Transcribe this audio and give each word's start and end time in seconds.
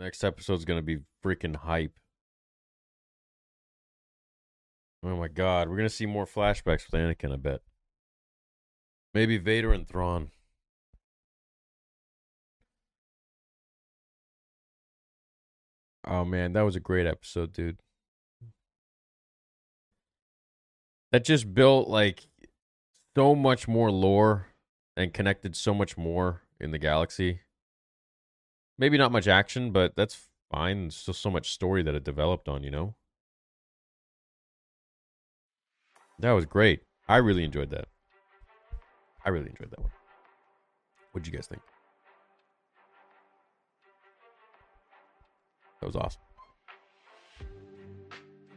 Next 0.00 0.24
episode's 0.24 0.64
gonna 0.64 0.80
be 0.80 1.00
freaking 1.22 1.54
hype. 1.56 1.98
Oh 5.02 5.14
my 5.14 5.28
god, 5.28 5.68
we're 5.68 5.76
gonna 5.76 5.90
see 5.90 6.06
more 6.06 6.24
flashbacks 6.24 6.90
with 6.90 6.98
Anakin, 6.98 7.34
I 7.34 7.36
bet. 7.36 7.60
Maybe 9.12 9.36
Vader 9.36 9.74
and 9.74 9.86
Thrawn. 9.86 10.30
Oh 16.06 16.24
man, 16.24 16.54
that 16.54 16.62
was 16.62 16.76
a 16.76 16.80
great 16.80 17.06
episode, 17.06 17.52
dude. 17.52 17.80
That 21.12 21.26
just 21.26 21.52
built 21.52 21.88
like 21.88 22.26
so 23.14 23.34
much 23.34 23.68
more 23.68 23.90
lore 23.90 24.46
and 24.96 25.12
connected 25.12 25.54
so 25.56 25.74
much 25.74 25.98
more 25.98 26.40
in 26.58 26.70
the 26.70 26.78
galaxy. 26.78 27.40
Maybe 28.80 28.96
not 28.96 29.12
much 29.12 29.28
action, 29.28 29.72
but 29.72 29.94
that's 29.94 30.30
fine. 30.50 30.84
There's 30.84 30.96
still 30.96 31.12
so 31.12 31.30
much 31.30 31.52
story 31.52 31.82
that 31.82 31.94
it 31.94 32.02
developed 32.02 32.48
on, 32.48 32.62
you 32.62 32.70
know? 32.70 32.94
That 36.18 36.32
was 36.32 36.46
great. 36.46 36.80
I 37.06 37.18
really 37.18 37.44
enjoyed 37.44 37.68
that. 37.72 37.88
I 39.22 39.28
really 39.28 39.50
enjoyed 39.50 39.70
that 39.70 39.80
one. 39.80 39.90
What'd 41.12 41.26
you 41.26 41.32
guys 41.32 41.46
think? 41.46 41.60
That 45.82 45.86
was 45.86 45.96
awesome. 45.96 46.22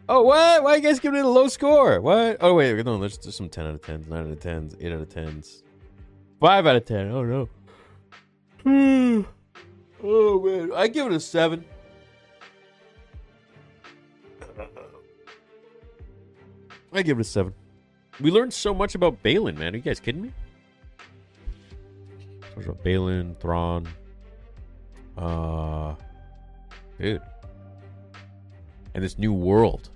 Oh, 0.07 0.21
what? 0.21 0.63
Why 0.63 0.71
are 0.71 0.75
you 0.77 0.83
guys 0.83 1.01
giving 1.01 1.19
it 1.19 1.25
a 1.25 1.29
low 1.29 1.49
score? 1.49 1.99
What? 1.99 2.37
Oh, 2.39 2.53
wait. 2.53 2.85
No, 2.85 2.97
there's 2.97 3.17
just 3.17 3.37
some 3.37 3.49
10 3.49 3.65
out 3.65 3.75
of 3.75 3.81
10s, 3.81 4.07
9 4.07 4.19
out 4.19 4.31
of 4.31 4.39
10s, 4.39 4.77
8 4.79 4.93
out 4.93 5.01
of 5.01 5.09
10s, 5.09 5.63
5 6.39 6.65
out 6.65 6.75
of 6.77 6.85
10. 6.85 7.11
Oh, 7.11 7.23
no. 7.23 7.49
Hmm. 8.63 9.21
Oh, 10.03 10.41
man. 10.41 10.71
I 10.75 10.87
give 10.87 11.07
it 11.07 11.13
a 11.13 11.19
7. 11.19 11.63
I 16.91 17.01
give 17.01 17.17
it 17.17 17.21
a 17.21 17.23
7. 17.23 17.53
We 18.19 18.29
learned 18.29 18.53
so 18.53 18.73
much 18.73 18.95
about 18.95 19.23
Baylan, 19.23 19.57
man. 19.57 19.73
Are 19.73 19.77
you 19.77 19.81
guys 19.81 19.99
kidding 19.99 20.21
me? 20.21 20.33
Much 22.55 22.65
about 22.65 22.83
Baylan, 22.83 23.39
Thrawn. 23.39 23.87
Uh, 25.17 25.95
dude. 26.99 27.21
And 28.93 29.03
this 29.03 29.17
new 29.17 29.33
world. 29.33 29.89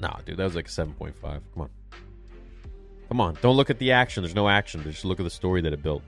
Nah, 0.00 0.16
dude, 0.24 0.38
that 0.38 0.44
was 0.44 0.56
like 0.56 0.66
a 0.66 0.70
7.5. 0.70 1.14
Come 1.22 1.40
on. 1.58 1.70
Come 3.08 3.20
on. 3.20 3.38
Don't 3.40 3.56
look 3.56 3.70
at 3.70 3.78
the 3.78 3.92
action. 3.92 4.22
There's 4.22 4.34
no 4.34 4.48
action. 4.48 4.82
Just 4.82 5.04
look 5.04 5.20
at 5.20 5.24
the 5.24 5.30
story 5.30 5.60
that 5.60 5.72
it 5.72 5.82
built. 5.82 6.02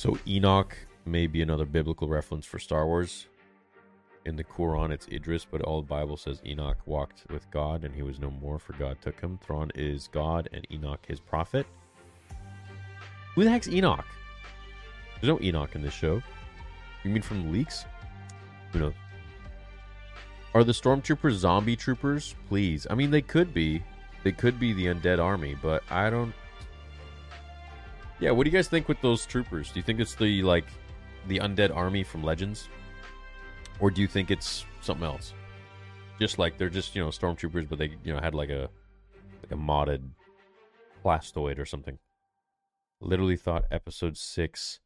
So 0.00 0.16
Enoch 0.26 0.74
may 1.04 1.26
be 1.26 1.42
another 1.42 1.66
biblical 1.66 2.08
reference 2.08 2.46
for 2.46 2.58
Star 2.58 2.86
Wars. 2.86 3.26
In 4.24 4.34
the 4.34 4.42
Quran, 4.42 4.90
it's 4.92 5.06
Idris, 5.08 5.44
but 5.44 5.60
all 5.60 5.82
the 5.82 5.88
Bible 5.88 6.16
says 6.16 6.40
Enoch 6.46 6.78
walked 6.86 7.26
with 7.28 7.50
God 7.50 7.84
and 7.84 7.94
he 7.94 8.00
was 8.00 8.18
no 8.18 8.30
more, 8.30 8.58
for 8.58 8.72
God 8.72 8.96
took 9.02 9.20
him. 9.20 9.38
Thrawn 9.42 9.70
is 9.74 10.08
God 10.08 10.48
and 10.54 10.66
Enoch 10.72 11.04
his 11.06 11.20
prophet. 11.20 11.66
Who 13.34 13.44
the 13.44 13.50
heck's 13.50 13.68
Enoch? 13.68 14.06
There's 15.20 15.28
no 15.28 15.38
Enoch 15.42 15.74
in 15.74 15.82
this 15.82 15.92
show. 15.92 16.22
You 17.04 17.10
mean 17.10 17.20
from 17.20 17.52
leaks? 17.52 17.84
Who 18.72 18.78
knows? 18.78 18.94
Are 20.54 20.64
the 20.64 20.72
stormtroopers 20.72 21.32
zombie 21.32 21.76
troopers? 21.76 22.34
Please. 22.48 22.86
I 22.88 22.94
mean, 22.94 23.10
they 23.10 23.20
could 23.20 23.52
be. 23.52 23.82
They 24.24 24.32
could 24.32 24.58
be 24.58 24.72
the 24.72 24.86
undead 24.86 25.22
army, 25.22 25.56
but 25.60 25.82
I 25.90 26.08
don't. 26.08 26.32
Yeah, 28.20 28.32
what 28.32 28.44
do 28.44 28.50
you 28.50 28.56
guys 28.56 28.68
think 28.68 28.86
with 28.86 29.00
those 29.00 29.24
troopers? 29.24 29.70
Do 29.72 29.78
you 29.78 29.82
think 29.82 29.98
it's 29.98 30.14
the 30.14 30.42
like 30.42 30.66
the 31.26 31.38
undead 31.38 31.74
army 31.74 32.02
from 32.02 32.22
Legends, 32.22 32.68
or 33.80 33.90
do 33.90 34.02
you 34.02 34.06
think 34.06 34.30
it's 34.30 34.66
something 34.82 35.06
else? 35.06 35.32
Just 36.18 36.38
like 36.38 36.58
they're 36.58 36.68
just 36.68 36.94
you 36.94 37.02
know 37.02 37.08
stormtroopers, 37.08 37.66
but 37.66 37.78
they 37.78 37.96
you 38.04 38.12
know 38.12 38.20
had 38.20 38.34
like 38.34 38.50
a 38.50 38.68
like 39.42 39.52
a 39.52 39.56
modded 39.56 40.02
plastoid 41.02 41.58
or 41.58 41.64
something. 41.64 41.98
Literally 43.00 43.36
thought 43.36 43.64
episode 43.70 44.18
six 44.18 44.80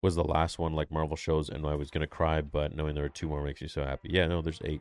was 0.00 0.14
the 0.14 0.24
last 0.24 0.58
one 0.58 0.72
like 0.72 0.90
Marvel 0.90 1.16
shows, 1.16 1.50
and 1.50 1.66
I 1.66 1.74
was 1.74 1.90
gonna 1.90 2.06
cry, 2.06 2.40
but 2.40 2.74
knowing 2.74 2.94
there 2.94 3.04
are 3.04 3.10
two 3.10 3.28
more 3.28 3.44
makes 3.44 3.60
me 3.60 3.68
so 3.68 3.84
happy. 3.84 4.08
Yeah, 4.10 4.26
no, 4.26 4.40
there's 4.40 4.62
eight. 4.64 4.80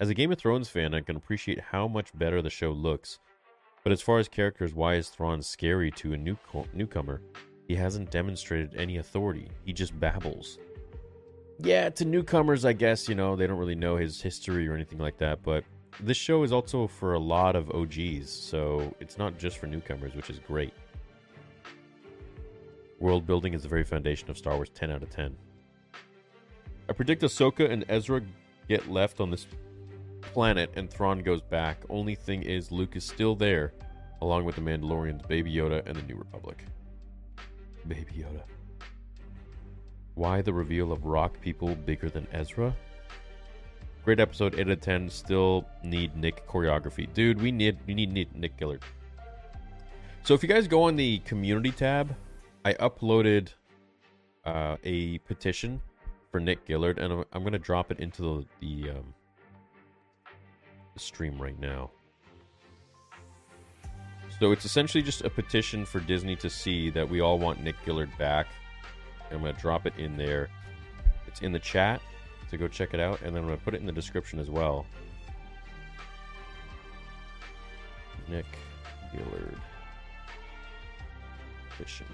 As 0.00 0.08
a 0.08 0.14
Game 0.14 0.32
of 0.32 0.38
Thrones 0.38 0.70
fan, 0.70 0.94
I 0.94 1.02
can 1.02 1.16
appreciate 1.16 1.60
how 1.60 1.86
much 1.86 2.16
better 2.18 2.40
the 2.40 2.48
show 2.48 2.70
looks. 2.70 3.20
But 3.84 3.92
as 3.92 4.00
far 4.00 4.18
as 4.18 4.28
characters, 4.28 4.74
why 4.74 4.94
is 4.94 5.10
Thrawn 5.10 5.42
scary 5.42 5.90
to 5.92 6.14
a 6.14 6.16
new 6.16 6.38
newcomer? 6.72 7.20
He 7.68 7.74
hasn't 7.74 8.10
demonstrated 8.10 8.74
any 8.76 8.96
authority. 8.96 9.48
He 9.64 9.74
just 9.74 9.98
babbles. 10.00 10.58
Yeah, 11.58 11.90
to 11.90 12.04
newcomers, 12.06 12.64
I 12.64 12.72
guess, 12.72 13.08
you 13.08 13.14
know, 13.14 13.36
they 13.36 13.46
don't 13.46 13.58
really 13.58 13.74
know 13.74 13.96
his 13.96 14.20
history 14.20 14.66
or 14.66 14.74
anything 14.74 14.98
like 14.98 15.18
that, 15.18 15.42
but 15.42 15.64
this 16.00 16.16
show 16.16 16.42
is 16.42 16.52
also 16.52 16.86
for 16.86 17.12
a 17.12 17.18
lot 17.18 17.54
of 17.54 17.70
OGs, 17.70 18.28
so 18.28 18.94
it's 19.00 19.18
not 19.18 19.38
just 19.38 19.58
for 19.58 19.66
newcomers, 19.66 20.14
which 20.14 20.30
is 20.30 20.40
great. 20.40 20.72
World 22.98 23.26
building 23.26 23.54
is 23.54 23.62
the 23.62 23.68
very 23.68 23.84
foundation 23.84 24.30
of 24.30 24.38
Star 24.38 24.56
Wars 24.56 24.70
10 24.74 24.90
out 24.90 25.02
of 25.02 25.10
10. 25.10 25.36
I 26.88 26.92
predict 26.92 27.22
Ahsoka 27.22 27.70
and 27.70 27.84
Ezra 27.88 28.22
get 28.68 28.90
left 28.90 29.20
on 29.20 29.30
this 29.30 29.46
planet 30.32 30.70
and 30.76 30.90
Thrawn 30.90 31.20
goes 31.20 31.42
back. 31.42 31.78
Only 31.88 32.14
thing 32.14 32.42
is, 32.42 32.72
Luke 32.72 32.96
is 32.96 33.04
still 33.04 33.34
there, 33.34 33.72
along 34.20 34.44
with 34.44 34.56
the 34.56 34.60
Mandalorians, 34.60 35.26
Baby 35.28 35.52
Yoda, 35.52 35.82
and 35.86 35.96
the 35.96 36.02
New 36.02 36.16
Republic. 36.16 36.64
Baby 37.86 38.24
Yoda. 38.24 38.42
Why 40.14 40.42
the 40.42 40.52
reveal 40.52 40.92
of 40.92 41.04
rock 41.04 41.40
people 41.40 41.74
bigger 41.74 42.08
than 42.08 42.26
Ezra? 42.32 42.74
Great 44.04 44.20
episode, 44.20 44.54
8 44.54 44.60
out 44.60 44.70
of 44.70 44.80
10. 44.80 45.08
Still 45.08 45.66
need 45.82 46.14
Nick 46.16 46.46
choreography. 46.46 47.12
Dude, 47.14 47.40
we 47.40 47.50
need 47.50 47.78
we 47.86 47.94
need 47.94 48.34
Nick 48.34 48.52
Gillard. 48.58 48.82
So 50.22 50.34
if 50.34 50.42
you 50.42 50.48
guys 50.48 50.68
go 50.68 50.84
on 50.84 50.96
the 50.96 51.18
community 51.20 51.70
tab, 51.70 52.14
I 52.64 52.74
uploaded 52.74 53.48
uh, 54.44 54.76
a 54.84 55.18
petition 55.18 55.80
for 56.30 56.40
Nick 56.40 56.60
Gillard, 56.66 56.98
and 56.98 57.12
I'm, 57.12 57.24
I'm 57.32 57.42
going 57.42 57.52
to 57.52 57.58
drop 57.58 57.90
it 57.90 58.00
into 58.00 58.22
the, 58.22 58.46
the, 58.60 58.90
um, 58.90 59.14
stream 61.00 61.40
right 61.40 61.58
now. 61.58 61.90
So 64.40 64.52
it's 64.52 64.64
essentially 64.64 65.02
just 65.02 65.22
a 65.22 65.30
petition 65.30 65.84
for 65.86 66.00
Disney 66.00 66.36
to 66.36 66.50
see 66.50 66.90
that 66.90 67.08
we 67.08 67.20
all 67.20 67.38
want 67.38 67.62
Nick 67.62 67.76
Gillard 67.84 68.10
back. 68.18 68.46
I'm 69.30 69.40
going 69.40 69.54
to 69.54 69.60
drop 69.60 69.86
it 69.86 69.94
in 69.96 70.16
there. 70.16 70.48
It's 71.26 71.40
in 71.40 71.52
the 71.52 71.58
chat, 71.58 72.00
so 72.50 72.56
go 72.56 72.68
check 72.68 72.94
it 72.94 73.00
out, 73.00 73.20
and 73.22 73.34
then 73.34 73.42
I'm 73.42 73.48
going 73.48 73.58
to 73.58 73.64
put 73.64 73.74
it 73.74 73.80
in 73.80 73.86
the 73.86 73.92
description 73.92 74.38
as 74.38 74.50
well. 74.50 74.86
Nick 78.28 78.46
Gillard 79.12 79.58
petition. 81.70 82.06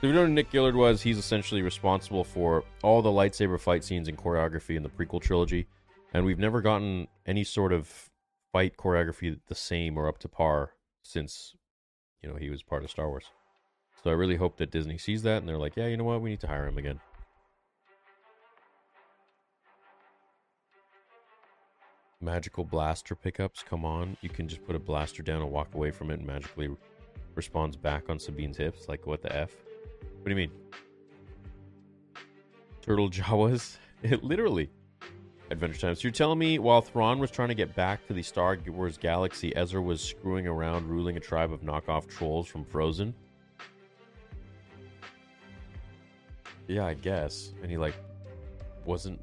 So 0.00 0.06
if 0.06 0.14
you 0.14 0.14
know 0.14 0.24
who 0.24 0.32
Nick 0.32 0.50
Gillard 0.50 0.76
was, 0.76 1.02
he's 1.02 1.18
essentially 1.18 1.60
responsible 1.60 2.24
for 2.24 2.64
all 2.82 3.02
the 3.02 3.10
lightsaber 3.10 3.60
fight 3.60 3.84
scenes 3.84 4.08
and 4.08 4.16
choreography 4.16 4.74
in 4.74 4.82
the 4.82 4.88
prequel 4.88 5.20
trilogy. 5.20 5.66
And 6.14 6.24
we've 6.24 6.38
never 6.38 6.62
gotten 6.62 7.06
any 7.26 7.44
sort 7.44 7.70
of 7.70 8.08
fight 8.50 8.78
choreography 8.78 9.38
the 9.48 9.54
same 9.54 9.98
or 9.98 10.08
up 10.08 10.16
to 10.20 10.28
par 10.28 10.70
since, 11.02 11.54
you 12.22 12.30
know, 12.30 12.36
he 12.36 12.48
was 12.48 12.62
part 12.62 12.82
of 12.82 12.90
Star 12.90 13.10
Wars. 13.10 13.26
So 14.02 14.08
I 14.08 14.14
really 14.14 14.36
hope 14.36 14.56
that 14.56 14.70
Disney 14.70 14.96
sees 14.96 15.22
that 15.24 15.36
and 15.36 15.46
they're 15.46 15.58
like, 15.58 15.76
yeah, 15.76 15.88
you 15.88 15.98
know 15.98 16.04
what, 16.04 16.22
we 16.22 16.30
need 16.30 16.40
to 16.40 16.46
hire 16.46 16.66
him 16.66 16.78
again. 16.78 16.98
Magical 22.22 22.64
blaster 22.64 23.14
pickups, 23.14 23.62
come 23.62 23.84
on. 23.84 24.16
You 24.22 24.30
can 24.30 24.48
just 24.48 24.64
put 24.64 24.76
a 24.76 24.80
blaster 24.80 25.22
down 25.22 25.42
and 25.42 25.50
walk 25.50 25.74
away 25.74 25.90
from 25.90 26.10
it 26.10 26.20
and 26.20 26.26
magically 26.26 26.70
responds 27.34 27.76
back 27.76 28.08
on 28.08 28.18
Sabine's 28.18 28.56
hips. 28.56 28.88
Like, 28.88 29.06
what 29.06 29.20
the 29.20 29.36
F? 29.36 29.50
What 30.20 30.24
do 30.24 30.30
you 30.30 30.36
mean? 30.36 30.50
Turtle 32.82 33.08
Jawas? 33.08 33.76
Literally. 34.22 34.70
Adventure 35.50 35.80
Time. 35.80 35.94
So 35.94 36.02
you're 36.02 36.12
telling 36.12 36.38
me 36.38 36.58
while 36.58 36.80
Thrawn 36.82 37.18
was 37.18 37.30
trying 37.30 37.48
to 37.48 37.54
get 37.54 37.74
back 37.74 38.06
to 38.06 38.12
the 38.12 38.22
Star 38.22 38.58
Wars 38.68 38.98
galaxy, 38.98 39.54
Ezra 39.56 39.80
was 39.80 40.00
screwing 40.00 40.46
around 40.46 40.88
ruling 40.88 41.16
a 41.16 41.20
tribe 41.20 41.52
of 41.52 41.62
knockoff 41.62 42.06
trolls 42.06 42.46
from 42.46 42.64
Frozen? 42.64 43.14
Yeah, 46.68 46.86
I 46.86 46.94
guess. 46.94 47.52
And 47.62 47.70
he 47.70 47.78
like 47.78 47.94
wasn't 48.84 49.20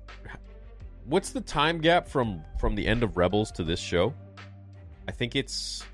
What's 1.05 1.29
the 1.29 1.39
time 1.39 1.79
gap 1.79 2.07
from 2.07 2.43
from 2.59 2.75
the 2.75 2.85
end 2.85 3.03
of 3.03 3.15
Rebels 3.15 3.51
to 3.51 3.63
this 3.63 3.79
show? 3.79 4.13
I 5.07 5.11
think 5.13 5.37
it's 5.37 5.85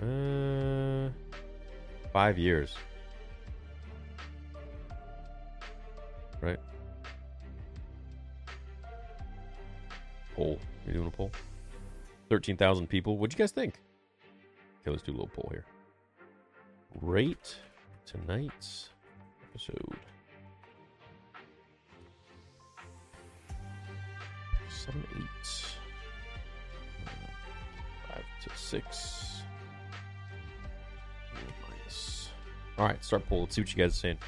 uh 0.00 0.89
5 2.12 2.38
years. 2.38 2.74
Right? 6.40 6.58
Poll. 10.34 10.58
You 10.86 10.92
doing 10.92 11.06
a 11.06 11.10
poll? 11.10 11.30
13,000 12.30 12.86
people. 12.86 13.18
What'd 13.18 13.38
you 13.38 13.42
guys 13.42 13.52
think? 13.52 13.74
Okay, 14.80 14.90
let's 14.90 15.02
do 15.02 15.12
a 15.12 15.12
little 15.12 15.30
poll 15.34 15.48
here. 15.52 15.64
Rate 17.02 17.56
tonight's 18.06 18.90
episode. 19.50 19.96
Seven, 24.68 25.04
eight. 25.16 25.66
Five 28.08 28.24
to 28.42 28.58
six. 28.58 29.29
All 32.80 32.86
right, 32.86 33.04
start 33.04 33.28
poll. 33.28 33.40
Let's 33.40 33.54
see 33.54 33.60
what 33.60 33.76
you 33.76 33.76
guys 33.76 33.92
are 33.92 33.94
saying. 33.94 34.18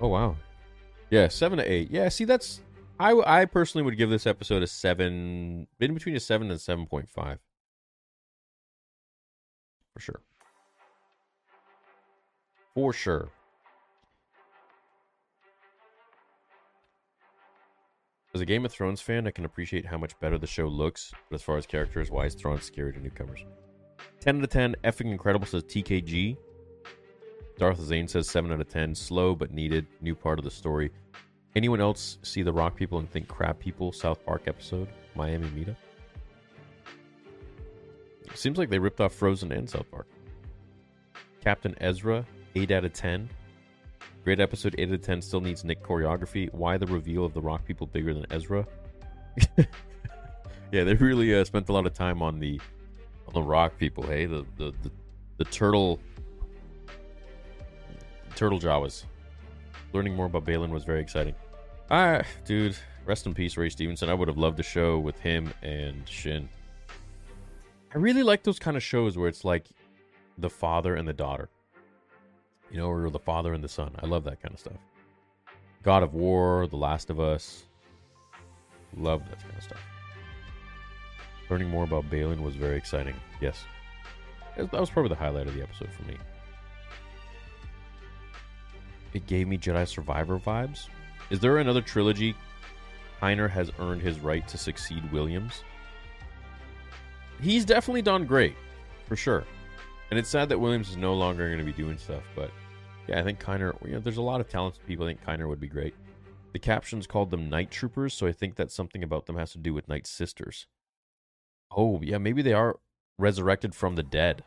Oh 0.00 0.06
wow, 0.06 0.36
yeah, 1.10 1.26
seven 1.26 1.58
to 1.58 1.68
eight. 1.68 1.90
Yeah, 1.90 2.08
see, 2.08 2.24
that's 2.24 2.60
I 3.00 3.10
I 3.26 3.44
personally 3.44 3.84
would 3.84 3.96
give 3.96 4.08
this 4.08 4.24
episode 4.24 4.62
a 4.62 4.68
seven, 4.68 5.66
in 5.80 5.94
between 5.94 6.14
a 6.14 6.20
seven 6.20 6.48
and 6.48 6.60
seven 6.60 6.86
point 6.86 7.08
five, 7.08 7.40
for 9.92 9.98
sure, 9.98 10.20
for 12.72 12.92
sure. 12.92 13.30
As 18.36 18.42
a 18.42 18.44
Game 18.44 18.66
of 18.66 18.70
Thrones 18.70 19.00
fan, 19.00 19.26
I 19.26 19.30
can 19.30 19.46
appreciate 19.46 19.86
how 19.86 19.96
much 19.96 20.20
better 20.20 20.36
the 20.36 20.46
show 20.46 20.68
looks, 20.68 21.10
but 21.30 21.36
as 21.36 21.42
far 21.42 21.56
as 21.56 21.64
characters 21.64 22.10
wise, 22.10 22.34
Thrawn's 22.34 22.64
scary 22.64 22.92
to 22.92 23.00
newcomers. 23.00 23.46
10 24.20 24.36
out 24.36 24.44
of 24.44 24.50
10, 24.50 24.76
effing 24.84 25.10
incredible, 25.10 25.46
says 25.46 25.62
TKG. 25.62 26.36
Darth 27.56 27.80
Zane 27.80 28.06
says 28.06 28.28
7 28.28 28.52
out 28.52 28.60
of 28.60 28.68
10, 28.68 28.94
slow 28.94 29.34
but 29.34 29.52
needed, 29.52 29.86
new 30.02 30.14
part 30.14 30.38
of 30.38 30.44
the 30.44 30.50
story. 30.50 30.90
Anyone 31.54 31.80
else 31.80 32.18
see 32.24 32.42
the 32.42 32.52
Rock 32.52 32.76
People 32.76 32.98
and 32.98 33.10
think 33.10 33.26
Crab 33.26 33.58
People 33.58 33.90
South 33.90 34.22
Park 34.26 34.42
episode, 34.48 34.88
Miami 35.14 35.48
Meetup? 35.48 35.76
Seems 38.34 38.58
like 38.58 38.68
they 38.68 38.78
ripped 38.78 39.00
off 39.00 39.14
Frozen 39.14 39.50
and 39.50 39.70
South 39.70 39.90
Park. 39.90 40.08
Captain 41.42 41.74
Ezra, 41.80 42.26
8 42.54 42.70
out 42.70 42.84
of 42.84 42.92
10. 42.92 43.30
Great 44.26 44.40
episode, 44.40 44.74
8 44.76 44.88
out 44.88 44.94
of 44.94 45.02
10. 45.02 45.22
Still 45.22 45.40
needs 45.40 45.62
Nick 45.62 45.84
choreography. 45.84 46.52
Why 46.52 46.76
the 46.78 46.86
reveal 46.88 47.24
of 47.24 47.32
the 47.32 47.40
Rock 47.40 47.64
People 47.64 47.86
bigger 47.86 48.12
than 48.12 48.26
Ezra? 48.32 48.66
yeah, 50.72 50.82
they 50.82 50.94
really 50.94 51.32
uh, 51.32 51.44
spent 51.44 51.68
a 51.68 51.72
lot 51.72 51.86
of 51.86 51.94
time 51.94 52.20
on 52.22 52.40
the 52.40 52.60
on 53.28 53.34
the 53.34 53.42
Rock 53.42 53.78
People. 53.78 54.04
Hey, 54.04 54.26
the 54.26 54.44
the 54.56 54.74
the, 54.82 54.90
the 55.36 55.44
turtle 55.44 56.00
turtle 58.34 58.58
Jawas. 58.58 59.04
Learning 59.92 60.16
more 60.16 60.26
about 60.26 60.44
Baylan 60.44 60.70
was 60.70 60.82
very 60.82 61.00
exciting. 61.00 61.36
Ah, 61.92 62.22
dude, 62.44 62.76
rest 63.04 63.26
in 63.26 63.32
peace, 63.32 63.56
Ray 63.56 63.68
Stevenson. 63.68 64.08
I 64.08 64.14
would 64.14 64.26
have 64.26 64.38
loved 64.38 64.58
a 64.58 64.64
show 64.64 64.98
with 64.98 65.20
him 65.20 65.54
and 65.62 66.02
Shin. 66.08 66.48
I 67.94 67.98
really 67.98 68.24
like 68.24 68.42
those 68.42 68.58
kind 68.58 68.76
of 68.76 68.82
shows 68.82 69.16
where 69.16 69.28
it's 69.28 69.44
like 69.44 69.68
the 70.36 70.50
father 70.50 70.96
and 70.96 71.06
the 71.06 71.12
daughter 71.12 71.48
you 72.70 72.78
know, 72.78 72.88
or 72.88 73.10
the 73.10 73.18
father 73.18 73.54
and 73.54 73.62
the 73.62 73.68
son. 73.68 73.94
I 74.02 74.06
love 74.06 74.24
that 74.24 74.40
kind 74.42 74.54
of 74.54 74.60
stuff. 74.60 74.78
God 75.82 76.02
of 76.02 76.14
War, 76.14 76.66
The 76.66 76.76
Last 76.76 77.10
of 77.10 77.20
Us. 77.20 77.64
Love 78.96 79.22
that 79.28 79.40
kind 79.40 79.54
of 79.56 79.62
stuff. 79.62 79.80
Learning 81.48 81.68
more 81.68 81.84
about 81.84 82.10
Baylan 82.10 82.40
was 82.40 82.56
very 82.56 82.76
exciting. 82.76 83.14
Yes. 83.40 83.64
That 84.56 84.72
was 84.72 84.90
probably 84.90 85.10
the 85.10 85.16
highlight 85.16 85.46
of 85.46 85.54
the 85.54 85.62
episode 85.62 85.90
for 85.92 86.02
me. 86.04 86.16
It 89.12 89.26
gave 89.26 89.46
me 89.46 89.58
Jedi 89.58 89.86
Survivor 89.86 90.38
vibes. 90.38 90.88
Is 91.30 91.40
there 91.40 91.58
another 91.58 91.82
trilogy 91.82 92.34
Kiner 93.20 93.48
has 93.48 93.70
earned 93.78 94.02
his 94.02 94.18
right 94.20 94.46
to 94.48 94.58
succeed 94.58 95.10
Williams? 95.12 95.62
He's 97.40 97.64
definitely 97.64 98.02
done 98.02 98.24
great, 98.24 98.56
for 99.06 99.14
sure. 99.16 99.44
And 100.10 100.18
it's 100.18 100.28
sad 100.28 100.48
that 100.50 100.58
Williams 100.58 100.90
is 100.90 100.96
no 100.96 101.14
longer 101.14 101.46
going 101.46 101.58
to 101.58 101.64
be 101.64 101.72
doing 101.72 101.98
stuff, 101.98 102.22
but 102.34 102.50
yeah, 103.08 103.20
I 103.20 103.22
think 103.22 103.42
Kiner, 103.42 103.74
you 103.84 103.92
know, 103.92 104.00
there's 104.00 104.16
a 104.16 104.22
lot 104.22 104.40
of 104.40 104.48
talented 104.48 104.86
people. 104.86 105.04
I 105.04 105.10
think 105.10 105.24
Kiner 105.24 105.48
would 105.48 105.60
be 105.60 105.68
great. 105.68 105.94
The 106.52 106.58
captions 106.58 107.06
called 107.06 107.30
them 107.30 107.50
Night 107.50 107.70
Troopers, 107.70 108.14
so 108.14 108.26
I 108.26 108.32
think 108.32 108.56
that 108.56 108.70
something 108.70 109.02
about 109.02 109.26
them 109.26 109.36
has 109.36 109.52
to 109.52 109.58
do 109.58 109.74
with 109.74 109.88
Night 109.88 110.06
Sisters. 110.06 110.66
Oh, 111.76 112.00
yeah, 112.02 112.18
maybe 112.18 112.40
they 112.40 112.52
are 112.52 112.78
resurrected 113.18 113.74
from 113.74 113.96
the 113.96 114.02
dead. 114.02 114.44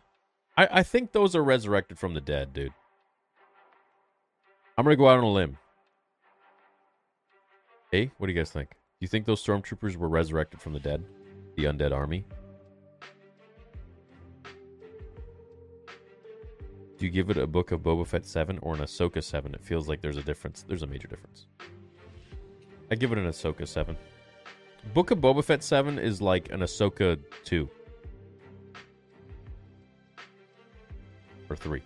I, 0.58 0.68
I 0.72 0.84
think 0.84 1.12
those 1.12 1.36
are 1.36 1.44
resurrected 1.44 2.00
from 2.00 2.14
the 2.14 2.22
dead, 2.22 2.54
dude. 2.54 2.74
I'm 4.78 4.86
going 4.86 4.94
to 4.96 4.98
go 4.98 5.10
out 5.10 5.18
on 5.18 5.24
a 5.24 5.32
limb. 5.32 5.58
Hey, 7.92 8.12
what 8.18 8.28
do 8.28 8.34
you 8.34 8.40
guys 8.40 8.52
think? 8.52 8.70
Do 8.70 8.76
you 9.02 9.08
think 9.08 9.26
those 9.26 9.44
stormtroopers 9.44 9.96
were 9.96 10.10
resurrected 10.10 10.62
from 10.62 10.74
the 10.74 10.80
dead? 10.80 11.04
The 11.56 11.66
undead 11.66 11.92
army? 11.92 12.26
Do 17.00 17.06
you 17.06 17.12
give 17.14 17.30
it 17.30 17.38
a 17.38 17.48
book 17.48 17.72
of 17.72 17.80
Boba 17.80 18.06
Fett 18.06 18.26
7 18.26 18.60
or 18.62 18.74
an 18.74 18.82
Ahsoka 18.82 19.24
7? 19.24 19.54
It 19.56 19.64
feels 19.64 19.88
like 19.88 20.02
there's 20.02 20.18
a 20.18 20.22
difference. 20.22 20.66
There's 20.68 20.84
a 20.84 20.88
major 20.88 21.08
difference. 21.08 21.46
I 22.92 22.96
give 22.96 23.14
it 23.14 23.18
an 23.18 23.26
Ahsoka 23.26 23.66
7. 23.66 23.96
Book 24.94 25.10
of 25.10 25.20
Boba 25.20 25.42
Fett 25.42 25.64
7 25.64 25.98
is 25.98 26.22
like 26.22 26.52
an 26.52 26.60
Ahsoka 26.60 27.18
2. 27.46 27.70
Or 31.50 31.56
3. 31.56 31.82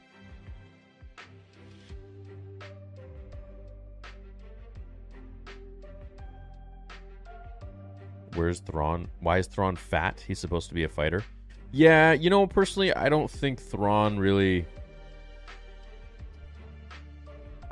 Where's 8.33 8.61
Thrawn? 8.61 9.07
Why 9.19 9.37
is 9.37 9.45
Thrawn 9.45 9.75
fat? 9.75 10.23
He's 10.27 10.39
supposed 10.39 10.69
to 10.69 10.73
be 10.73 10.85
a 10.85 10.89
fighter. 10.89 11.23
Yeah, 11.71 12.13
you 12.13 12.31
know, 12.31 12.47
personally, 12.47 12.91
I 12.95 13.09
don't 13.09 13.29
think 13.29 13.61
Thrawn 13.61 14.17
really 14.17 14.65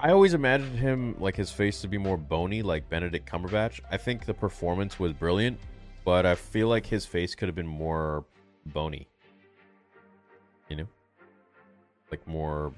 I 0.03 0.09
always 0.09 0.33
imagined 0.33 0.79
him 0.79 1.15
like 1.19 1.35
his 1.35 1.51
face 1.51 1.79
to 1.81 1.87
be 1.87 1.99
more 1.99 2.17
bony, 2.17 2.63
like 2.63 2.89
Benedict 2.89 3.29
Cumberbatch. 3.31 3.81
I 3.91 3.97
think 3.97 4.25
the 4.25 4.33
performance 4.33 4.99
was 4.99 5.13
brilliant, 5.13 5.59
but 6.03 6.25
I 6.25 6.33
feel 6.33 6.67
like 6.69 6.87
his 6.87 7.05
face 7.05 7.35
could 7.35 7.47
have 7.47 7.55
been 7.55 7.67
more 7.67 8.25
bony. 8.65 9.07
You 10.69 10.77
know, 10.77 10.87
like 12.09 12.25
more 12.27 12.73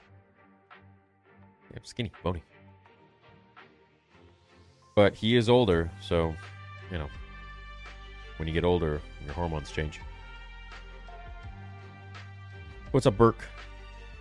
yeah, 1.72 1.80
skinny, 1.84 2.12
bony. 2.24 2.44
But 4.94 5.16
he 5.16 5.38
is 5.38 5.48
older, 5.48 5.90
so 6.02 6.36
you 6.92 6.98
know, 6.98 7.08
when 8.36 8.50
you 8.50 8.54
get 8.54 8.66
older, 8.66 9.00
your 9.24 9.34
hormones 9.34 9.72
change. 9.72 10.02
What's 12.92 13.06
up, 13.06 13.18
Burke? 13.18 13.48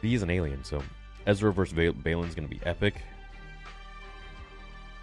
He's 0.00 0.22
an 0.22 0.30
alien, 0.30 0.62
so 0.62 0.80
Ezra 1.26 1.52
versus 1.52 1.74
Baylan's 1.74 2.34
going 2.34 2.48
to 2.48 2.54
be 2.54 2.60
epic. 2.64 3.02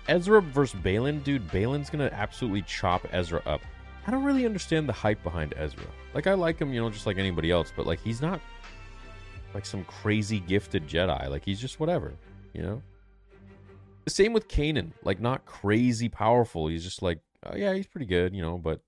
Ezra 0.08 0.42
versus 0.42 0.80
Baylan, 0.82 1.24
dude, 1.24 1.48
Baylan's 1.50 1.90
to 1.90 2.14
absolutely 2.14 2.64
chop 2.64 3.06
Ezra 3.12 3.42
up. 3.46 3.62
I 4.08 4.12
don't 4.12 4.24
really 4.24 4.46
understand 4.46 4.90
the 4.90 4.94
hype 4.94 5.22
behind 5.24 5.54
Ezra. 5.56 5.86
Like, 6.14 6.26
I 6.26 6.34
like 6.34 6.60
him, 6.60 6.74
you 6.74 6.82
know, 6.82 6.90
just 6.90 7.06
like 7.06 7.18
anybody 7.18 7.52
else, 7.52 7.72
but, 7.76 7.86
like, 7.86 8.00
he's 8.02 8.22
not 8.22 8.42
like 9.54 9.66
some 9.66 9.84
crazy 9.84 10.40
gifted 10.40 10.88
Jedi. 10.88 11.30
Like, 11.30 11.46
he's 11.46 11.60
just 11.60 11.80
whatever, 11.80 12.14
you 12.54 12.62
know? 12.62 12.82
The 14.06 14.12
same 14.12 14.34
with 14.34 14.48
Kanan. 14.48 14.94
Like, 15.04 15.20
not 15.20 15.46
crazy 15.46 16.10
powerful. 16.10 16.68
He's 16.68 16.84
just 16.84 17.04
like, 17.04 17.20
oh, 17.46 17.56
yeah, 17.56 17.74
he's 17.74 17.88
pretty 17.88 18.08
good, 18.08 18.34
you 18.34 18.42
know, 18.42 18.58
but 18.58 18.82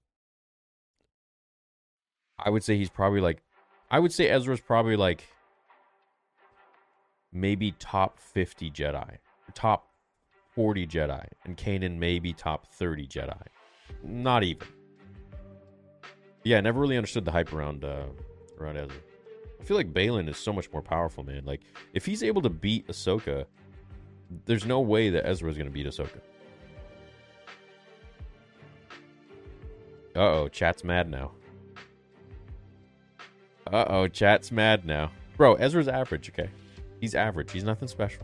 I 2.39 2.49
would 2.49 2.63
say 2.63 2.77
he's 2.77 2.89
probably 2.89 3.21
like, 3.21 3.43
I 3.91 3.99
would 3.99 4.11
say 4.11 4.27
Ezra's 4.27 4.61
probably 4.61 4.95
like 4.95 5.23
maybe 7.31 7.71
top 7.79 8.19
50 8.19 8.71
Jedi, 8.71 9.17
top 9.53 9.87
40 10.55 10.87
Jedi, 10.87 11.25
and 11.45 11.57
Kanan 11.57 11.97
maybe 11.97 12.33
top 12.33 12.67
30 12.67 13.07
Jedi. 13.07 13.41
Not 14.03 14.43
even. 14.43 14.67
Yeah, 16.43 16.57
I 16.57 16.61
never 16.61 16.79
really 16.79 16.97
understood 16.97 17.25
the 17.25 17.31
hype 17.31 17.53
around 17.53 17.83
uh, 17.83 18.05
around 18.59 18.77
Ezra. 18.77 18.97
I 19.59 19.63
feel 19.63 19.77
like 19.77 19.93
Baylan 19.93 20.27
is 20.27 20.37
so 20.37 20.51
much 20.51 20.71
more 20.71 20.81
powerful, 20.81 21.23
man. 21.23 21.43
Like 21.45 21.61
if 21.93 22.05
he's 22.05 22.23
able 22.23 22.41
to 22.41 22.49
beat 22.49 22.87
Ahsoka, 22.87 23.45
there's 24.45 24.65
no 24.65 24.79
way 24.79 25.09
that 25.11 25.27
Ezra 25.27 25.49
is 25.51 25.57
going 25.57 25.67
to 25.67 25.73
beat 25.73 25.85
Ahsoka. 25.85 26.19
Uh 30.15 30.19
oh, 30.19 30.47
chat's 30.47 30.83
mad 30.83 31.09
now. 31.09 31.31
Uh 33.71 33.85
oh, 33.87 34.07
chat's 34.07 34.51
mad 34.51 34.85
now. 34.85 35.11
Bro, 35.37 35.55
Ezra's 35.55 35.87
average, 35.87 36.29
okay? 36.29 36.49
He's 37.01 37.15
average. 37.15 37.51
He's 37.51 37.63
nothing 37.63 37.87
special. 37.87 38.23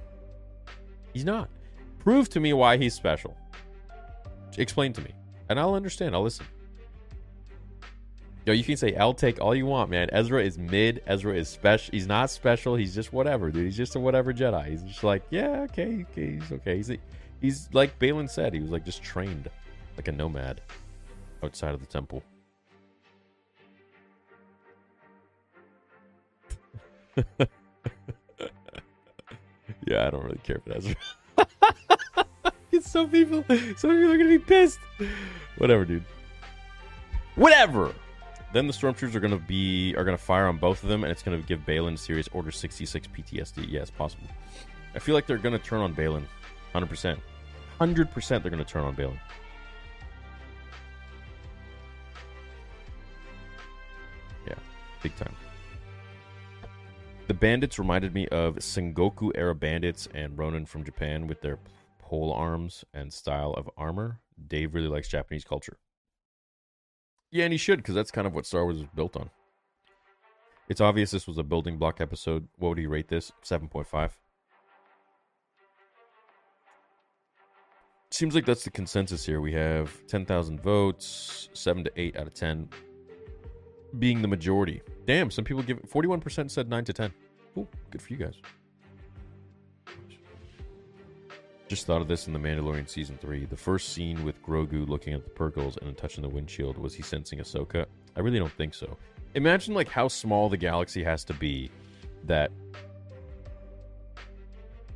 He's 1.12 1.26
not. 1.26 1.50
Prove 1.98 2.30
to 2.30 2.40
me 2.40 2.54
why 2.54 2.78
he's 2.78 2.94
special. 2.94 3.36
Explain 4.56 4.94
to 4.94 5.02
me. 5.02 5.12
And 5.50 5.60
I'll 5.60 5.74
understand. 5.74 6.14
I'll 6.14 6.22
listen. 6.22 6.46
Yo, 8.46 8.54
you 8.54 8.64
can 8.64 8.78
say 8.78 8.96
I'll 8.96 9.16
take 9.16 9.42
all 9.42 9.56
you 9.56 9.66
want, 9.66 9.90
man. 9.90 10.10
Ezra 10.12 10.44
is 10.44 10.60
mid. 10.60 11.02
Ezra 11.08 11.36
is 11.36 11.50
special. 11.50 11.92
He's 11.92 12.06
not 12.08 12.30
special. 12.30 12.76
He's 12.76 12.94
just 12.94 13.12
whatever, 13.12 13.50
dude. 13.50 13.66
He's 13.66 13.76
just 13.76 13.96
a 13.96 14.00
whatever 14.00 14.32
Jedi. 14.32 14.68
He's 14.68 14.84
just 14.84 15.04
like, 15.04 15.24
yeah, 15.32 15.66
okay, 15.72 16.06
okay, 16.12 16.36
he's 16.36 16.52
okay. 16.52 16.78
He's 16.78 16.92
he's 17.42 17.70
like 17.74 17.98
Baylan 18.00 18.30
said. 18.30 18.54
He 18.54 18.60
was 18.62 18.70
like 18.70 18.86
just 18.86 19.04
trained, 19.04 19.50
like 19.98 20.08
a 20.08 20.12
nomad, 20.14 20.62
outside 21.44 21.74
of 21.74 21.82
the 21.82 21.88
temple. 21.88 22.24
yeah, 29.88 30.06
I 30.06 30.10
don't 30.10 30.24
really 30.24 30.40
care 30.44 30.60
for 30.64 30.74
Ezra. 30.74 30.96
it's 32.72 32.90
some 32.92 33.10
people, 33.10 33.44
some 33.48 33.92
people 33.92 34.12
are 34.12 34.18
gonna 34.18 34.30
be 34.30 34.40
pissed. 34.40 34.80
Whatever, 35.58 35.86
dude. 35.86 36.04
Whatever. 37.36 37.94
Then 38.54 38.68
the 38.68 38.74
stormtroopers 38.74 39.16
are 39.16 39.20
gonna 39.20 39.38
be 39.38 39.96
are 39.96 40.04
gonna 40.04 40.18
fire 40.18 40.48
on 40.48 40.58
both 40.58 40.84
of 40.84 40.90
them, 40.90 41.04
and 41.04 41.12
it's 41.12 41.24
gonna 41.24 41.40
give 41.40 41.62
Baylan 41.62 41.98
serious 41.98 42.28
Order 42.34 42.52
66 42.52 43.08
PTSD. 43.08 43.66
Yes, 43.70 43.90
possible. 43.90 44.28
I 44.96 45.00
feel 45.00 45.16
like 45.16 45.26
they're 45.26 45.38
gonna 45.38 45.60
turn 45.60 45.82
on 45.82 45.94
Baylan, 45.96 46.24
hundred 46.74 46.90
percent, 46.90 47.20
hundred 47.78 48.12
percent. 48.12 48.44
They're 48.44 48.52
gonna 48.52 48.66
turn 48.66 48.84
on 48.84 48.96
Baylan. 48.96 49.20
Yeah, 54.48 54.56
big 55.04 55.16
time. 55.16 55.36
The 57.28 57.34
bandits 57.34 57.78
reminded 57.78 58.14
me 58.14 58.26
of 58.30 58.56
Sengoku 58.56 59.32
era 59.36 59.54
bandits 59.54 60.08
and 60.14 60.38
Ronin 60.38 60.66
from 60.66 60.86
Japan 60.86 61.28
with 61.28 61.42
their 61.42 61.60
pole 62.00 62.32
arms 62.32 62.86
and 62.94 63.12
style 63.12 63.52
of 63.52 63.70
armor. 63.76 64.22
Dave 64.48 64.74
really 64.74 64.88
likes 64.88 65.10
Japanese 65.10 65.44
culture. 65.44 65.78
Yeah, 67.30 67.44
and 67.44 67.52
he 67.52 67.58
should, 67.58 67.80
because 67.80 67.96
that's 67.96 68.12
kind 68.12 68.28
of 68.28 68.34
what 68.34 68.46
Star 68.46 68.64
Wars 68.64 68.78
was 68.78 68.88
built 68.96 69.18
on. 69.18 69.30
It's 70.70 70.80
obvious 70.80 71.12
this 71.12 71.28
was 71.28 71.38
a 71.38 71.44
building 71.44 71.78
block 71.78 72.00
episode. 72.00 72.48
What 72.58 72.70
would 72.70 72.78
he 72.78 72.88
rate 72.88 73.10
this? 73.10 73.34
7.5. 73.44 74.12
Seems 78.10 78.36
like 78.36 78.46
that's 78.46 78.64
the 78.64 78.72
consensus 78.72 79.26
here. 79.26 79.42
We 79.42 79.52
have 79.52 80.08
10,000 80.08 80.62
votes, 80.62 81.50
7 81.54 81.84
to 81.84 81.92
8 81.98 82.16
out 82.16 82.28
of 82.28 82.34
10 82.34 82.70
being 84.00 84.22
the 84.22 84.30
majority. 84.30 84.82
Damn, 85.08 85.32
some 85.32 85.46
people 85.46 85.64
give 85.64 85.78
it 85.78 85.90
41% 85.90 86.52
said 86.52 86.70
9 86.70 86.84
to 86.84 86.94
10. 86.94 87.14
Cool. 87.56 87.68
Good 87.90 88.02
for 88.02 88.14
you 88.14 88.20
guys. 88.20 88.36
Just 91.70 91.86
thought 91.86 92.02
of 92.02 92.08
this 92.08 92.28
in 92.28 92.34
The 92.34 92.40
Mandalorian 92.40 92.88
Season 92.88 93.18
3. 93.18 93.46
The 93.46 93.58
first 93.58 93.90
scene 93.90 94.24
with 94.24 94.42
Grogu 94.44 94.88
looking 94.88 95.14
at 95.14 95.24
the 95.24 95.30
Purrgils 95.30 95.78
and 95.82 95.98
touching 95.98 96.22
the 96.22 96.30
windshield, 96.30 96.78
was 96.78 96.94
he 96.94 97.04
sensing 97.04 97.40
Ahsoka? 97.40 97.86
I 98.16 98.20
really 98.20 98.38
don't 98.38 98.52
think 98.52 98.74
so. 98.74 98.98
Imagine 99.36 99.74
like 99.74 99.88
how 99.88 100.10
small 100.10 100.50
the 100.50 100.58
galaxy 100.58 101.04
has 101.04 101.24
to 101.26 101.34
be 101.34 101.72
that 102.26 102.52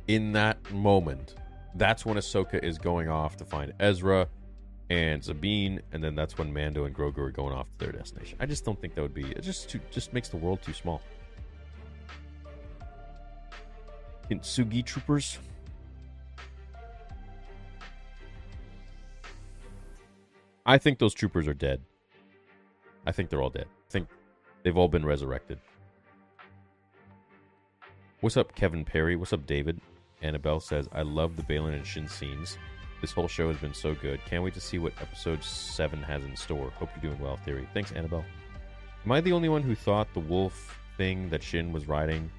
in 0.08 0.32
that 0.32 0.70
moment, 0.72 1.36
that's 1.74 2.04
when 2.04 2.16
Ahsoka 2.16 2.62
is 2.62 2.76
going 2.76 3.08
off 3.08 3.36
to 3.38 3.44
find 3.44 3.72
Ezra 3.80 4.28
and 4.92 5.24
Sabine, 5.24 5.80
and 5.92 6.04
then 6.04 6.14
that's 6.14 6.36
when 6.36 6.52
Mando 6.52 6.84
and 6.84 6.94
Grogu 6.94 7.16
are 7.16 7.30
going 7.30 7.54
off 7.54 7.66
to 7.78 7.86
their 7.86 7.92
destination. 7.92 8.36
I 8.38 8.44
just 8.44 8.62
don't 8.62 8.78
think 8.78 8.94
that 8.94 9.00
would 9.00 9.14
be. 9.14 9.24
It 9.30 9.40
just 9.40 9.70
too, 9.70 9.80
just 9.90 10.12
makes 10.12 10.28
the 10.28 10.36
world 10.36 10.60
too 10.60 10.74
small. 10.74 11.00
Kintsugi 14.30 14.84
troopers. 14.84 15.38
I 20.66 20.76
think 20.76 20.98
those 20.98 21.14
troopers 21.14 21.48
are 21.48 21.54
dead. 21.54 21.80
I 23.06 23.12
think 23.12 23.30
they're 23.30 23.40
all 23.40 23.48
dead. 23.48 23.68
I 23.88 23.90
think 23.90 24.08
they've 24.62 24.76
all 24.76 24.88
been 24.88 25.06
resurrected. 25.06 25.58
What's 28.20 28.36
up, 28.36 28.54
Kevin 28.54 28.84
Perry? 28.84 29.16
What's 29.16 29.32
up, 29.32 29.46
David? 29.46 29.80
Annabelle 30.20 30.60
says, 30.60 30.86
I 30.92 31.00
love 31.00 31.36
the 31.36 31.42
Baylan 31.44 31.72
and 31.72 31.86
Shin 31.86 32.06
scenes. 32.06 32.58
This 33.02 33.12
whole 33.12 33.28
show 33.28 33.48
has 33.48 33.58
been 33.58 33.74
so 33.74 33.94
good. 33.94 34.24
Can't 34.24 34.42
wait 34.42 34.54
to 34.54 34.60
see 34.60 34.78
what 34.78 34.94
episode 35.02 35.44
7 35.44 36.02
has 36.02 36.24
in 36.24 36.34
store. 36.34 36.70
Hope 36.70 36.88
you're 36.94 37.10
doing 37.10 37.22
well, 37.22 37.36
Theory. 37.44 37.68
Thanks, 37.74 37.92
Annabelle. 37.92 38.24
Am 39.04 39.12
I 39.12 39.20
the 39.20 39.32
only 39.32 39.50
one 39.50 39.62
who 39.62 39.74
thought 39.74 40.08
the 40.14 40.20
wolf 40.20 40.80
thing 40.96 41.28
that 41.28 41.42
Shin 41.42 41.72
was 41.72 41.86
riding 41.86 42.30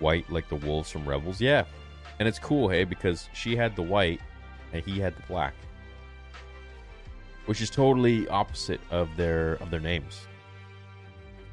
white 0.00 0.28
like 0.30 0.50
the 0.50 0.56
wolves 0.56 0.90
from 0.90 1.08
Rebels? 1.08 1.40
Yeah. 1.40 1.64
And 2.18 2.28
it's 2.28 2.38
cool, 2.38 2.68
hey, 2.68 2.84
because 2.84 3.30
she 3.32 3.56
had 3.56 3.74
the 3.74 3.82
white 3.82 4.20
and 4.74 4.84
he 4.84 5.00
had 5.00 5.16
the 5.16 5.22
black 5.22 5.54
which 7.46 7.60
is 7.60 7.70
totally 7.70 8.28
opposite 8.28 8.80
of 8.90 9.08
their 9.16 9.54
of 9.54 9.70
their 9.70 9.80
names. 9.80 10.26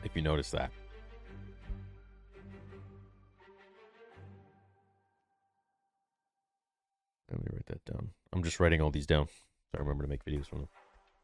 If 0.04 0.16
you 0.16 0.22
notice 0.22 0.52
that. 0.52 0.72
Let 7.32 7.40
me 7.40 7.48
write 7.52 7.66
that 7.68 7.86
down. 7.86 8.10
I'm 8.32 8.44
just 8.44 8.60
writing 8.60 8.82
all 8.82 8.92
these 8.92 9.08
down. 9.08 9.28
So 9.28 9.78
I 9.78 9.80
remember 9.80 10.04
to 10.04 10.10
make 10.10 10.26
videos 10.26 10.48
from 10.48 10.60
them. 10.60 10.68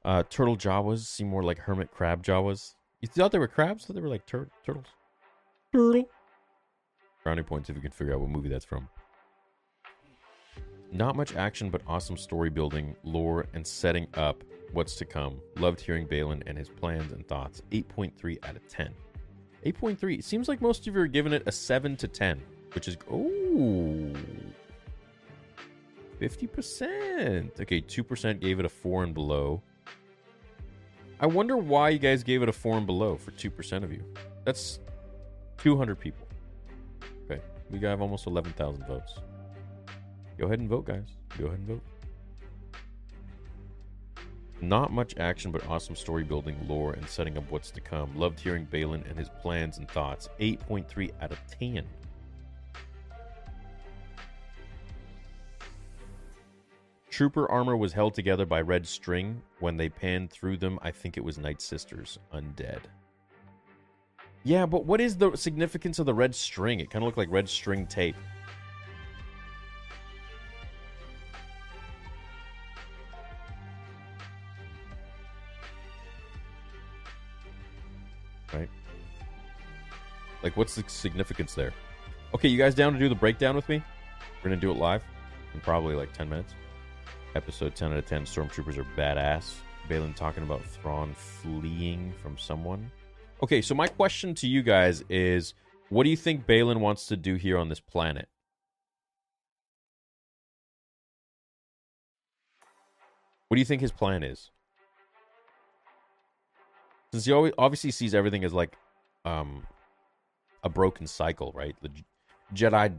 Uh, 0.04 0.24
turtle 0.30 0.56
Jawas 0.58 1.00
seem 1.06 1.28
more 1.28 1.44
like 1.44 1.60
hermit 1.60 1.92
crab 1.92 2.24
Jawas. 2.24 2.76
You 3.02 3.08
thought 3.08 3.32
they 3.32 3.40
were 3.40 3.48
crabs? 3.48 3.86
thought 3.86 3.96
they 3.96 4.02
were 4.02 4.10
like 4.10 4.26
tur- 4.26 4.50
turtles. 4.66 4.88
Turtle. 5.74 6.10
Brownie 7.24 7.44
points 7.44 7.70
if 7.70 7.76
you 7.76 7.82
can 7.82 7.92
figure 7.92 8.14
out 8.14 8.22
what 8.22 8.30
movie 8.30 8.50
that's 8.50 8.66
from. 8.66 8.88
Not 10.92 11.16
much 11.16 11.36
action, 11.36 11.70
but 11.70 11.82
awesome 11.86 12.18
story 12.18 12.50
building, 12.50 12.96
lore, 13.04 13.46
and 13.54 13.66
setting 13.66 14.08
up 14.16 14.44
what's 14.74 14.96
to 14.96 15.06
come. 15.06 15.40
Loved 15.58 15.80
hearing 15.80 16.08
Baylan 16.08 16.42
and 16.48 16.58
his 16.58 16.70
plans 16.70 17.12
and 17.12 17.28
thoughts. 17.28 17.62
8.3 17.72 18.38
out 18.44 18.56
of 18.56 18.68
10. 18.68 18.94
8.3. 19.66 20.20
It 20.20 20.24
seems 20.26 20.48
like 20.48 20.62
most 20.62 20.88
of 20.88 20.96
you 20.96 21.02
are 21.02 21.08
giving 21.08 21.34
it 21.34 21.44
a 21.46 21.52
7 21.52 21.96
to 21.98 22.08
10, 22.08 22.42
which 22.74 22.88
is. 22.88 22.98
Oh. 23.12 24.12
50%. 26.20 27.62
Okay, 27.62 27.82
2% 27.82 28.40
gave 28.40 28.60
it 28.60 28.66
a 28.66 28.70
4 28.70 29.04
and 29.04 29.14
below. 29.14 29.62
I 31.20 31.26
wonder 31.28 31.58
why 31.58 31.90
you 31.90 32.00
guys 32.00 32.24
gave 32.24 32.42
it 32.42 32.50
a 32.50 32.54
4 32.54 32.78
and 32.78 32.86
below 32.86 33.18
for 33.18 33.32
2% 33.32 33.84
of 33.84 33.92
you. 33.92 34.04
That's 34.46 34.80
200 35.58 36.00
people. 36.00 36.28
Okay, 37.26 37.42
we 37.70 37.80
have 37.80 38.02
almost 38.02 38.26
11,000 38.28 38.86
votes. 38.88 39.16
Go 40.38 40.46
ahead 40.46 40.60
and 40.60 40.70
vote, 40.70 40.86
guys. 40.86 41.08
Go 41.38 41.48
ahead 41.48 41.60
and 41.60 41.68
vote. 41.68 41.82
Not 44.62 44.92
much 44.92 45.18
action, 45.18 45.52
but 45.52 45.66
awesome 45.68 45.96
story 45.96 46.24
building, 46.24 46.58
lore, 46.68 46.94
and 46.94 47.08
setting 47.08 47.38
up 47.38 47.50
what's 47.50 47.72
to 47.72 47.82
come. 47.82 48.18
Loved 48.18 48.40
hearing 48.40 48.66
Baylan 48.66 49.10
and 49.10 49.18
his 49.18 49.30
plans 49.42 49.78
and 49.78 49.90
thoughts. 49.90 50.30
8.3 50.40 51.12
out 51.22 51.32
of 51.32 51.40
10. 51.48 51.86
Trooper 57.20 57.52
armor 57.52 57.76
was 57.76 57.92
held 57.92 58.14
together 58.14 58.46
by 58.46 58.62
red 58.62 58.88
string. 58.88 59.42
When 59.60 59.76
they 59.76 59.90
panned 59.90 60.32
through 60.32 60.56
them, 60.56 60.80
I 60.82 60.92
think 60.92 61.18
it 61.18 61.22
was 61.22 61.38
Night 61.38 61.62
Sisters, 61.62 62.18
undead. 62.34 62.80
Yeah, 64.46 64.66
but 64.66 64.86
what 64.86 65.02
is 65.02 65.18
the 65.18 65.36
significance 65.36 66.00
of 66.00 66.06
the 66.06 66.14
red 66.14 66.34
string? 66.34 66.80
It 66.80 66.90
kind 66.90 67.04
of 67.04 67.08
looked 67.08 67.18
like 67.18 67.30
red 67.30 67.50
string 67.50 67.86
tape. 67.88 68.16
Right? 78.54 78.70
Like, 80.42 80.56
what's 80.56 80.76
the 80.76 80.86
significance 80.88 81.54
there? 81.54 81.74
Okay, 82.34 82.48
you 82.48 82.58
guys 82.58 82.74
down 82.74 82.94
to 82.94 83.00
do 83.00 83.10
the 83.10 83.16
breakdown 83.16 83.58
with 83.58 83.68
me? 83.68 83.84
We're 84.38 84.52
going 84.52 84.58
to 84.58 84.66
do 84.66 84.72
it 84.72 84.78
live 84.78 85.04
in 85.54 85.60
probably 85.60 85.96
like 85.96 86.14
10 86.14 86.30
minutes. 86.30 86.54
Episode 87.36 87.76
10 87.76 87.92
out 87.92 87.98
of 88.00 88.06
10 88.08 88.24
Stormtroopers 88.24 88.78
are 88.78 88.88
badass. 88.98 89.54
Baylan 89.88 90.16
talking 90.16 90.42
about 90.44 90.66
Thrawn 90.66 91.14
fleeing 91.14 92.12
from 92.24 92.38
someone. 92.38 92.92
Okay, 93.44 93.62
so 93.62 93.76
my 93.76 93.88
question 93.88 94.34
to 94.36 94.48
you 94.48 94.64
guys 94.64 95.04
is 95.10 95.54
what 95.90 96.04
do 96.06 96.10
you 96.10 96.18
think 96.18 96.48
Baylan 96.48 96.80
wants 96.80 97.06
to 97.08 97.18
do 97.18 97.36
here 97.36 97.58
on 97.58 97.70
this 97.70 97.80
planet? 97.80 98.28
What 103.48 103.56
do 103.56 103.60
you 103.62 103.66
think 103.66 103.82
his 103.82 103.92
plan 103.92 104.24
is? 104.24 104.50
Since 107.12 107.26
he 107.26 107.32
always, 107.32 107.54
obviously 107.58 107.92
sees 107.92 108.14
everything 108.14 108.44
as 108.44 108.54
like 108.54 108.76
um, 109.26 109.66
a 110.64 110.70
broken 110.70 111.08
cycle, 111.08 111.52
right? 111.56 111.76
The 111.82 111.90
Jedi 112.54 112.96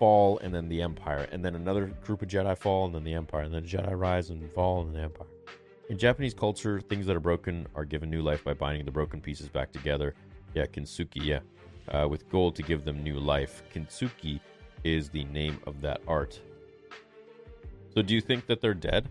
fall 0.00 0.38
and 0.38 0.52
then 0.52 0.68
the 0.68 0.80
Empire, 0.80 1.28
and 1.30 1.44
then 1.44 1.54
another 1.54 1.86
group 2.04 2.22
of 2.22 2.28
Jedi 2.28 2.56
fall 2.56 2.86
and 2.86 2.94
then 2.94 3.04
the 3.04 3.12
Empire, 3.12 3.42
and 3.42 3.54
then 3.54 3.64
Jedi 3.64 3.96
rise 3.96 4.30
and 4.30 4.50
fall 4.52 4.80
and 4.80 4.96
the 4.96 5.00
Empire. 5.00 5.28
In 5.90 5.98
Japanese 5.98 6.32
culture, 6.32 6.80
things 6.80 7.06
that 7.06 7.14
are 7.14 7.20
broken 7.20 7.66
are 7.74 7.84
given 7.84 8.08
new 8.08 8.22
life 8.22 8.42
by 8.42 8.54
binding 8.54 8.86
the 8.86 8.90
broken 8.90 9.20
pieces 9.20 9.48
back 9.48 9.70
together. 9.72 10.14
Yeah, 10.54 10.64
kintsugi, 10.64 11.24
yeah. 11.24 11.40
Uh, 11.88 12.08
with 12.08 12.28
gold 12.30 12.56
to 12.56 12.62
give 12.62 12.84
them 12.84 13.04
new 13.04 13.18
life. 13.18 13.62
Kintsugi 13.74 14.40
is 14.84 15.10
the 15.10 15.24
name 15.26 15.60
of 15.66 15.80
that 15.82 16.00
art. 16.08 16.40
So 17.94 18.00
do 18.00 18.14
you 18.14 18.22
think 18.22 18.46
that 18.46 18.62
they're 18.62 18.72
dead? 18.72 19.08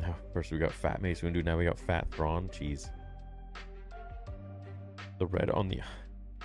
Now, 0.00 0.16
first 0.32 0.50
we 0.50 0.58
got 0.58 0.72
Fat 0.72 1.02
Mace 1.02 1.20
Windu, 1.20 1.44
now 1.44 1.58
we 1.58 1.64
got 1.66 1.78
Fat 1.78 2.10
Thrawn. 2.10 2.48
Jeez. 2.48 2.88
The 5.20 5.26
red 5.26 5.50
on 5.50 5.68
the 5.68 5.82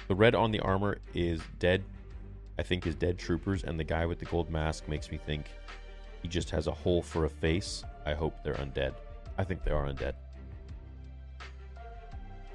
the 0.09 0.15
red 0.15 0.35
on 0.35 0.51
the 0.51 0.59
armor 0.59 0.97
is 1.13 1.41
dead. 1.59 1.81
I 2.59 2.63
think 2.63 2.85
is 2.85 2.93
dead 2.93 3.17
troopers, 3.17 3.63
and 3.63 3.79
the 3.79 3.85
guy 3.85 4.05
with 4.05 4.19
the 4.19 4.25
gold 4.25 4.49
mask 4.49 4.89
makes 4.89 5.09
me 5.09 5.17
think 5.17 5.45
he 6.21 6.27
just 6.27 6.49
has 6.49 6.67
a 6.67 6.73
hole 6.73 7.01
for 7.01 7.23
a 7.23 7.29
face. 7.29 7.85
I 8.05 8.13
hope 8.13 8.43
they're 8.43 8.55
undead. 8.55 8.93
I 9.37 9.45
think 9.45 9.63
they 9.63 9.71
are 9.71 9.85
undead. 9.85 10.15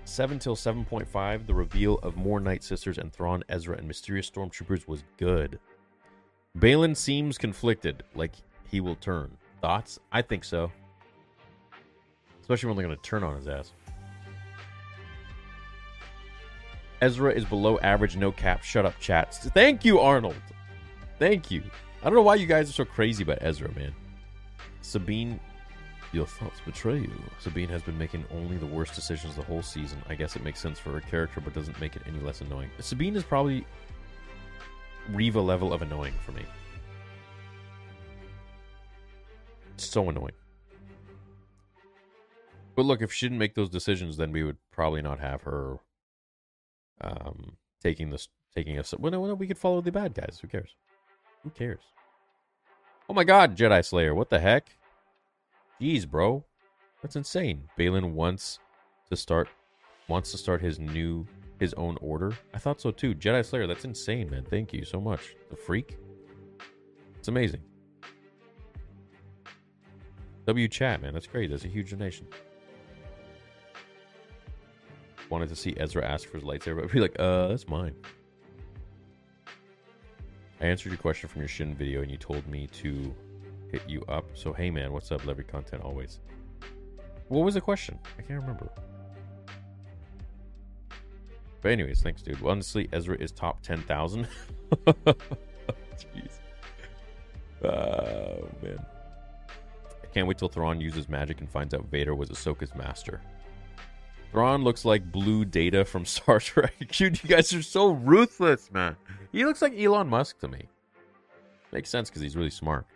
7 0.05 0.39
till 0.39 0.57
7.5, 0.57 1.47
the 1.47 1.55
reveal 1.55 1.99
of 2.03 2.17
more 2.17 2.39
Night 2.39 2.63
Sisters 2.63 2.99
and 2.99 3.11
Thrawn, 3.11 3.43
Ezra, 3.49 3.79
and 3.79 3.89
mysterious 3.89 4.29
stormtroopers 4.31 4.87
was 4.87 5.05
good. 5.17 5.59
Baylan 6.59 6.97
seems 6.97 7.39
conflicted, 7.39 8.03
like 8.15 8.33
he 8.71 8.81
will 8.81 8.97
turn. 8.97 9.39
Thoughts? 9.63 9.99
I 10.13 10.21
think 10.21 10.45
so. 10.45 10.71
Especially 12.43 12.67
when 12.67 12.77
they're 12.77 12.87
going 12.87 12.97
to 12.97 13.03
turn 13.03 13.23
on 13.23 13.37
his 13.37 13.49
ass. 13.49 13.73
Ezra 17.01 17.33
is 17.33 17.45
below 17.45 17.79
average, 17.81 18.17
no 18.17 18.31
cap. 18.31 18.63
Shut 18.63 18.85
up, 18.85 18.99
chats. 19.01 19.39
Thank 19.39 19.85
you, 19.85 20.01
Arnold. 20.01 20.37
Thank 21.19 21.51
you. 21.51 21.63
I 22.03 22.05
don't 22.05 22.15
know 22.15 22.23
why 22.23 22.35
you 22.35 22.47
guys 22.47 22.69
are 22.69 22.73
so 22.73 22.85
crazy 22.85 23.23
about 23.23 23.39
Ezra, 23.41 23.71
man. 23.73 23.93
Sabine, 24.83 25.41
your 26.13 26.27
thoughts 26.27 26.61
betray 26.65 26.99
you. 26.99 27.13
Sabine 27.39 27.69
has 27.69 27.83
been 27.83 27.97
making 27.97 28.25
only 28.31 28.57
the 28.57 28.67
worst 28.67 28.95
decisions 28.95 29.37
the 29.37 29.43
whole 29.43 29.63
season. 29.63 30.03
I 30.09 30.15
guess 30.15 30.37
it 30.37 30.43
makes 30.43 30.61
sense 30.61 30.79
for 30.79 30.91
her 30.93 31.01
character, 31.01 31.41
but 31.41 31.55
doesn't 31.55 31.81
make 31.81 31.97
it 31.97 32.03
any 32.07 32.21
less 32.21 32.41
annoying. 32.41 32.71
Sabine 32.81 33.17
is 33.17 33.23
probably 33.23 33.67
Reva 35.11 35.41
level 35.41 35.73
of 35.73 35.83
annoying 35.83 36.15
for 36.25 36.33
me. 36.33 36.43
So 39.77 40.09
annoying. 40.09 40.35
But 42.77 42.85
look, 42.85 43.03
if 43.03 43.13
she 43.13 43.27
didn't 43.27 43.39
make 43.39 43.55
those 43.55 43.69
decisions, 43.69 44.17
then 44.17 44.33
we 44.33 44.43
would 44.43 44.59
probably 44.71 45.03
not 45.03 45.21
have 45.21 45.43
her 45.43 45.79
um, 47.01 47.57
taking 47.83 48.11
this, 48.11 48.29
taking 48.55 48.79
us. 48.79 48.95
Well, 48.99 49.13
no, 49.13 49.27
no, 49.27 49.35
we 49.35 49.47
could 49.47 49.59
follow 49.59 49.81
the 49.81 49.93
bad 49.93 50.15
guys. 50.15 50.39
Who 50.41 50.49
cares? 50.49 50.75
Who 51.43 51.51
cares? 51.51 51.81
Oh 53.09 53.15
my 53.15 53.25
God, 53.25 53.57
Jedi 53.57 53.85
Slayer! 53.85 54.15
What 54.15 54.31
the 54.31 54.39
heck? 54.39 54.69
Jeez, 55.81 56.09
bro, 56.09 56.45
that's 57.03 57.17
insane. 57.17 57.65
Baylan 57.79 58.13
wants 58.13 58.59
to 59.09 59.17
start, 59.17 59.49
wants 60.09 60.31
to 60.33 60.39
start 60.39 60.61
his 60.61 60.79
new, 60.79 61.27
his 61.59 61.75
own 61.75 61.97
order. 62.01 62.33
I 62.55 62.59
thought 62.59 62.81
so 62.81 62.91
too. 62.91 63.15
Jedi 63.15 63.45
Slayer, 63.45 63.67
that's 63.67 63.85
insane, 63.85 64.31
man. 64.31 64.45
Thank 64.45 64.73
you 64.73 64.85
so 64.85 65.01
much. 65.01 65.37
The 65.49 65.57
freak. 65.57 65.97
It's 67.19 67.29
amazing. 67.29 67.63
W 70.47 70.69
chat, 70.69 71.03
man. 71.03 71.15
That's 71.15 71.27
great. 71.27 71.51
That's 71.51 71.65
a 71.65 71.69
huge 71.69 71.91
donation 71.91 72.27
wanted 75.31 75.49
to 75.49 75.57
see 75.57 75.75
Ezra 75.77 76.05
ask 76.05 76.29
for 76.29 76.39
his 76.39 76.45
lightsaber, 76.45 76.77
but 76.77 76.85
I'd 76.85 76.93
be 76.93 77.01
like, 77.01 77.19
uh, 77.19 77.49
that's 77.49 77.69
mine. 77.69 77.95
I 80.61 80.67
answered 80.67 80.91
your 80.91 80.99
question 80.99 81.29
from 81.29 81.41
your 81.41 81.49
Shin 81.49 81.75
video, 81.75 82.03
and 82.03 82.11
you 82.11 82.19
told 82.19 82.47
me 82.47 82.67
to 82.67 83.15
hit 83.71 83.83
you 83.89 84.03
up. 84.09 84.27
So, 84.35 84.53
hey, 84.53 84.71
man, 84.71 84.93
what's 84.93 85.11
up? 85.11 85.25
Your 85.25 85.35
content 85.37 85.83
always. 85.83 86.19
What 87.29 87.45
was 87.45 87.55
the 87.55 87.61
question? 87.61 87.99
I 88.19 88.23
can't 88.23 88.41
remember. 88.41 88.69
But 91.63 91.73
anyways, 91.73 92.03
thanks, 92.03 92.23
dude. 92.23 92.45
Honestly, 92.45 92.89
Ezra 92.93 93.17
is 93.17 93.31
top 93.33 93.63
10,000. 93.63 94.27
Jeez. 94.87 96.41
Oh, 97.63 98.49
man. 98.63 98.85
I 100.03 100.07
can't 100.13 100.27
wait 100.27 100.39
till 100.39 100.49
Thrawn 100.49 100.81
uses 100.81 101.09
magic 101.09 101.41
and 101.41 101.49
finds 101.49 101.73
out 101.73 101.85
Vader 101.87 102.15
was 102.15 102.31
Ahsoka's 102.31 102.75
master. 102.75 103.21
Thrawn 104.31 104.63
looks 104.63 104.85
like 104.85 105.11
blue 105.11 105.45
data 105.45 105.85
from 105.85 106.05
Star 106.07 106.41
Trek. 106.41 106.75
Dude, 106.93 107.23
you 107.23 107.29
guys 107.29 107.53
are 107.53 107.63
so 107.63 107.91
ruthless, 107.91 108.71
man. 108.71 108.97
He 109.33 109.45
looks 109.45 109.63
like 109.63 109.79
Elon 109.79 110.09
Musk 110.09 110.39
to 110.41 110.49
me. 110.49 110.69
Makes 111.73 111.91
sense 111.91 112.09
because 112.11 112.23
he's 112.23 112.37
really 112.37 112.51
smart. 112.51 112.87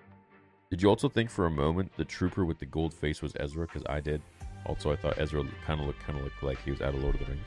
Did 0.70 0.82
you 0.82 0.88
also 0.88 1.08
think 1.08 1.30
for 1.30 1.46
a 1.46 1.50
moment 1.50 1.92
the 1.96 2.04
trooper 2.04 2.44
with 2.44 2.58
the 2.58 2.66
gold 2.66 2.92
face 2.92 3.22
was 3.22 3.32
Ezra? 3.38 3.66
Because 3.66 3.84
I 3.88 4.00
did. 4.00 4.20
Also, 4.66 4.90
I 4.90 4.96
thought 4.96 5.18
Ezra 5.18 5.44
kind 5.66 5.80
of 5.80 5.86
looked 5.86 6.00
kind 6.00 6.18
of 6.18 6.24
looked 6.24 6.42
like 6.42 6.60
he 6.64 6.70
was 6.70 6.80
out 6.80 6.94
of 6.94 7.02
Lord 7.02 7.14
of 7.14 7.20
the 7.20 7.26
Rings. 7.26 7.46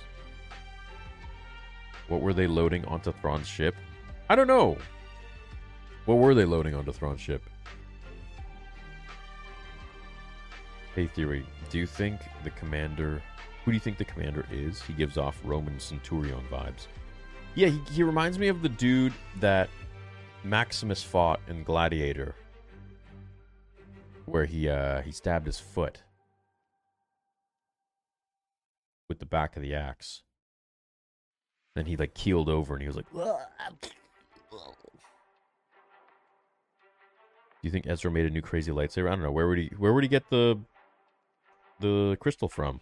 What 2.08 2.22
were 2.22 2.34
they 2.34 2.48
loading 2.48 2.86
onto 2.86 3.12
Thrawn's 3.12 3.48
ship? 3.48 3.76
I 4.30 4.36
don't 4.36 4.48
know. 4.48 4.78
What 6.06 6.20
were 6.20 6.34
they 6.34 6.46
loading 6.46 6.74
onto 6.74 6.94
Thrawn's 6.94 7.20
ship? 7.20 7.44
Hey, 10.96 11.08
theory. 11.08 11.46
Do 11.70 11.78
you 11.78 11.86
think 11.86 12.22
the 12.44 12.50
commander 12.52 13.22
who 13.68 13.72
do 13.72 13.76
you 13.76 13.82
think 13.82 13.98
the 13.98 14.06
commander 14.06 14.46
is? 14.50 14.82
He 14.82 14.94
gives 14.94 15.18
off 15.18 15.42
Roman 15.44 15.78
Centurion 15.78 16.40
vibes. 16.50 16.88
Yeah, 17.54 17.68
he, 17.68 17.82
he 17.92 18.02
reminds 18.02 18.40
me 18.40 18.48
of 18.48 18.62
the 18.62 18.70
dude 18.70 19.12
that 19.42 19.70
Maximus 20.46 21.04
fought 21.04 21.42
in 21.50 21.66
Gladiator, 21.66 22.34
where 24.26 24.46
he 24.46 24.70
uh, 24.70 25.02
he 25.02 25.12
stabbed 25.12 25.48
his 25.48 25.60
foot 25.60 26.02
with 29.10 29.20
the 29.20 29.26
back 29.26 29.58
of 29.58 29.62
the 29.62 29.76
axe. 29.76 30.22
Then 31.76 31.88
he 31.88 31.98
like 31.98 32.14
keeled 32.14 32.48
over 32.48 32.74
and 32.74 32.82
he 32.82 32.88
was 32.88 32.96
like. 32.96 33.12
Do 33.12 33.20
you 37.64 37.70
think 37.70 37.86
Ezra 37.86 38.10
made 38.10 38.28
a 38.28 38.30
new 38.30 38.42
crazy 38.42 38.72
lightsaber? 38.72 39.08
I 39.08 39.10
don't 39.10 39.24
know. 39.24 39.32
Where 39.34 39.50
would 39.50 39.58
he 39.58 39.72
where 39.78 39.92
would 39.92 40.06
he 40.06 40.08
get 40.08 40.30
the 40.30 40.58
the 41.82 42.16
crystal 42.22 42.48
from? 42.48 42.80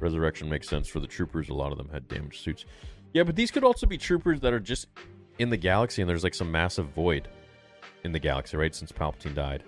Resurrection 0.00 0.48
makes 0.48 0.68
sense 0.68 0.88
for 0.88 1.00
the 1.00 1.06
troopers. 1.06 1.48
A 1.48 1.54
lot 1.54 1.72
of 1.72 1.78
them 1.78 1.88
had 1.90 2.08
damaged 2.08 2.42
suits. 2.42 2.64
Yeah, 3.12 3.22
but 3.22 3.36
these 3.36 3.50
could 3.50 3.64
also 3.64 3.86
be 3.86 3.98
troopers 3.98 4.40
that 4.40 4.52
are 4.52 4.60
just 4.60 4.86
in 5.38 5.50
the 5.50 5.56
galaxy 5.56 6.02
and 6.02 6.08
there's 6.08 6.24
like 6.24 6.34
some 6.34 6.50
massive 6.50 6.86
void 6.88 7.28
in 8.04 8.12
the 8.12 8.18
galaxy, 8.18 8.56
right? 8.56 8.74
Since 8.74 8.92
Palpatine 8.92 9.34
died. 9.34 9.62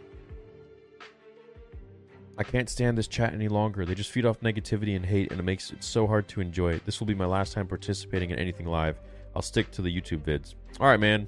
I 2.38 2.43
can't 2.43 2.71
stand 2.71 2.97
this 2.97 3.07
chat 3.07 3.35
any 3.35 3.49
longer. 3.49 3.85
They 3.85 3.95
just 3.95 4.11
feed 4.11 4.25
off 4.25 4.40
negativity 4.40 4.97
and 4.97 5.05
hate, 5.05 5.31
and 5.31 5.38
it 5.38 5.43
makes 5.43 5.73
it 5.73 5.85
so 5.85 6.07
hard 6.07 6.27
to 6.29 6.40
enjoy. 6.40 6.81
This 6.87 6.99
will 6.99 7.07
be 7.07 7.14
my 7.14 7.27
last 7.27 7.53
time 7.53 7.66
participating 7.66 8.31
in 8.31 8.38
anything 8.38 8.66
live. 8.66 8.99
I'll 9.37 9.43
stick 9.43 9.71
to 9.73 9.83
the 9.83 9.95
YouTube 9.95 10.23
vids. 10.23 10.55
All 10.81 10.87
right, 10.87 10.99
man. 10.99 11.27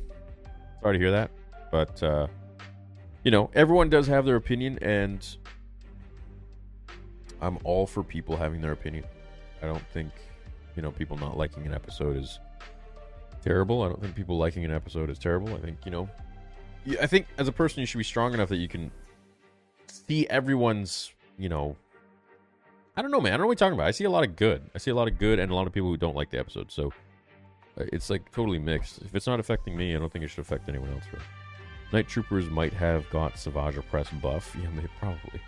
Sorry 0.81 0.97
to 0.97 0.99
hear 0.99 1.11
that. 1.11 1.31
But, 1.71 2.03
uh, 2.03 2.29
you 3.25 3.31
know, 3.31 3.51
everyone 3.55 3.91
does 3.91 4.07
have 4.07 4.25
their 4.25 4.37
opinion, 4.37 4.79
and 4.81 5.37
I'm 7.43 7.59
all 7.65 7.87
for 7.87 8.03
people 8.03 8.37
having 8.37 8.61
their 8.61 8.73
opinion. 8.73 9.05
I 9.63 9.67
don't 9.67 9.87
think, 9.93 10.11
you 10.77 10.83
know, 10.83 10.93
people 10.93 11.19
not 11.19 11.37
liking 11.37 11.67
an 11.67 11.75
episode 11.75 12.17
is 12.17 12.39
terrible. 13.43 13.83
I 13.83 13.89
don't 13.89 14.01
think 14.01 14.15
people 14.15 14.39
liking 14.39 14.65
an 14.65 14.71
episode 14.71 15.11
is 15.11 15.19
terrible. 15.19 15.55
I 15.55 15.59
think, 15.59 15.79
you 15.85 15.91
know, 15.91 16.09
I 17.01 17.07
think 17.07 17.27
as 17.39 17.49
a 17.49 17.53
person, 17.53 17.81
you 17.81 17.87
should 17.87 17.99
be 17.99 18.05
strong 18.05 18.33
enough 18.33 18.49
that 18.49 18.57
you 18.57 18.69
can 18.69 18.91
see 19.89 20.27
everyone's, 20.29 21.13
you 21.37 21.49
know, 21.49 21.77
I 22.97 23.03
don't 23.03 23.11
know, 23.11 23.21
man. 23.21 23.33
I 23.33 23.37
don't 23.37 23.43
know 23.43 23.47
what 23.49 23.61
you're 23.61 23.69
talking 23.69 23.79
about. 23.79 23.89
I 23.89 23.93
see 23.93 24.05
a 24.05 24.11
lot 24.11 24.25
of 24.25 24.37
good. 24.37 24.63
I 24.75 24.79
see 24.79 24.91
a 24.91 24.95
lot 24.95 25.09
of 25.09 25.19
good 25.19 25.39
and 25.39 25.51
a 25.51 25.55
lot 25.55 25.67
of 25.67 25.73
people 25.73 25.89
who 25.89 25.97
don't 25.97 26.15
like 26.15 26.31
the 26.31 26.39
episode. 26.39 26.71
So 26.71 26.93
uh, 27.79 27.85
it's 27.93 28.11
like 28.11 28.31
totally 28.33 28.59
mixed. 28.59 29.01
If 29.03 29.15
it's 29.15 29.27
not 29.27 29.41
affecting 29.41 29.77
me, 29.77 29.97
I 29.97 29.99
don't 29.99 30.13
think 30.13 30.25
it 30.25 30.29
should 30.29 30.41
affect 30.41 30.69
anyone 30.69 30.91
else. 30.93 31.05
Right? 31.13 31.23
Night 31.93 32.09
Troopers 32.09 32.49
might 32.51 32.73
have 32.73 33.09
got 33.11 33.39
Savage 33.39 33.77
Opress 33.77 34.21
buff. 34.21 34.55
Yeah, 34.63 34.69
they 34.77 34.89
probably. 34.99 35.41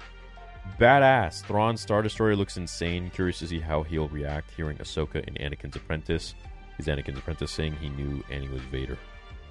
Badass. 0.79 1.42
Thrawn's 1.42 1.81
Star 1.81 2.03
Destroyer 2.03 2.37
looks 2.37 2.57
insane. 2.57 3.11
Curious 3.11 3.38
to 3.40 3.46
see 3.46 3.61
how 3.61 3.83
he'll 3.83 4.09
react 4.09 4.50
hearing 4.57 4.77
Ahsoka 4.79 5.22
in 5.27 5.35
Anakin's 5.35 5.77
apprentice. 5.77 6.35
Is 6.79 6.87
Anakin's 6.87 7.18
apprentice 7.18 7.53
saying 7.53 7.77
he 7.77 7.88
knew 7.90 8.24
Annie 8.31 8.48
was 8.48 8.62
Vader? 8.62 8.98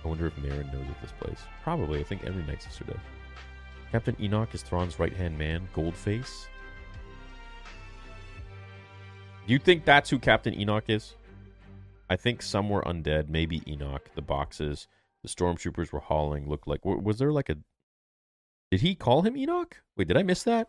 I 0.04 0.08
wonder 0.08 0.28
if 0.28 0.36
Merrin 0.36 0.72
knows 0.74 0.90
of 0.90 1.02
this 1.02 1.14
place. 1.20 1.40
Probably. 1.64 2.00
I 2.00 2.04
think 2.04 2.24
every 2.26 2.44
Night 2.44 2.62
Sister 2.62 2.84
does. 2.84 2.98
Captain 3.92 4.16
Enoch 4.20 4.54
is 4.54 4.64
Thrawn's 4.64 5.00
right 5.00 5.14
hand 5.14 5.38
man, 5.38 5.68
Goldface. 5.74 6.48
Do 9.46 9.54
you 9.54 9.60
think 9.60 9.86
that's 9.86 10.10
who 10.10 10.20
Captain 10.20 10.60
Enoch 10.60 10.86
is? 10.88 11.16
I 12.10 12.16
think 12.16 12.42
some 12.42 12.70
were 12.70 12.82
undead, 12.82 13.30
maybe 13.30 13.62
Enoch. 13.68 14.10
The 14.16 14.22
boxes 14.22 14.88
the 15.24 15.30
stormtroopers 15.30 15.92
were 15.92 16.00
hauling 16.00 16.48
looked 16.48 16.68
like. 16.68 16.84
Was 16.84 17.18
there 17.18 17.32
like 17.32 17.50
a. 17.50 17.58
Did 18.72 18.82
he 18.82 18.96
call 18.96 19.22
him 19.22 19.38
Enoch? 19.38 19.82
Wait, 19.96 20.08
did 20.08 20.18
I 20.18 20.24
miss 20.24 20.44
that? 20.44 20.68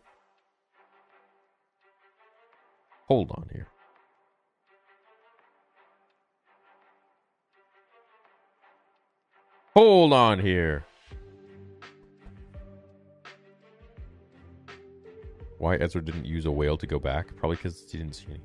Hold 3.07 3.31
on 3.31 3.47
here. 3.51 3.67
Hold 9.75 10.13
on 10.13 10.39
here. 10.39 10.85
Why 15.57 15.75
Ezra 15.75 16.03
didn't 16.03 16.25
use 16.25 16.45
a 16.45 16.51
whale 16.51 16.77
to 16.77 16.87
go 16.87 16.99
back? 16.99 17.35
Probably 17.35 17.57
because 17.57 17.89
he 17.91 17.97
didn't 17.97 18.15
see 18.15 18.27
any. 18.29 18.41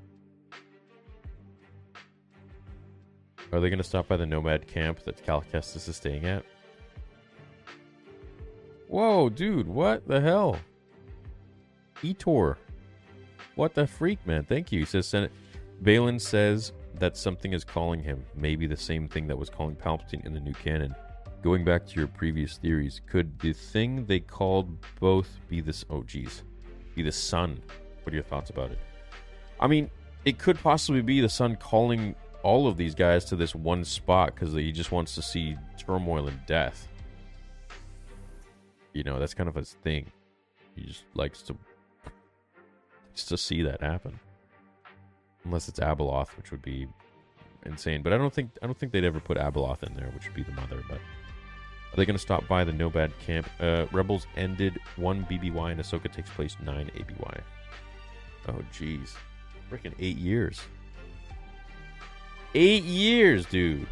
Are 3.53 3.61
they 3.61 3.69
going 3.69 3.79
to 3.79 3.85
stop 3.85 4.09
by 4.09 4.17
the 4.17 4.27
nomad 4.27 4.67
camp 4.67 5.05
that 5.05 5.25
calkestis 5.25 5.89
is 5.89 5.97
staying 5.97 6.25
at? 6.25 6.45
Whoa, 8.89 9.29
dude, 9.29 9.69
what 9.69 10.07
the 10.07 10.21
hell? 10.21 10.59
Etor. 12.03 12.57
What 13.61 13.75
the 13.75 13.87
freak, 13.87 14.27
man? 14.27 14.45
Thank 14.45 14.73
you. 14.73 14.79
He 14.79 14.87
says 14.87 15.07
Senate. 15.07 15.31
Baylan 15.83 16.19
says 16.19 16.73
that 16.95 17.15
something 17.15 17.53
is 17.53 17.63
calling 17.63 18.03
him. 18.03 18.25
Maybe 18.35 18.67
the 18.67 18.75
same 18.75 19.07
thing 19.07 19.27
that 19.27 19.37
was 19.37 19.51
calling 19.51 19.77
Palpatine 19.77 20.25
in 20.25 20.33
the 20.33 20.41
new 20.41 20.55
canon. 20.55 20.95
Going 21.43 21.63
back 21.63 21.87
to 21.89 21.95
your 21.95 22.07
previous 22.07 22.57
theories, 22.57 23.03
could 23.07 23.39
the 23.39 23.53
thing 23.53 24.07
they 24.07 24.19
called 24.19 24.79
both 24.99 25.29
be 25.47 25.61
this? 25.61 25.85
Oh, 25.91 26.03
geez, 26.05 26.43
be 26.95 27.03
the 27.03 27.13
Son? 27.13 27.61
What 28.03 28.15
are 28.15 28.17
your 28.17 28.25
thoughts 28.25 28.49
about 28.49 28.71
it? 28.71 28.79
I 29.61 29.67
mean, 29.67 29.91
it 30.25 30.39
could 30.39 30.59
possibly 30.59 31.03
be 31.03 31.21
the 31.21 31.29
Son 31.29 31.55
calling 31.55 32.15
all 32.43 32.67
of 32.67 32.79
these 32.79 32.95
guys 32.95 33.27
to 33.27 33.37
this 33.37 33.55
one 33.55 33.85
spot 33.85 34.35
because 34.35 34.55
he 34.55 34.73
just 34.73 34.91
wants 34.91 35.15
to 35.17 35.21
see 35.21 35.55
turmoil 35.79 36.29
and 36.29 36.41
death. 36.47 36.89
You 38.95 39.03
know, 39.03 39.19
that's 39.19 39.35
kind 39.35 39.51
of 39.51 39.55
his 39.55 39.77
thing. 39.83 40.11
He 40.77 40.87
just 40.87 41.05
likes 41.13 41.43
to 41.43 41.57
just 43.21 43.29
to 43.29 43.37
see 43.37 43.63
that 43.63 43.83
happen. 43.83 44.19
Unless 45.45 45.69
it's 45.69 45.81
Abeloth, 45.81 46.37
which 46.37 46.51
would 46.51 46.63
be 46.63 46.89
insane. 47.65 48.03
But 48.03 48.13
I 48.13 48.19
don't 48.19 48.33
think 48.33 48.51
I 48.63 48.67
don't 48.67 48.79
think 48.79 48.93
they'd 48.93 49.05
ever 49.05 49.21
put 49.21 49.39
Abeloth 49.39 49.83
in 49.83 49.95
there, 49.95 50.11
which 50.15 50.25
would 50.27 50.35
be 50.35 50.43
the 50.43 50.53
mother. 50.53 50.83
But 50.89 50.99
are 50.99 51.97
they 51.97 52.07
going 52.07 52.17
to 52.17 52.23
stop 52.23 52.47
by 52.49 52.65
the 52.65 52.73
Nomad 52.73 53.13
camp? 53.21 53.49
Uh, 53.61 53.87
Rebels 53.93 54.27
ended 54.37 54.79
one 54.97 55.25
BBY 55.25 55.73
and 55.73 55.81
Ahsoka 55.81 56.13
takes 56.13 56.31
place 56.31 56.57
nine 56.65 56.91
ABY. 56.95 57.41
Oh, 58.49 58.63
jeez, 58.73 59.15
freaking 59.71 59.95
eight 59.99 60.17
years. 60.17 60.61
Eight 62.55 62.85
years, 62.85 63.47
dude. 63.47 63.87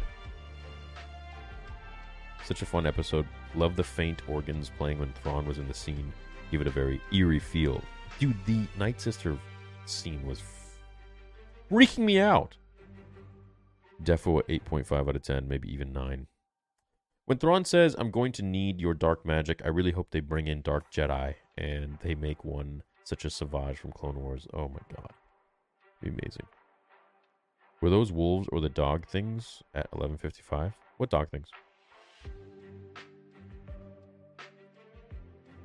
Such 2.43 2.61
a 2.61 2.65
fun 2.65 2.85
episode. 2.85 3.27
Love 3.55 3.75
the 3.75 3.83
faint 3.83 4.21
organs 4.27 4.71
playing 4.77 4.99
when 4.99 5.13
Thrawn 5.13 5.45
was 5.45 5.59
in 5.59 5.67
the 5.67 5.73
scene. 5.73 6.11
Give 6.51 6.61
it 6.61 6.67
a 6.67 6.71
very 6.71 7.01
eerie 7.13 7.39
feel. 7.39 7.81
Dude, 8.19 8.35
the 8.45 8.67
Night 8.77 8.99
Sister 8.99 9.37
scene 9.85 10.25
was 10.27 10.41
freaking 11.71 11.99
me 11.99 12.19
out. 12.19 12.57
Defo 14.03 14.41
8.5 14.47 15.07
out 15.07 15.15
of 15.15 15.21
10, 15.23 15.47
maybe 15.47 15.71
even 15.73 15.93
9. 15.93 16.27
When 17.25 17.37
Thrawn 17.37 17.63
says, 17.63 17.95
I'm 17.97 18.11
going 18.11 18.31
to 18.33 18.43
need 18.43 18.81
your 18.81 18.93
dark 18.93 19.25
magic, 19.25 19.61
I 19.63 19.69
really 19.69 19.91
hope 19.91 20.09
they 20.11 20.19
bring 20.19 20.47
in 20.47 20.61
Dark 20.61 20.91
Jedi 20.91 21.35
and 21.57 21.97
they 22.01 22.15
make 22.15 22.43
one 22.43 22.83
such 23.03 23.23
as 23.23 23.33
Savage 23.33 23.77
from 23.77 23.91
Clone 23.91 24.19
Wars. 24.19 24.47
Oh 24.53 24.67
my 24.67 24.79
god. 24.95 25.11
Be 26.01 26.09
amazing. 26.09 26.45
Were 27.81 27.89
those 27.89 28.11
wolves 28.11 28.49
or 28.51 28.59
the 28.59 28.69
dog 28.69 29.07
things 29.07 29.63
at 29.73 29.89
11:55? 29.91 30.73
What 30.97 31.09
dog 31.09 31.29
things? 31.29 31.47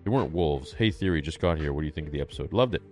They 0.05 0.11
weren't 0.11 0.33
wolves. 0.33 0.73
Hey 0.73 0.91
Theory 0.91 1.23
just 1.23 1.41
got 1.41 1.59
here. 1.59 1.73
What 1.73 1.81
do 1.81 1.87
you 1.87 1.93
think 1.93 2.07
of 2.07 2.13
the 2.13 2.21
episode? 2.21 2.53
Loved 2.53 2.75
it. 2.75 2.83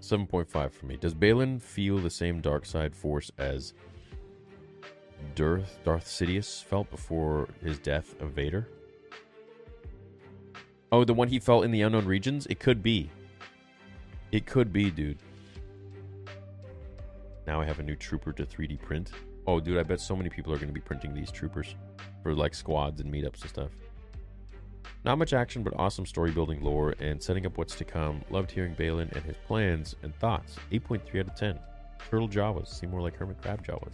7.5 0.00 0.72
for 0.72 0.86
me. 0.86 0.96
Does 0.96 1.14
Baylan 1.14 1.60
feel 1.60 1.96
the 1.98 2.10
same 2.10 2.40
dark 2.40 2.66
side 2.66 2.94
force 2.94 3.30
as 3.38 3.72
Darth 5.34 5.78
Darth 5.84 6.04
Sidious 6.04 6.62
felt 6.62 6.90
before 6.90 7.48
his 7.64 7.78
death 7.78 8.20
of 8.20 8.32
Vader? 8.32 8.68
Oh, 10.90 11.04
the 11.04 11.14
one 11.14 11.28
he 11.28 11.38
felt 11.38 11.64
in 11.64 11.70
the 11.70 11.80
unknown 11.80 12.04
regions? 12.04 12.46
It 12.50 12.60
could 12.60 12.82
be. 12.82 13.08
It 14.32 14.44
could 14.44 14.72
be, 14.72 14.90
dude. 14.90 15.18
Now 17.46 17.60
I 17.60 17.64
have 17.64 17.78
a 17.78 17.82
new 17.82 17.96
trooper 17.96 18.32
to 18.34 18.44
3D 18.44 18.82
print. 18.82 19.12
Oh, 19.46 19.60
dude, 19.60 19.78
I 19.78 19.82
bet 19.82 20.00
so 20.00 20.14
many 20.14 20.28
people 20.28 20.52
are 20.52 20.56
going 20.56 20.68
to 20.68 20.74
be 20.74 20.80
printing 20.80 21.14
these 21.14 21.30
troopers 21.30 21.74
for 22.22 22.34
like 22.34 22.54
squads 22.54 23.00
and 23.00 23.12
meetups 23.12 23.40
and 23.40 23.50
stuff. 23.50 23.70
Not 25.04 25.18
much 25.18 25.32
action, 25.32 25.64
but 25.64 25.74
awesome 25.76 26.06
story 26.06 26.30
building 26.30 26.62
lore 26.62 26.94
and 27.00 27.20
setting 27.20 27.44
up 27.44 27.58
what's 27.58 27.74
to 27.76 27.84
come. 27.84 28.22
Loved 28.30 28.50
hearing 28.52 28.74
Baylan 28.76 29.10
and 29.12 29.24
his 29.24 29.36
plans 29.46 29.96
and 30.02 30.14
thoughts. 30.16 30.56
8.3 30.70 31.20
out 31.20 31.26
of 31.28 31.34
10. 31.34 31.58
Turtle 32.08 32.28
Jawas 32.28 32.68
seem 32.68 32.90
more 32.90 33.00
like 33.00 33.16
Hermit 33.16 33.42
Crab 33.42 33.66
Jawas. 33.66 33.92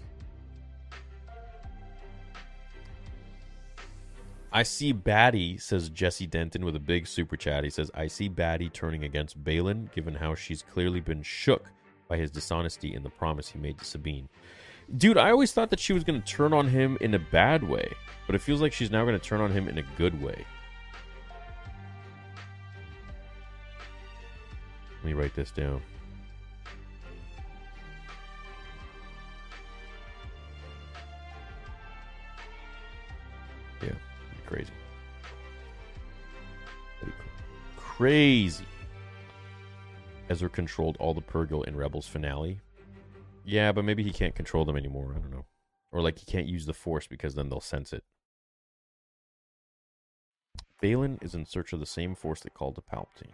I 4.51 4.63
see 4.63 4.93
Batty, 4.93 5.59
says 5.59 5.91
Jesse 5.91 6.27
Denton 6.27 6.65
with 6.65 6.75
a 6.75 6.81
big 6.81 7.07
super 7.07 7.37
chat. 7.37 7.65
He 7.65 7.71
says, 7.71 7.91
I 7.95 8.07
see 8.07 8.29
Batty 8.29 8.71
turning 8.71 9.05
against 9.05 9.43
Baylan, 9.43 9.93
given 9.93 10.15
how 10.15 10.35
she's 10.35 10.63
clearly 10.63 11.01
been 11.01 11.23
shook 11.23 11.67
by 12.09 12.17
his 12.17 12.31
dishonesty 12.31 12.95
in 12.95 13.03
the 13.03 13.11
promise 13.11 13.49
he 13.49 13.59
made 13.59 13.79
to 13.79 13.85
Sabine. 13.85 14.29
Dude, 14.97 15.19
I 15.19 15.31
always 15.31 15.53
thought 15.53 15.69
that 15.71 15.81
she 15.81 15.93
was 15.93 16.03
going 16.03 16.21
to 16.21 16.27
turn 16.27 16.55
on 16.55 16.67
him 16.67 16.97
in 17.03 17.13
a 17.13 17.19
bad 17.19 17.63
way, 17.63 17.93
but 18.27 18.35
it 18.35 18.41
feels 18.41 18.63
like 18.63 18.73
she's 18.73 18.91
now 18.91 19.05
going 19.05 19.19
to 19.19 19.25
turn 19.25 19.43
on 19.43 19.53
him 19.53 19.69
in 19.69 19.77
a 19.77 19.85
good 19.99 20.21
way. 20.23 20.47
Me 25.09 25.15
write 25.15 25.35
this 25.35 25.51
down. 25.51 25.81
Yeah, 33.83 33.95
crazy. 34.47 34.71
Crazy. 37.79 38.67
Ezra 40.29 40.51
controlled 40.51 40.99
all 41.01 41.15
the 41.15 41.23
Purrgil 41.23 41.67
in 41.67 41.75
Rebels 41.75 42.07
finale. 42.07 42.61
Yeah, 43.47 43.73
but 43.73 43.87
maybe 43.87 44.03
he 44.03 44.13
can't 44.13 44.35
control 44.35 44.67
them 44.67 44.77
anymore. 44.77 45.15
I 45.17 45.21
don't 45.21 45.31
know. 45.31 45.47
Or 45.91 46.03
like 46.03 46.19
he 46.19 46.27
can't 46.31 46.47
use 46.47 46.67
the 46.67 46.75
Force 46.75 47.07
because 47.07 47.35
then 47.35 47.49
they'll 47.49 47.63
sense 47.63 47.95
it. 47.95 48.05
Baylan 50.83 51.25
is 51.25 51.35
in 51.35 51.47
search 51.47 51.73
of 51.73 51.81
the 51.81 51.87
same 51.87 52.15
Force 52.15 52.41
that 52.41 52.53
called 52.53 52.75
to 52.75 52.83
Palpatine. 52.83 53.33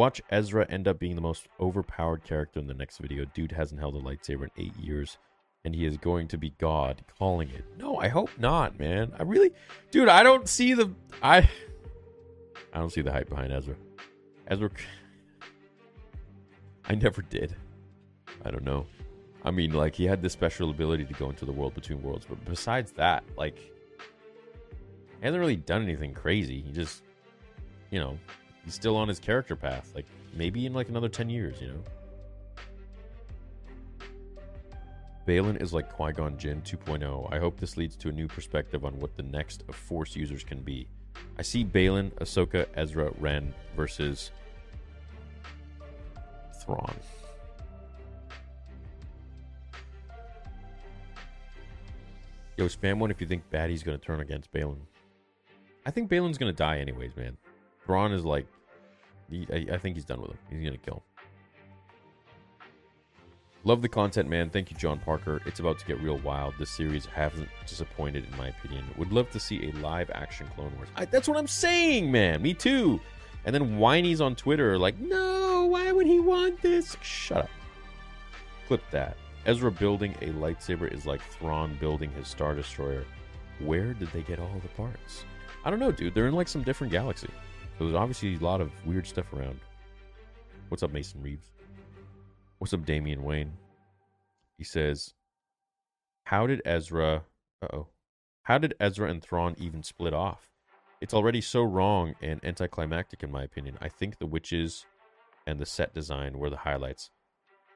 Watch 0.00 0.22
Ezra 0.30 0.66
end 0.70 0.88
up 0.88 0.98
being 0.98 1.14
the 1.14 1.20
most 1.20 1.46
overpowered 1.60 2.24
character 2.24 2.58
in 2.58 2.66
the 2.66 2.72
next 2.72 2.96
video. 2.96 3.26
Dude 3.34 3.52
hasn't 3.52 3.78
held 3.78 3.94
a 3.96 4.00
lightsaber 4.00 4.44
in 4.44 4.50
eight 4.56 4.74
years, 4.78 5.18
and 5.62 5.74
he 5.74 5.84
is 5.84 5.98
going 5.98 6.26
to 6.28 6.38
be 6.38 6.54
God 6.56 7.04
calling 7.18 7.50
it. 7.50 7.66
No, 7.76 7.98
I 7.98 8.08
hope 8.08 8.30
not, 8.38 8.80
man. 8.80 9.12
I 9.18 9.24
really, 9.24 9.50
dude, 9.90 10.08
I 10.08 10.22
don't 10.22 10.48
see 10.48 10.72
the 10.72 10.90
I. 11.22 11.46
I 12.72 12.78
don't 12.78 12.90
see 12.90 13.02
the 13.02 13.12
hype 13.12 13.28
behind 13.28 13.52
Ezra. 13.52 13.74
Ezra 14.46 14.70
I 16.86 16.94
never 16.94 17.20
did. 17.20 17.54
I 18.42 18.50
don't 18.50 18.64
know. 18.64 18.86
I 19.44 19.50
mean, 19.50 19.74
like, 19.74 19.94
he 19.94 20.06
had 20.06 20.22
this 20.22 20.32
special 20.32 20.70
ability 20.70 21.04
to 21.04 21.12
go 21.12 21.28
into 21.28 21.44
the 21.44 21.52
world 21.52 21.74
between 21.74 22.02
worlds, 22.02 22.24
but 22.26 22.42
besides 22.46 22.90
that, 22.92 23.22
like, 23.36 23.58
he 23.58 23.74
hasn't 25.20 25.40
really 25.40 25.56
done 25.56 25.82
anything 25.82 26.14
crazy. 26.14 26.62
He 26.62 26.72
just, 26.72 27.02
you 27.90 28.00
know, 28.00 28.18
he's 28.64 28.74
still 28.74 28.96
on 28.96 29.08
his 29.08 29.18
character 29.18 29.56
path. 29.56 29.90
Like, 29.94 30.06
maybe 30.34 30.66
in 30.66 30.72
like 30.72 30.88
another 30.88 31.08
10 31.08 31.30
years, 31.30 31.60
you 31.60 31.68
know? 31.68 31.82
Baylan 35.26 35.62
is 35.62 35.72
like 35.72 35.92
Qui 35.92 36.12
Gon 36.12 36.36
Jinn 36.38 36.62
2.0. 36.62 37.32
I 37.32 37.38
hope 37.38 37.60
this 37.60 37.76
leads 37.76 37.94
to 37.96 38.08
a 38.08 38.12
new 38.12 38.26
perspective 38.26 38.84
on 38.84 38.98
what 38.98 39.16
the 39.16 39.22
next 39.22 39.64
of 39.68 39.76
Force 39.76 40.16
users 40.16 40.42
can 40.42 40.60
be. 40.62 40.88
I 41.38 41.42
see 41.42 41.64
Baylan, 41.64 42.10
Ahsoka, 42.14 42.66
Ezra, 42.74 43.12
Ren 43.18 43.54
versus 43.76 44.30
Thrawn. 46.62 46.94
Yo, 52.56 52.66
spam 52.66 52.98
one 52.98 53.10
if 53.10 53.20
you 53.20 53.26
think 53.26 53.48
Batty's 53.50 53.82
gonna 53.82 53.98
turn 53.98 54.20
against 54.20 54.52
Baylan. 54.52 54.80
I 55.86 55.90
think 55.90 56.10
Baylan's 56.10 56.38
gonna 56.38 56.52
die 56.52 56.78
anyways, 56.78 57.16
man. 57.16 57.36
Thrawn 57.84 58.12
is 58.12 58.24
like, 58.24 58.46
he, 59.28 59.46
I, 59.52 59.74
I 59.74 59.78
think 59.78 59.96
he's 59.96 60.04
done 60.04 60.20
with 60.20 60.30
him. 60.30 60.38
He's 60.50 60.64
gonna 60.64 60.78
kill. 60.78 61.02
Love 63.64 63.82
the 63.82 63.88
content, 63.88 64.28
man. 64.28 64.48
Thank 64.48 64.70
you, 64.70 64.76
John 64.78 64.98
Parker. 64.98 65.42
It's 65.44 65.60
about 65.60 65.78
to 65.80 65.84
get 65.86 66.00
real 66.00 66.16
wild. 66.18 66.54
This 66.58 66.70
series 66.70 67.04
hasn't 67.04 67.48
disappointed, 67.66 68.24
in 68.30 68.38
my 68.38 68.48
opinion. 68.48 68.84
Would 68.96 69.12
love 69.12 69.30
to 69.32 69.40
see 69.40 69.68
a 69.68 69.72
live 69.80 70.10
action 70.14 70.46
Clone 70.54 70.74
Wars. 70.76 70.88
I, 70.96 71.04
that's 71.04 71.28
what 71.28 71.36
I'm 71.36 71.46
saying, 71.46 72.10
man. 72.10 72.40
Me 72.40 72.54
too. 72.54 72.98
And 73.44 73.54
then 73.54 73.78
whinies 73.78 74.20
on 74.22 74.34
Twitter 74.34 74.78
like, 74.78 74.98
no, 74.98 75.66
why 75.66 75.92
would 75.92 76.06
he 76.06 76.20
want 76.20 76.62
this? 76.62 76.96
Shut 77.02 77.38
up. 77.38 77.50
clip 78.66 78.82
that. 78.92 79.16
Ezra 79.46 79.70
building 79.70 80.14
a 80.22 80.26
lightsaber 80.28 80.90
is 80.92 81.04
like 81.06 81.20
Thrawn 81.22 81.76
building 81.80 82.10
his 82.12 82.28
Star 82.28 82.54
Destroyer. 82.54 83.04
Where 83.58 83.92
did 83.94 84.08
they 84.12 84.22
get 84.22 84.38
all 84.38 84.60
the 84.62 84.68
parts? 84.68 85.24
I 85.64 85.70
don't 85.70 85.80
know, 85.80 85.92
dude. 85.92 86.14
They're 86.14 86.28
in 86.28 86.34
like 86.34 86.48
some 86.48 86.62
different 86.62 86.92
galaxy. 86.92 87.28
There's 87.80 87.94
obviously 87.94 88.34
a 88.34 88.38
lot 88.38 88.60
of 88.60 88.70
weird 88.84 89.06
stuff 89.06 89.32
around. 89.32 89.58
What's 90.68 90.82
up, 90.82 90.92
Mason 90.92 91.22
Reeves? 91.22 91.50
What's 92.58 92.74
up, 92.74 92.84
Damian 92.84 93.22
Wayne? 93.22 93.54
He 94.58 94.64
says, 94.64 95.14
How 96.24 96.46
did 96.46 96.60
Ezra. 96.66 97.22
Uh 97.62 97.66
oh. 97.72 97.86
How 98.42 98.58
did 98.58 98.74
Ezra 98.80 99.08
and 99.08 99.22
Thrawn 99.22 99.54
even 99.58 99.82
split 99.82 100.12
off? 100.12 100.50
It's 101.00 101.14
already 101.14 101.40
so 101.40 101.62
wrong 101.62 102.14
and 102.20 102.44
anticlimactic, 102.44 103.22
in 103.22 103.30
my 103.30 103.44
opinion. 103.44 103.78
I 103.80 103.88
think 103.88 104.18
the 104.18 104.26
witches 104.26 104.84
and 105.46 105.58
the 105.58 105.64
set 105.64 105.94
design 105.94 106.38
were 106.38 106.50
the 106.50 106.58
highlights. 106.58 107.10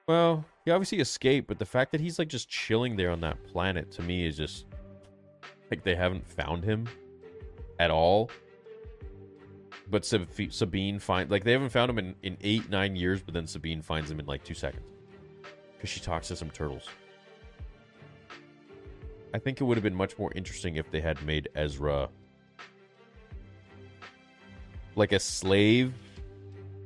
Well, 0.07 0.45
he 0.67 0.71
obviously 0.71 1.01
escaped, 1.01 1.49
but 1.49 1.59
the 1.59 1.65
fact 1.65 1.93
that 1.93 2.03
he's 2.03 2.19
like 2.19 2.29
just 2.29 2.51
chilling 2.51 2.97
there 2.97 3.11
on 3.11 3.21
that 3.23 3.43
planet 3.45 3.91
to 3.93 4.03
me 4.03 4.27
is 4.27 4.37
just 4.37 4.67
like 5.71 5.83
they 5.83 5.95
haven't 5.95 6.29
found 6.29 6.63
him 6.63 6.87
at 7.79 7.91
all. 7.91 8.31
But 9.91 10.05
Sabine 10.05 10.99
find 10.99 11.31
like 11.31 11.45
they 11.45 11.53
haven't 11.53 11.71
found 11.71 11.91
him 11.91 11.99
in, 11.99 12.15
in 12.23 12.37
eight 12.41 12.71
nine 12.71 12.97
years, 12.97 13.21
but 13.21 13.35
then 13.35 13.47
Sabine 13.47 13.83
finds 13.83 14.11
him 14.11 14.19
in 14.19 14.27
like 14.27 14.43
two 14.43 14.55
seconds 14.55 14.87
because 15.77 15.91
she 15.91 16.01
talks 16.01 16.29
to 16.29 16.37
some 16.37 16.51
turtles. 16.51 16.89
I 19.35 19.39
think 19.39 19.61
it 19.61 19.65
would 19.65 19.77
have 19.77 19.83
been 19.83 19.95
much 19.95 20.19
more 20.19 20.33
interesting 20.35 20.77
if 20.77 20.91
they 20.91 21.01
had 21.01 21.23
made 21.25 21.49
Ezra 21.55 22.09
like 24.97 25.13
a 25.13 25.19
slave 25.19 25.93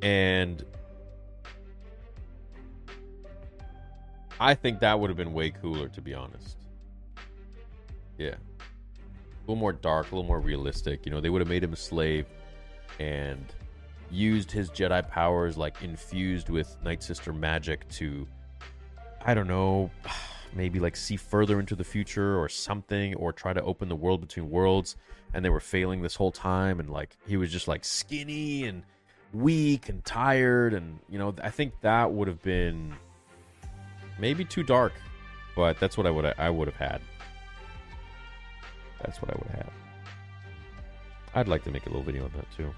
and 0.03 0.65
I 4.41 4.55
think 4.55 4.81
that 4.81 4.99
would 4.99 5.11
have 5.11 5.17
been 5.17 5.33
way 5.33 5.51
cooler 5.51 5.89
to 5.89 6.01
be 6.01 6.15
honest. 6.15 6.57
Yeah. 8.17 8.35
A 8.35 9.41
little 9.43 9.57
more 9.57 9.73
dark, 9.73 10.11
a 10.11 10.15
little 10.15 10.27
more 10.27 10.41
realistic. 10.41 11.07
You 11.07 11.13
know, 11.13 11.21
they 11.21 11.31
would 11.31 11.41
have 11.41 11.49
made 11.49 11.63
him 11.63 11.73
a 11.73 11.77
slave 11.77 12.27
and 12.99 13.45
used 14.11 14.51
his 14.51 14.71
Jedi 14.71 15.07
powers 15.09 15.57
like 15.57 15.83
infused 15.83 16.49
with 16.49 16.77
Night 16.83 17.03
Sister 17.03 17.33
magic 17.33 17.89
to 17.91 18.27
I 19.25 19.35
don't 19.35 19.49
know, 19.49 19.91
maybe 20.55 20.81
like 20.81 20.97
see 20.97 21.17
further 21.17 21.61
into 21.61 21.75
the 21.75 21.85
future 21.85 22.39
or 22.39 22.49
something 22.49 23.15
or 23.17 23.33
try 23.33 23.53
to 23.53 23.63
open 23.63 23.89
the 23.89 23.97
world 23.97 24.21
between 24.23 24.49
worlds 24.49 24.97
and 25.35 25.45
they 25.45 25.51
were 25.51 25.61
failing 25.61 26.01
this 26.01 26.15
whole 26.15 26.33
time 26.33 26.81
and 26.81 26.89
like 26.89 27.17
he 27.27 27.37
was 27.37 27.53
just 27.53 27.69
like 27.69 27.85
skinny 27.85 28.65
and 28.65 28.83
weak 29.35 29.91
and 29.91 30.03
tired 30.07 30.73
and 30.73 30.99
you 31.11 31.19
know 31.19 31.35
I 31.43 31.51
think 31.51 31.75
that 31.83 32.11
would 32.11 32.29
have 32.29 32.43
been 32.43 32.95
maybe 34.19 34.43
too 34.43 34.63
dark 34.63 34.95
but 35.55 35.79
that's 35.79 35.99
what 35.99 36.07
I 36.07 36.11
would 36.11 36.25
I 36.39 36.49
would 36.49 36.69
have 36.69 36.77
had. 36.77 37.01
That's 39.03 39.21
what 39.21 39.31
I 39.31 39.37
would 39.39 39.51
have 39.51 39.71
I'd 41.35 41.49
like 41.49 41.63
to 41.65 41.71
make 41.71 41.85
a 41.85 41.89
little 41.91 42.03
video 42.03 42.25
on 42.25 42.33
that 42.37 42.51
too 42.57 42.73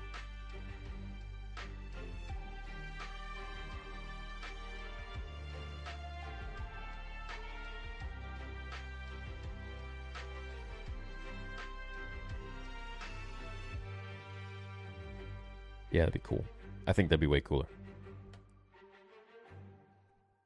Yeah, 15.90 16.00
that'd 16.03 16.14
be 16.14 16.20
cool. 16.20 16.44
I 16.87 16.92
think 16.92 17.09
that'd 17.09 17.20
be 17.20 17.26
way 17.26 17.40
cooler. 17.40 17.66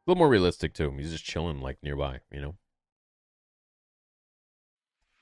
A 0.07 0.11
little 0.11 0.19
more 0.19 0.29
realistic 0.29 0.75
too. 0.75 0.93
He's 0.97 1.13
just 1.13 1.25
chilling 1.25 1.61
like 1.61 1.79
nearby, 1.83 2.21
you 2.31 2.41
know. 2.41 2.55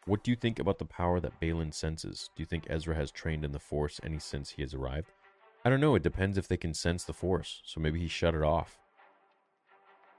What 0.04 0.24
do 0.24 0.32
you 0.32 0.36
think 0.36 0.58
about 0.58 0.80
the 0.80 0.84
power 0.84 1.20
that 1.20 1.40
Baylan 1.40 1.72
senses? 1.72 2.28
Do 2.34 2.42
you 2.42 2.46
think 2.46 2.66
Ezra 2.68 2.96
has 2.96 3.12
trained 3.12 3.44
in 3.44 3.52
the 3.52 3.60
Force 3.60 4.00
any 4.02 4.18
since 4.18 4.50
he 4.50 4.62
has 4.62 4.74
arrived? 4.74 5.12
I 5.64 5.70
don't 5.70 5.80
know. 5.80 5.94
It 5.94 6.02
depends 6.02 6.36
if 6.36 6.48
they 6.48 6.56
can 6.56 6.74
sense 6.74 7.04
the 7.04 7.12
Force, 7.12 7.62
so 7.64 7.80
maybe 7.80 8.00
he 8.00 8.08
shut 8.08 8.34
it 8.34 8.42
off. 8.42 8.80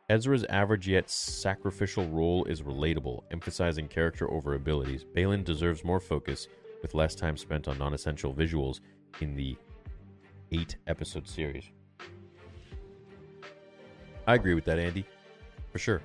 Ezra's 0.10 0.46
average 0.46 0.88
yet 0.88 1.10
sacrificial 1.10 2.08
role 2.08 2.46
is 2.46 2.62
relatable, 2.62 3.24
emphasizing 3.32 3.90
character 3.90 4.32
over 4.32 4.54
abilities. 4.54 5.04
Baylan 5.04 5.44
deserves 5.44 5.84
more 5.84 6.00
focus, 6.00 6.48
with 6.82 6.94
less 6.94 7.16
time 7.16 7.36
spent 7.36 7.68
on 7.68 7.78
non 7.78 7.94
essential 7.94 8.34
visuals 8.34 8.80
in 9.20 9.36
the 9.36 9.58
eight 10.54 10.78
episode 10.88 11.28
series. 11.28 11.72
I 14.26 14.36
agree 14.36 14.54
with 14.54 14.66
that, 14.66 14.80
Andy. 14.80 15.06
For 15.72 15.80
sure. 15.80 16.02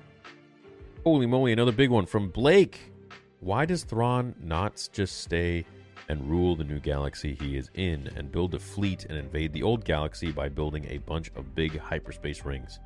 Holy 1.03 1.25
moly, 1.25 1.53
another 1.53 1.71
big 1.71 1.89
one 1.89 2.05
from 2.05 2.29
Blake. 2.29 2.91
Why 3.39 3.65
does 3.65 3.83
Thrawn 3.83 4.35
not 4.41 4.89
just 4.91 5.21
stay 5.21 5.65
and 6.09 6.29
rule 6.29 6.55
the 6.55 6.63
new 6.63 6.79
galaxy 6.79 7.37
he 7.39 7.55
is 7.55 7.69
in 7.75 8.11
and 8.15 8.31
build 8.31 8.55
a 8.55 8.59
fleet 8.59 9.05
and 9.05 9.17
invade 9.17 9.53
the 9.53 9.63
old 9.63 9.85
galaxy 9.85 10.31
by 10.31 10.49
building 10.49 10.85
a 10.89 10.97
bunch 10.97 11.31
of 11.35 11.55
big 11.55 11.77
hyperspace 11.79 12.43
rings? 12.43 12.79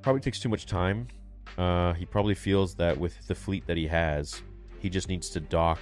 Probably 0.00 0.20
takes 0.20 0.40
too 0.40 0.48
much 0.48 0.64
time. 0.64 1.08
Uh, 1.58 1.92
he 1.94 2.06
probably 2.06 2.34
feels 2.34 2.74
that 2.76 2.96
with 2.96 3.26
the 3.26 3.34
fleet 3.34 3.66
that 3.66 3.76
he 3.76 3.86
has, 3.86 4.40
he 4.78 4.88
just 4.88 5.08
needs 5.08 5.28
to 5.30 5.40
dock 5.40 5.80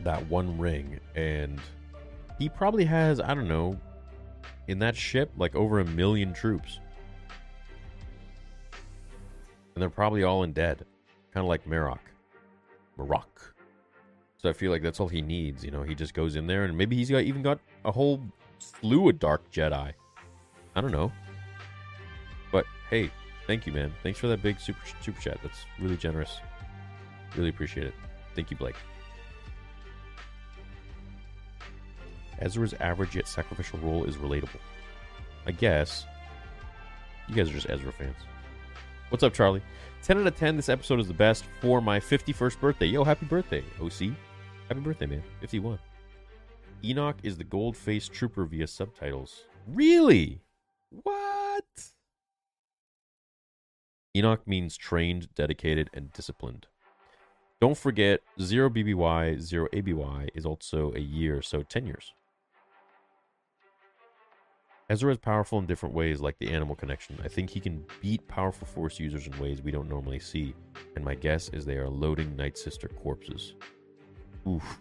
that 0.00 0.24
one 0.28 0.56
ring 0.56 1.00
and 1.14 1.60
he 2.38 2.48
probably 2.48 2.84
has, 2.84 3.20
I 3.20 3.34
don't 3.34 3.48
know, 3.48 3.78
in 4.68 4.78
that 4.80 4.96
ship, 4.96 5.30
like 5.36 5.54
over 5.54 5.80
a 5.80 5.84
million 5.84 6.32
troops. 6.32 6.80
And 9.74 9.82
they're 9.82 9.90
probably 9.90 10.22
all 10.22 10.42
in 10.42 10.52
dead. 10.52 10.84
Kind 11.32 11.44
of 11.44 11.48
like 11.48 11.66
Marrok. 11.66 12.00
Marrok. 12.96 13.54
So 14.38 14.48
I 14.48 14.52
feel 14.52 14.70
like 14.70 14.82
that's 14.82 15.00
all 15.00 15.08
he 15.08 15.22
needs. 15.22 15.64
You 15.64 15.70
know, 15.70 15.82
he 15.82 15.94
just 15.94 16.14
goes 16.14 16.36
in 16.36 16.46
there 16.46 16.64
and 16.64 16.76
maybe 16.76 16.96
he's 16.96 17.10
got 17.10 17.22
even 17.22 17.42
got 17.42 17.58
a 17.84 17.90
whole 17.90 18.20
slew 18.58 19.08
of 19.08 19.18
Dark 19.18 19.50
Jedi. 19.50 19.92
I 20.76 20.80
don't 20.80 20.92
know. 20.92 21.10
But 22.52 22.66
hey, 22.90 23.10
thank 23.46 23.66
you, 23.66 23.72
man. 23.72 23.92
Thanks 24.02 24.18
for 24.18 24.28
that 24.28 24.42
big 24.42 24.60
super 24.60 24.78
super 25.00 25.20
chat. 25.20 25.38
That's 25.42 25.64
really 25.80 25.96
generous. 25.96 26.38
Really 27.36 27.48
appreciate 27.48 27.86
it. 27.86 27.94
Thank 28.34 28.50
you, 28.50 28.56
Blake. 28.56 28.76
Ezra's 32.40 32.74
average 32.74 33.16
yet 33.16 33.28
sacrificial 33.28 33.78
role 33.80 34.04
is 34.04 34.16
relatable. 34.16 34.60
I 35.46 35.52
guess. 35.52 36.06
You 37.28 37.34
guys 37.34 37.48
are 37.48 37.54
just 37.54 37.70
Ezra 37.70 37.92
fans. 37.92 38.16
What's 39.08 39.22
up, 39.22 39.34
Charlie? 39.34 39.62
10 40.02 40.18
out 40.18 40.26
of 40.26 40.36
10. 40.36 40.56
This 40.56 40.68
episode 40.68 41.00
is 41.00 41.08
the 41.08 41.14
best 41.14 41.44
for 41.60 41.80
my 41.80 41.98
51st 42.00 42.60
birthday. 42.60 42.86
Yo, 42.86 43.04
happy 43.04 43.26
birthday, 43.26 43.62
OC. 43.80 44.14
Happy 44.68 44.80
birthday, 44.80 45.06
man. 45.06 45.22
51. 45.40 45.78
Enoch 46.84 47.16
is 47.22 47.38
the 47.38 47.44
gold 47.44 47.76
faced 47.76 48.12
trooper 48.12 48.44
via 48.44 48.66
subtitles. 48.66 49.44
Really? 49.66 50.40
What? 50.90 51.64
Enoch 54.16 54.46
means 54.46 54.76
trained, 54.76 55.28
dedicated, 55.34 55.90
and 55.94 56.12
disciplined. 56.12 56.66
Don't 57.60 57.78
forget, 57.78 58.20
0 58.40 58.68
BBY, 58.70 59.40
0 59.40 59.68
ABY 59.72 60.28
is 60.34 60.44
also 60.44 60.92
a 60.94 61.00
year, 61.00 61.40
so 61.40 61.62
10 61.62 61.86
years. 61.86 62.12
Ezra 64.90 65.10
is 65.10 65.18
powerful 65.18 65.58
in 65.58 65.66
different 65.66 65.94
ways, 65.94 66.20
like 66.20 66.38
the 66.38 66.50
animal 66.50 66.76
connection. 66.76 67.18
I 67.24 67.28
think 67.28 67.48
he 67.48 67.58
can 67.58 67.84
beat 68.02 68.26
powerful 68.28 68.66
Force 68.66 69.00
users 69.00 69.26
in 69.26 69.38
ways 69.38 69.62
we 69.62 69.70
don't 69.70 69.88
normally 69.88 70.18
see, 70.18 70.54
and 70.94 71.04
my 71.04 71.14
guess 71.14 71.48
is 71.50 71.64
they 71.64 71.78
are 71.78 71.88
loading 71.88 72.36
Night 72.36 72.58
Sister 72.58 72.88
corpses. 72.88 73.54
Oof. 74.46 74.80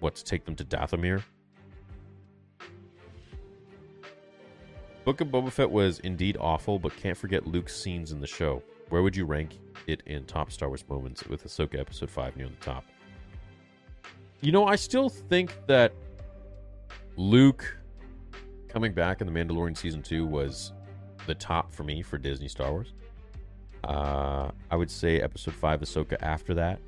What, 0.00 0.16
to 0.16 0.24
take 0.24 0.44
them 0.44 0.56
to 0.56 0.64
Dathomir? 0.64 1.22
Book 5.04 5.20
of 5.20 5.28
Boba 5.28 5.52
Fett 5.52 5.70
was 5.70 6.00
indeed 6.00 6.36
awful, 6.40 6.80
but 6.80 6.96
can't 6.96 7.16
forget 7.16 7.46
Luke's 7.46 7.76
scenes 7.76 8.10
in 8.10 8.20
the 8.20 8.26
show. 8.26 8.60
Where 8.88 9.02
would 9.02 9.14
you 9.14 9.24
rank 9.24 9.58
it 9.86 10.02
in 10.06 10.24
top 10.24 10.50
Star 10.50 10.68
Wars 10.68 10.84
moments 10.88 11.26
with 11.26 11.44
Ahsoka 11.44 11.78
Episode 11.78 12.10
5 12.10 12.36
near 12.36 12.48
the 12.48 12.56
top? 12.56 12.84
You 14.40 14.50
know, 14.50 14.66
I 14.66 14.74
still 14.74 15.08
think 15.08 15.54
that 15.68 15.94
Luke 17.16 17.78
coming 18.74 18.92
back 18.92 19.20
in 19.20 19.32
the 19.32 19.32
Mandalorian 19.32 19.76
season 19.76 20.02
two 20.02 20.26
was 20.26 20.72
the 21.28 21.34
top 21.34 21.72
for 21.72 21.84
me 21.84 22.02
for 22.02 22.18
Disney 22.18 22.48
Star 22.48 22.72
Wars. 22.72 22.92
Uh, 23.84 24.50
I 24.68 24.76
would 24.76 24.90
say 24.90 25.20
Episode 25.20 25.54
Five, 25.54 25.80
Ahsoka 25.80 26.16
after 26.20 26.54
that, 26.54 26.80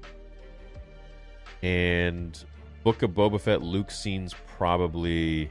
and 1.62 2.44
Book 2.82 3.02
of 3.02 3.12
Boba 3.12 3.40
Fett, 3.40 3.62
Luke 3.62 3.92
scenes 3.92 4.34
probably 4.58 5.48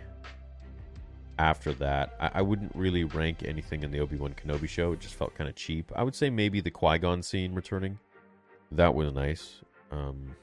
after 1.39 1.71
that. 1.73 2.17
I, 2.19 2.31
I 2.39 2.41
wouldn't 2.41 2.75
really 2.75 3.05
rank 3.05 3.43
anything 3.45 3.83
in 3.83 3.91
the 3.91 4.01
Obi 4.01 4.17
Wan 4.17 4.33
Kenobi 4.33 4.67
show. 4.67 4.91
It 4.91 4.99
just 4.99 5.15
felt 5.15 5.33
kind 5.35 5.49
of 5.49 5.55
cheap. 5.55 5.89
I 5.95 6.03
would 6.03 6.15
say 6.15 6.29
maybe 6.29 6.59
the 6.59 6.71
Qui 6.71 6.97
Gon 6.97 7.23
scene 7.23 7.53
returning. 7.55 7.97
That 8.73 8.93
was 8.93 9.13
nice. 9.13 9.61
Um, 9.89 10.35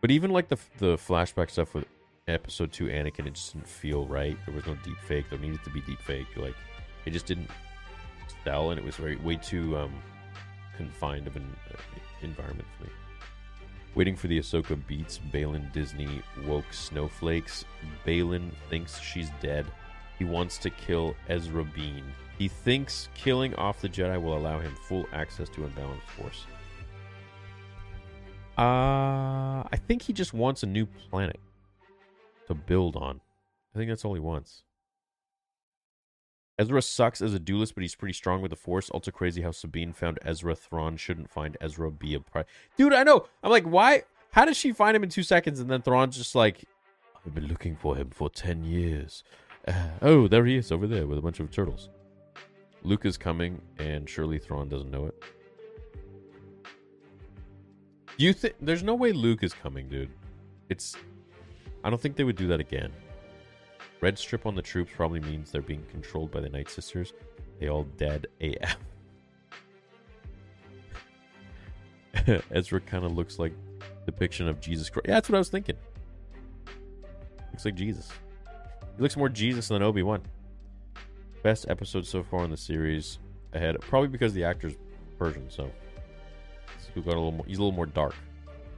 but 0.00 0.12
even 0.12 0.30
like 0.30 0.46
the 0.46 0.58
the 0.78 0.96
flashback 0.96 1.50
stuff 1.50 1.74
with 1.74 1.86
episode 2.28 2.72
two 2.72 2.86
Anakin, 2.86 3.26
it 3.26 3.34
just 3.34 3.52
didn't 3.54 3.68
feel 3.68 4.06
right. 4.06 4.36
There 4.46 4.54
was 4.54 4.66
no 4.66 4.76
deep 4.84 4.98
fake. 5.06 5.26
There 5.30 5.38
needed 5.38 5.62
to 5.64 5.70
be 5.70 5.80
deep 5.82 6.00
fake. 6.00 6.26
Like 6.36 6.54
It 7.04 7.10
just 7.10 7.26
didn't 7.26 7.50
sell, 8.44 8.70
and 8.70 8.78
it 8.78 8.84
was 8.84 8.96
very 8.96 9.16
way 9.16 9.36
too 9.36 9.76
um, 9.76 9.92
confined 10.76 11.26
of 11.26 11.36
an 11.36 11.56
uh, 11.72 11.78
environment 12.22 12.68
for 12.76 12.84
me. 12.84 12.90
Waiting 13.94 14.16
for 14.16 14.28
the 14.28 14.38
Ahsoka 14.38 14.78
beats, 14.86 15.18
Baylan 15.32 15.72
Disney 15.72 16.22
woke 16.46 16.72
snowflakes. 16.72 17.64
Baylan 18.06 18.50
thinks 18.70 19.00
she's 19.00 19.30
dead. 19.40 19.66
He 20.18 20.24
wants 20.24 20.58
to 20.58 20.70
kill 20.70 21.14
Ezra 21.28 21.64
Bean. 21.64 22.04
He 22.38 22.48
thinks 22.48 23.08
killing 23.14 23.54
off 23.56 23.80
the 23.80 23.88
Jedi 23.88 24.20
will 24.22 24.36
allow 24.36 24.60
him 24.60 24.74
full 24.86 25.06
access 25.12 25.48
to 25.50 25.64
unbalanced 25.64 26.06
force. 26.10 26.46
Uh, 28.56 29.62
I 29.70 29.80
think 29.86 30.02
he 30.02 30.12
just 30.12 30.34
wants 30.34 30.62
a 30.62 30.66
new 30.66 30.86
planet 30.86 31.38
to 32.48 32.54
build 32.54 32.96
on. 32.96 33.20
I 33.74 33.78
think 33.78 33.88
that's 33.88 34.04
all 34.04 34.14
he 34.14 34.20
wants. 34.20 34.64
Ezra 36.58 36.82
sucks 36.82 37.22
as 37.22 37.34
a 37.34 37.38
duelist, 37.38 37.74
but 37.74 37.82
he's 37.82 37.94
pretty 37.94 38.14
strong 38.14 38.42
with 38.42 38.50
the 38.50 38.56
Force. 38.56 38.90
Also 38.90 39.12
crazy 39.12 39.42
how 39.42 39.52
Sabine 39.52 39.92
found 39.92 40.18
Ezra. 40.24 40.56
Thrawn 40.56 40.96
shouldn't 40.96 41.30
find 41.30 41.56
Ezra 41.60 41.90
be 41.90 42.14
a 42.14 42.20
pri- 42.20 42.46
dude. 42.76 42.92
I 42.92 43.04
know. 43.04 43.26
I'm 43.44 43.50
like, 43.50 43.64
why? 43.64 44.02
How 44.32 44.44
does 44.44 44.56
she 44.56 44.72
find 44.72 44.96
him 44.96 45.04
in 45.04 45.08
two 45.08 45.22
seconds, 45.22 45.60
and 45.60 45.70
then 45.70 45.82
Thrawn's 45.82 46.16
just 46.16 46.34
like, 46.34 46.64
I've 47.24 47.34
been 47.34 47.46
looking 47.46 47.76
for 47.76 47.94
him 47.94 48.10
for 48.10 48.28
ten 48.28 48.64
years. 48.64 49.22
Uh, 49.66 49.72
oh, 50.02 50.28
there 50.28 50.44
he 50.46 50.56
is 50.56 50.72
over 50.72 50.88
there 50.88 51.06
with 51.06 51.18
a 51.18 51.22
bunch 51.22 51.38
of 51.38 51.50
turtles. 51.50 51.90
Luke 52.82 53.06
is 53.06 53.16
coming, 53.16 53.60
and 53.78 54.08
surely 54.08 54.38
Thrawn 54.38 54.68
doesn't 54.68 54.90
know 54.90 55.06
it. 55.06 55.22
You 58.16 58.32
think 58.32 58.54
there's 58.60 58.82
no 58.82 58.96
way 58.96 59.12
Luke 59.12 59.44
is 59.44 59.54
coming, 59.54 59.88
dude? 59.88 60.10
It's. 60.68 60.96
I 61.84 61.90
don't 61.90 62.00
think 62.00 62.16
they 62.16 62.24
would 62.24 62.36
do 62.36 62.48
that 62.48 62.60
again. 62.60 62.92
Red 64.00 64.18
strip 64.18 64.46
on 64.46 64.54
the 64.54 64.62
troops 64.62 64.92
probably 64.94 65.20
means 65.20 65.50
they're 65.50 65.62
being 65.62 65.84
controlled 65.90 66.30
by 66.30 66.40
the 66.40 66.48
Night 66.48 66.70
Sisters. 66.70 67.12
They 67.58 67.68
all 67.68 67.84
dead 67.96 68.26
AF. 68.40 68.76
Ezra 72.50 72.80
kind 72.80 73.04
of 73.04 73.12
looks 73.16 73.38
like 73.38 73.52
depiction 74.06 74.48
of 74.48 74.60
Jesus 74.60 74.88
Christ. 74.88 75.06
Yeah, 75.08 75.14
that's 75.14 75.28
what 75.28 75.36
I 75.36 75.38
was 75.38 75.48
thinking. 75.48 75.76
Looks 77.52 77.64
like 77.64 77.74
Jesus. 77.74 78.10
He 78.96 79.02
looks 79.02 79.16
more 79.16 79.28
Jesus 79.28 79.68
than 79.68 79.82
Obi 79.82 80.02
Wan. 80.02 80.22
Best 81.42 81.66
episode 81.68 82.06
so 82.06 82.22
far 82.22 82.44
in 82.44 82.50
the 82.50 82.56
series 82.56 83.18
ahead, 83.52 83.80
probably 83.80 84.08
because 84.08 84.32
the 84.34 84.44
actor's 84.44 84.74
Persian, 85.18 85.50
so 85.50 85.70
got 87.02 87.14
a 87.14 87.16
little 87.16 87.32
more. 87.32 87.46
He's 87.46 87.58
a 87.58 87.60
little 87.60 87.74
more 87.74 87.86
dark, 87.86 88.14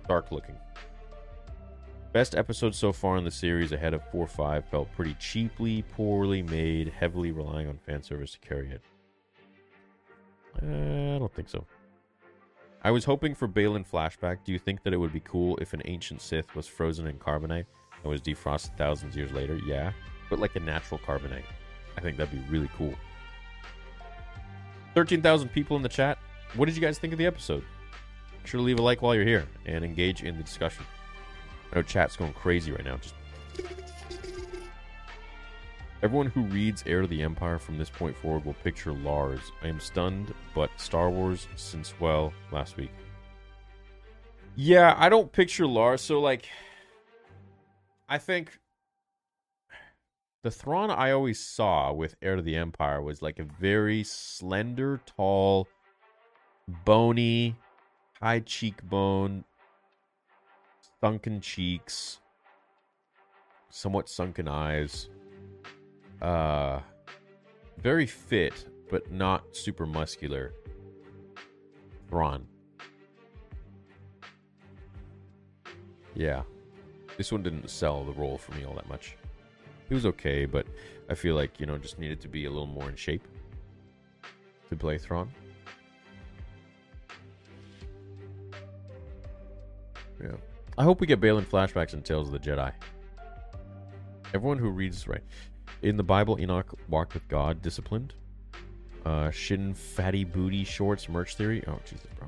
dark 0.09 0.33
looking. 0.33 0.57
Best 2.13 2.35
episode 2.35 2.75
so 2.75 2.93
far 2.93 3.17
in 3.19 3.25
the 3.25 3.31
series 3.31 3.71
ahead 3.71 3.95
of 3.95 4.03
4 4.11 4.27
5 4.27 4.65
felt 4.65 4.93
pretty 4.93 5.15
cheaply, 5.15 5.83
poorly 5.95 6.43
made, 6.43 6.89
heavily 6.89 7.31
relying 7.31 7.69
on 7.69 7.79
fan 7.79 8.03
service 8.03 8.33
to 8.33 8.39
carry 8.41 8.69
it. 8.69 8.83
Uh, 10.61 11.15
I 11.15 11.19
don't 11.21 11.33
think 11.33 11.49
so. 11.49 11.65
I 12.83 12.91
was 12.91 13.05
hoping 13.05 13.35
for 13.37 13.47
Baylan 13.47 13.87
flashback. 13.89 14.39
Do 14.45 14.53
you 14.53 14.59
think 14.59 14.83
that 14.83 14.93
it 14.93 14.97
would 14.97 15.13
be 15.13 15.21
cool 15.21 15.57
if 15.59 15.73
an 15.73 15.83
ancient 15.85 16.21
Sith 16.21 16.53
was 16.57 16.67
frozen 16.67 17.07
in 17.07 17.17
carbonite 17.17 17.67
and 18.03 18.11
was 18.11 18.21
defrosted 18.21 18.77
thousands 18.77 19.15
of 19.15 19.19
years 19.19 19.33
later? 19.33 19.61
Yeah, 19.65 19.93
but 20.29 20.41
like 20.41 20.57
a 20.57 20.61
natural 20.61 20.99
carbonite. 21.07 21.45
I 21.97 22.01
think 22.01 22.17
that'd 22.17 22.33
be 22.33 22.51
really 22.51 22.71
cool. 22.77 22.95
13,000 24.95 25.49
people 25.51 25.77
in 25.77 25.83
the 25.85 25.89
chat. 25.89 26.19
What 26.57 26.67
did 26.67 26.75
you 26.75 26.83
guys 26.83 26.99
think 26.99 27.13
of 27.13 27.21
the 27.21 27.27
episode? 27.27 27.63
Make 28.39 28.49
sure 28.49 28.59
to 28.59 28.65
leave 28.65 28.81
a 28.81 28.83
like 28.83 29.01
while 29.01 29.15
you're 29.15 29.25
here 29.25 29.47
and 29.65 29.85
engage 29.85 30.25
in 30.25 30.37
the 30.37 30.43
discussion. 30.43 30.85
I 31.73 31.77
know 31.77 31.83
chat's 31.83 32.17
going 32.17 32.33
crazy 32.33 32.73
right 32.73 32.85
now. 32.85 32.97
Just 32.97 33.15
Everyone 36.03 36.29
who 36.29 36.43
reads 36.45 36.83
Heir 36.87 37.03
to 37.03 37.07
the 37.07 37.23
Empire 37.23 37.59
from 37.59 37.77
this 37.77 37.91
point 37.91 38.17
forward 38.17 38.47
will 38.47 38.55
picture 38.55 38.93
Lars. 38.93 39.53
I 39.63 39.69
am 39.69 39.79
stunned, 39.79 40.33
but 40.55 40.71
Star 40.79 41.11
Wars 41.11 41.47
since 41.57 41.93
well 42.01 42.33
last 42.53 42.79
week. 42.79 42.91
Yeah, 44.57 44.95
I 44.97 45.11
don't 45.11 45.31
picture 45.31 45.67
Lars. 45.67 46.01
So 46.01 46.19
like, 46.19 46.49
I 48.09 48.17
think 48.17 48.59
the 50.43 50.51
Thrawn 50.51 50.91
I 50.91 51.11
always 51.11 51.39
saw 51.39 51.93
with 51.93 52.17
Heir 52.23 52.37
to 52.37 52.43
the 52.43 52.57
Empire 52.57 53.03
was 53.03 53.21
like 53.21 53.39
a 53.39 53.45
very 53.45 54.03
slender, 54.03 55.03
tall, 55.05 55.69
bony, 56.87 57.57
high 58.23 58.41
cheekbone, 58.41 59.45
sunken 61.01 61.41
cheeks, 61.41 62.21
somewhat 63.71 64.09
sunken 64.09 64.49
eyes. 64.49 65.09
Uh 66.21 66.81
very 67.79 68.07
fit, 68.07 68.67
but 68.91 69.11
not 69.11 69.57
super 69.57 69.87
muscular. 69.87 70.53
Thrawn. 72.09 72.47
Yeah. 76.15 76.43
This 77.17 77.33
one 77.33 77.43
didn't 77.43 77.71
sell 77.71 78.05
the 78.05 78.13
role 78.13 78.37
for 78.37 78.53
me 78.55 78.65
all 78.65 78.75
that 78.75 78.89
much. 78.89 79.17
He 79.89 79.95
was 79.95 80.07
okay, 80.07 80.45
but 80.45 80.67
I 81.09 81.15
feel 81.15 81.35
like, 81.35 81.59
you 81.59 81.67
know, 81.67 81.79
just 81.79 81.99
needed 81.99 82.21
to 82.21 82.29
be 82.29 82.45
a 82.45 82.51
little 82.51 82.67
more 82.67 82.89
in 82.89 82.97
shape 82.97 83.27
to 84.69 84.77
play 84.77 84.99
Thrawn. 84.99 85.31
Yeah. 90.23 90.37
I 90.81 90.83
hope 90.83 90.99
we 90.99 91.07
get 91.07 91.21
Baylan 91.21 91.45
flashbacks 91.45 91.93
in 91.93 92.01
Tales 92.01 92.29
of 92.29 92.33
the 92.33 92.39
Jedi. 92.39 92.73
Everyone 94.33 94.57
who 94.57 94.71
reads 94.71 95.07
right 95.07 95.23
in 95.83 95.99
the 95.99 96.03
Bible, 96.03 96.41
Enoch 96.41 96.75
walked 96.89 97.13
with 97.13 97.29
God, 97.29 97.61
disciplined. 97.61 98.15
Uh, 99.05 99.31
Shin 99.31 99.75
fatty 99.75 100.25
booty 100.25 100.65
shorts 100.65 101.07
merch 101.07 101.35
theory. 101.35 101.63
Oh 101.69 101.79
Jesus, 101.85 102.07
bro, 102.19 102.27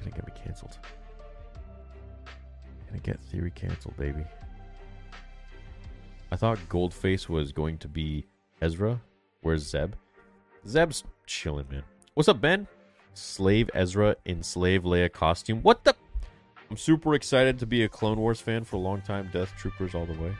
gonna 0.00 0.10
get 0.10 0.26
me 0.26 0.32
canceled. 0.34 0.78
Gonna 2.88 2.98
get 3.02 3.20
theory 3.20 3.52
canceled, 3.52 3.96
baby. 3.96 4.24
I 6.32 6.36
thought 6.36 6.58
Goldface 6.68 7.28
was 7.28 7.52
going 7.52 7.78
to 7.78 7.88
be 7.88 8.26
Ezra. 8.60 9.00
Where's 9.42 9.62
Zeb? 9.62 9.92
Zeb's 10.66 11.04
chilling, 11.24 11.66
man. 11.70 11.84
What's 12.14 12.28
up, 12.28 12.40
Ben? 12.40 12.66
Slave 13.14 13.70
Ezra 13.74 14.16
in 14.24 14.42
Slave 14.42 14.82
Leia 14.82 15.12
costume. 15.12 15.62
What 15.62 15.84
the? 15.84 15.94
I'm 16.70 16.76
super 16.76 17.14
excited 17.14 17.58
to 17.60 17.66
be 17.66 17.84
a 17.84 17.88
Clone 17.88 18.18
Wars 18.18 18.40
fan 18.40 18.64
for 18.64 18.76
a 18.76 18.78
long 18.80 19.00
time. 19.00 19.30
Death 19.32 19.54
Troopers 19.56 19.94
all 19.94 20.04
the 20.04 20.12
way. 20.12 20.34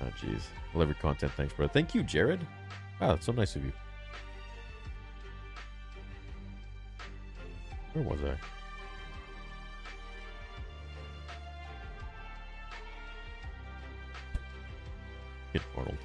Oh, 0.00 0.06
jeez. 0.20 0.42
Love 0.72 0.88
your 0.88 0.94
content. 0.96 1.32
Thanks, 1.32 1.52
bro. 1.52 1.68
Thank 1.68 1.94
you, 1.94 2.02
Jared. 2.02 2.40
Oh, 3.00 3.08
that's 3.08 3.26
so 3.26 3.32
nice 3.32 3.54
of 3.54 3.64
you. 3.64 3.72
Where 7.92 8.04
was 8.04 8.18
I? 8.24 8.34
Hit 15.52 15.62
Arnold. 15.76 15.98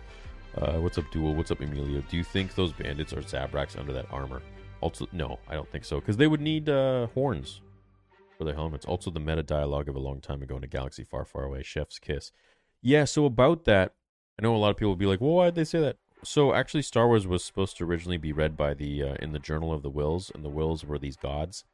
Uh, 0.58 0.82
what's 0.82 0.97
up, 0.97 1.05
Duel? 1.12 1.34
What's 1.36 1.51
up, 1.51 1.62
Emilio? 1.62 2.03
Do 2.10 2.17
you 2.17 2.23
think 2.23 2.53
those 2.53 2.73
bandits 2.73 3.13
are 3.13 3.21
Zabraks 3.21 3.79
under 3.79 3.93
that 3.93 4.05
armor? 4.12 4.41
Also, 4.82 5.08
no, 5.12 5.39
I 5.47 5.55
don't 5.55 5.69
think 5.71 5.86
so, 5.86 5.99
because 5.99 6.17
they 6.17 6.27
would 6.27 6.41
need 6.41 6.69
uh, 6.69 7.08
horns 7.08 7.62
for 8.39 8.45
their 8.45 8.56
helmets. 8.56 8.86
Also, 8.86 9.12
the 9.12 9.19
meta 9.19 9.43
dialogue 9.43 9.89
of 9.89 9.95
a 9.95 9.99
long 9.99 10.21
time 10.21 10.41
ago 10.41 10.56
in 10.56 10.63
a 10.63 10.67
galaxy 10.67 11.04
far, 11.04 11.25
far 11.25 11.43
away. 11.43 11.62
Chef's 11.62 11.99
kiss. 11.99 12.32
Yeah. 12.82 13.04
So 13.04 13.25
about 13.25 13.65
that, 13.65 13.93
I 14.39 14.43
know 14.43 14.56
a 14.56 14.58
lot 14.58 14.69
of 14.69 14.78
people 14.78 14.91
will 14.91 14.95
be 14.95 15.06
like, 15.06 15.19
"Well, 15.19 15.34
why'd 15.34 15.56
they 15.56 15.65
say 15.65 15.82
that?" 15.82 15.97
So 16.23 16.54
actually, 16.54 16.84
Star 16.84 17.08
Wars 17.08 17.28
was 17.28 17.43
supposed 17.43 17.75
to 17.78 17.84
originally 17.84 18.17
be 18.17 18.32
read 18.32 18.56
by 18.56 18.73
the 18.73 19.04
uh, 19.04 19.15
in 19.19 19.34
the 19.34 19.39
Journal 19.39 19.73
of 19.73 19.84
the 19.84 19.91
Whills, 19.91 20.32
and 20.34 20.43
the 20.43 20.49
Whills 20.49 20.86
were 20.86 20.97
these 20.97 21.17
gods, 21.17 21.65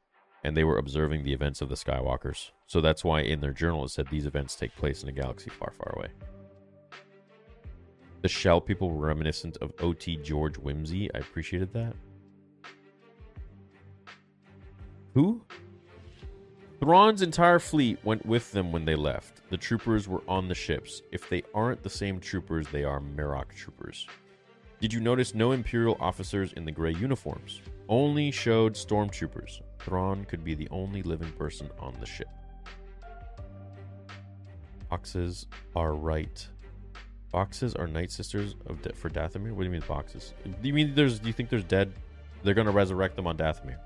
and 0.44 0.58
they 0.58 0.64
were 0.64 0.80
observing 0.80 1.24
the 1.24 1.34
events 1.34 1.62
of 1.62 1.70
the 1.70 1.76
Skywalkers. 1.76 2.50
So 2.66 2.82
that's 2.82 3.04
why 3.04 3.22
in 3.22 3.42
their 3.42 3.54
journal 3.54 3.86
it 3.86 3.90
said 3.90 4.08
these 4.10 4.26
events 4.26 4.56
take 4.56 4.76
place 4.76 5.04
in 5.04 5.10
a 5.10 5.12
galaxy 5.12 5.52
far, 5.52 5.72
far 5.72 5.94
away. 5.96 6.08
The 8.24 8.28
shell 8.28 8.60
people 8.60 8.90
were 8.90 9.06
reminiscent 9.06 9.58
of 9.58 9.72
O.T. 9.82 10.18
George 10.24 10.58
Whimsy. 10.58 11.14
I 11.14 11.20
appreciated 11.20 11.72
that. 11.74 11.94
Who? 15.14 15.44
Thrawn's 16.86 17.24
entire 17.24 17.58
fleet 17.58 17.98
went 18.04 18.24
with 18.28 18.52
them 18.52 18.72
when 18.72 18.86
they 18.86 18.94
left. 18.94 19.42
The 19.50 19.58
troopers 19.58 20.08
were 20.08 20.22
on 20.28 20.48
the 20.48 20.54
ships. 20.54 21.02
If 21.12 21.28
they 21.28 21.42
aren't 21.52 21.82
the 21.82 21.90
same 21.90 22.20
troopers, 22.20 22.68
they 22.68 22.84
are 22.84 23.00
Marrok 23.00 23.56
troopers. 23.56 24.06
Did 24.80 24.94
you 24.94 25.00
notice 25.00 25.34
no 25.34 25.54
Imperial 25.54 25.98
officers 26.00 26.54
in 26.54 26.64
the 26.64 26.72
gray 26.72 26.94
uniforms? 26.94 27.64
Only 27.90 28.30
showed 28.30 28.76
stormtroopers. 28.76 29.62
Thrawn 29.80 30.26
could 30.26 30.44
be 30.44 30.54
the 30.54 30.70
only 30.70 31.02
living 31.02 31.32
person 31.32 31.72
on 31.80 31.96
the 32.00 32.06
ship. 32.06 32.30
Boxes 34.88 35.48
are 35.76 35.96
right. 35.96 36.48
Boxes 37.32 37.74
are 37.74 37.88
night 37.88 38.12
sisters 38.12 38.54
of 38.68 38.80
De- 38.84 38.94
for 38.94 39.10
Dathomir. 39.10 39.54
What 39.54 39.62
do 39.62 39.66
you 39.66 39.72
mean 39.72 39.84
boxes? 39.88 40.36
Do 40.44 40.68
you 40.68 40.74
mean 40.76 40.94
there's? 40.94 41.18
Do 41.18 41.26
you 41.26 41.34
think 41.34 41.50
there's 41.50 41.64
dead? 41.64 41.92
They're 42.44 42.54
gonna 42.54 42.70
resurrect 42.70 43.16
them 43.16 43.26
on 43.26 43.38
Dathomir. 43.38 43.80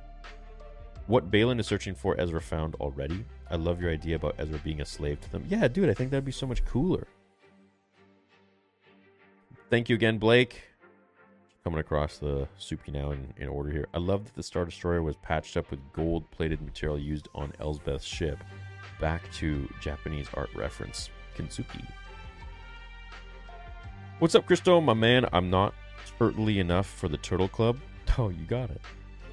What 1.10 1.32
Baylan 1.32 1.60
is 1.60 1.66
searching 1.66 1.95
for, 1.95 2.16
Ezra 2.22 2.39
found 2.39 2.76
already. 2.76 3.26
I 3.49 3.55
love 3.55 3.82
your 3.82 3.89
idea 3.89 4.16
about 4.16 4.36
Ezra 4.38 4.60
being 4.64 4.80
a 4.80 4.86
slave 4.86 5.20
to 5.22 5.32
them. 5.32 5.43
Yeah, 5.49 5.68
dude, 5.68 5.89
I 5.89 5.95
think 5.95 6.12
that'd 6.12 6.24
be 6.24 6.32
so 6.32 6.45
much 6.45 6.64
cooler. 6.66 7.07
Thank 9.72 9.89
you 9.89 9.95
again, 9.95 10.20
Blake. 10.20 10.62
coming 11.64 11.80
across 11.80 12.20
the 12.20 12.47
soupy 12.60 12.91
now 12.91 13.10
in, 13.10 13.34
in 13.38 13.47
order 13.47 13.72
here. 13.72 13.88
I 13.91 13.97
love 13.97 14.26
that 14.26 14.36
the 14.36 14.43
Star 14.43 14.66
Destroyer 14.66 15.01
was 15.01 15.16
patched 15.16 15.57
up 15.57 15.72
with 15.72 15.80
gold 15.93 16.30
plated 16.30 16.62
material 16.62 16.99
used 16.99 17.28
on 17.34 17.53
Elsbeth's 17.60 18.05
ship. 18.05 18.38
Back 19.01 19.32
to 19.34 19.68
Japanese 19.82 20.28
art 20.36 20.51
reference. 20.53 21.10
Kintsugi. 21.36 21.88
What's 24.20 24.36
up, 24.36 24.45
Christo? 24.45 24.80
My 24.80 24.93
man, 24.93 25.26
I'm 25.34 25.49
not 25.49 25.74
turtly 26.20 26.60
enough 26.60 26.86
for 26.86 27.07
the 27.07 27.18
Turtle 27.18 27.47
Club. 27.47 27.80
Oh, 28.18 28.30
you 28.30 28.43
got 28.45 28.70
it. 28.70 28.82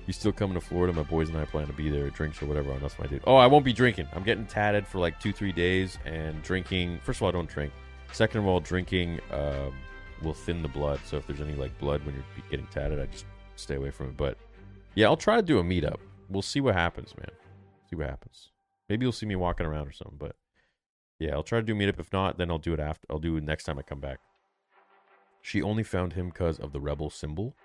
You 0.06 0.12
still 0.12 0.32
coming 0.32 0.54
to 0.54 0.60
Florida? 0.60 0.92
My 0.92 1.02
boys 1.02 1.28
and 1.28 1.36
I 1.36 1.44
plan 1.44 1.66
to 1.66 1.72
be 1.72 1.90
there, 1.90 2.08
drinks 2.10 2.40
or 2.40 2.46
whatever. 2.46 2.72
That's 2.78 2.98
my 2.98 3.06
dude. 3.06 3.22
Oh, 3.26 3.34
I 3.34 3.46
won't 3.46 3.64
be 3.64 3.72
drinking. 3.72 4.06
I'm 4.14 4.22
getting 4.22 4.46
tatted 4.46 4.86
for 4.86 4.98
like 4.98 5.18
two, 5.18 5.32
three 5.32 5.50
days, 5.50 5.98
and 6.04 6.40
drinking. 6.42 7.00
First 7.02 7.18
of 7.18 7.24
all, 7.24 7.28
I 7.28 7.32
don't 7.32 7.48
drink. 7.48 7.72
Second 8.12 8.40
of 8.40 8.46
all, 8.46 8.60
drinking 8.60 9.20
um, 9.32 9.74
will 10.22 10.32
thin 10.32 10.62
the 10.62 10.68
blood. 10.68 11.00
So 11.04 11.16
if 11.16 11.26
there's 11.26 11.40
any 11.40 11.54
like 11.54 11.76
blood 11.78 12.04
when 12.06 12.14
you're 12.14 12.24
getting 12.48 12.66
tatted, 12.68 13.00
I 13.00 13.06
just 13.06 13.26
stay 13.56 13.74
away 13.74 13.90
from 13.90 14.10
it. 14.10 14.16
But 14.16 14.38
yeah, 14.94 15.06
I'll 15.06 15.16
try 15.16 15.36
to 15.36 15.42
do 15.42 15.58
a 15.58 15.64
meetup. 15.64 15.98
We'll 16.30 16.42
see 16.42 16.60
what 16.60 16.74
happens, 16.74 17.12
man. 17.18 17.30
See 17.90 17.96
what 17.96 18.08
happens. 18.08 18.50
Maybe 18.88 19.04
you'll 19.04 19.12
see 19.12 19.26
me 19.26 19.34
walking 19.34 19.66
around 19.66 19.88
or 19.88 19.92
something. 19.92 20.18
But 20.18 20.36
yeah, 21.18 21.32
I'll 21.32 21.42
try 21.42 21.58
to 21.58 21.64
do 21.64 21.74
a 21.74 21.76
meetup. 21.76 21.98
If 21.98 22.12
not, 22.12 22.38
then 22.38 22.50
I'll 22.50 22.58
do 22.58 22.74
it 22.74 22.80
after. 22.80 23.06
I'll 23.10 23.18
do 23.18 23.36
it 23.36 23.42
next 23.42 23.64
time 23.64 23.76
I 23.76 23.82
come 23.82 24.00
back. 24.00 24.20
She 25.42 25.62
only 25.62 25.82
found 25.82 26.12
him 26.12 26.28
because 26.28 26.58
of 26.60 26.72
the 26.72 26.80
rebel 26.80 27.10
symbol. 27.10 27.56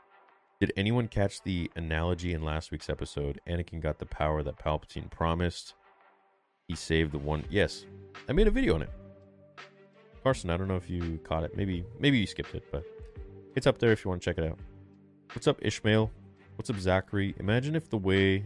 Did 0.62 0.74
anyone 0.78 1.08
catch 1.08 1.42
the 1.42 1.72
analogy 1.76 2.34
in 2.34 2.44
last 2.44 2.70
week's 2.70 2.88
episode? 2.88 3.42
Anakin 3.48 3.82
got 3.82 3.98
the 3.98 4.06
power 4.06 4.44
that 4.44 4.60
Palpatine 4.60 5.10
promised. 5.10 5.74
He 6.68 6.76
saved 6.76 7.14
the 7.14 7.18
one. 7.18 7.44
Yes, 7.50 7.88
I 8.30 8.34
made 8.34 8.46
a 8.46 8.52
video 8.52 8.76
on 8.76 8.84
it. 8.84 8.92
Carson, 10.22 10.52
I 10.52 10.58
don't 10.58 10.68
know 10.68 10.76
if 10.76 10.88
you 10.88 11.20
caught 11.24 11.44
it. 11.44 11.58
Maybe 11.58 11.84
maybe 12.00 12.20
you 12.20 12.28
skipped 12.28 12.54
it, 12.54 12.64
but 12.72 12.84
it's 13.56 13.66
up 13.66 13.80
there 13.80 13.92
if 13.92 14.06
you 14.06 14.10
want 14.10 14.22
to 14.22 14.26
check 14.30 14.38
it 14.38 14.48
out. 14.48 14.60
What's 15.34 15.48
up, 15.48 15.58
Ishmael? 15.64 16.12
What's 16.58 16.70
up, 16.70 16.78
Zachary? 16.78 17.34
Imagine 17.40 17.76
if 17.76 17.90
the 17.90 17.98
way 17.98 18.46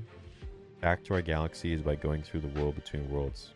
back 0.80 1.04
to 1.04 1.16
our 1.16 1.22
galaxy 1.22 1.74
is 1.74 1.82
by 1.82 1.96
going 1.96 2.24
through 2.24 2.40
the 2.40 2.62
world 2.62 2.76
between 2.76 3.10
worlds. 3.10 3.54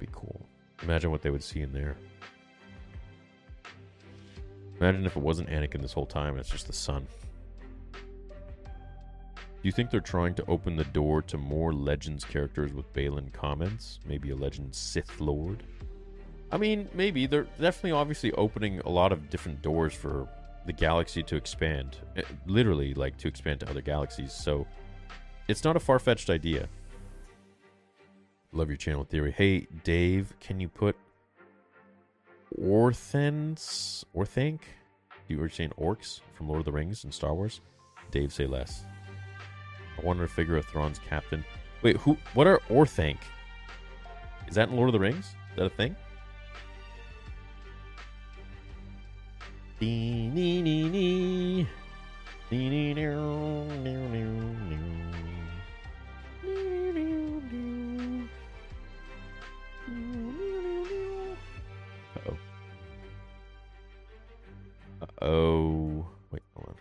Be 0.00 0.08
cool. 0.10 0.44
Imagine 0.82 1.12
what 1.12 1.22
they 1.22 1.30
would 1.30 1.44
see 1.44 1.60
in 1.60 1.72
there. 1.72 1.96
Imagine 4.80 5.06
if 5.06 5.16
it 5.16 5.22
wasn't 5.22 5.48
Anakin 5.48 5.80
this 5.80 5.92
whole 5.92 6.06
time, 6.06 6.36
it's 6.38 6.50
just 6.50 6.66
the 6.66 6.72
sun. 6.72 7.06
Do 7.94 9.68
you 9.68 9.72
think 9.72 9.90
they're 9.90 10.00
trying 10.00 10.34
to 10.34 10.44
open 10.46 10.76
the 10.76 10.84
door 10.84 11.22
to 11.22 11.38
more 11.38 11.72
Legends 11.72 12.24
characters 12.24 12.72
with 12.72 12.92
Baylan 12.92 13.32
comments? 13.32 14.00
Maybe 14.06 14.30
a 14.30 14.36
Legend 14.36 14.74
Sith 14.74 15.20
Lord? 15.20 15.64
I 16.52 16.58
mean, 16.58 16.88
maybe. 16.94 17.26
They're 17.26 17.48
definitely 17.60 17.92
obviously 17.92 18.32
opening 18.32 18.80
a 18.80 18.88
lot 18.88 19.12
of 19.12 19.30
different 19.30 19.62
doors 19.62 19.94
for 19.94 20.28
the 20.66 20.72
galaxy 20.72 21.22
to 21.24 21.36
expand. 21.36 21.96
Eh, 22.16 22.22
literally, 22.46 22.94
like, 22.94 23.16
to 23.16 23.28
expand 23.28 23.60
to 23.60 23.70
other 23.70 23.80
galaxies. 23.80 24.32
So, 24.32 24.66
it's 25.48 25.64
not 25.64 25.74
a 25.74 25.80
far 25.80 25.98
fetched 25.98 26.30
idea. 26.30 26.68
Love 28.52 28.68
your 28.68 28.76
channel 28.76 29.04
theory. 29.04 29.32
Hey, 29.32 29.66
Dave, 29.82 30.32
can 30.38 30.60
you 30.60 30.68
put 30.68 30.96
Orthens? 32.60 34.04
Orthanc? 34.14 34.60
You 35.28 35.38
were 35.38 35.48
saying 35.48 35.72
orcs 35.78 36.20
from 36.34 36.48
Lord 36.48 36.60
of 36.60 36.64
the 36.64 36.72
Rings 36.72 37.04
and 37.04 37.12
Star 37.12 37.34
Wars? 37.34 37.60
Dave, 38.10 38.32
say 38.32 38.46
less. 38.46 38.84
I 39.98 40.04
wanted 40.04 40.22
to 40.22 40.28
figure 40.28 40.56
a 40.56 40.62
Thrawn's 40.62 40.98
captain. 40.98 41.44
Wait, 41.82 41.96
who? 41.98 42.16
What 42.34 42.46
are 42.46 42.60
Orthanc? 42.70 43.18
Is 44.48 44.54
that 44.54 44.68
in 44.68 44.76
Lord 44.76 44.88
of 44.88 44.92
the 44.92 45.00
Rings? 45.00 45.26
Is 45.26 45.56
that 45.56 45.66
a 45.66 45.70
thing? 45.70 45.96
Dee, 49.78 50.28
nee, 50.28 50.62
nee, 50.62 50.88
nee. 50.88 51.68
Nee, 52.50 52.68
nee, 52.68 52.94
nee, 52.94 53.04
nee, 53.82 53.96
nee, 54.08 54.24
nee. 54.70 55.15
Uh-oh. 65.20 66.06
Wait, 66.30 66.42
hold 66.54 66.68
on. 66.68 66.74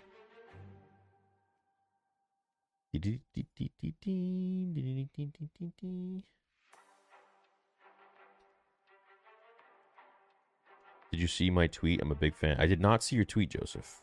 Did 11.12 11.22
you 11.22 11.28
see 11.28 11.50
my 11.50 11.68
tweet? 11.68 12.02
I'm 12.02 12.12
a 12.12 12.16
big 12.16 12.36
fan. 12.36 12.58
I 12.60 12.66
did 12.66 12.82
not 12.82 13.04
see 13.04 13.16
your 13.16 13.26
tweet, 13.26 13.50
Joseph. 13.50 14.02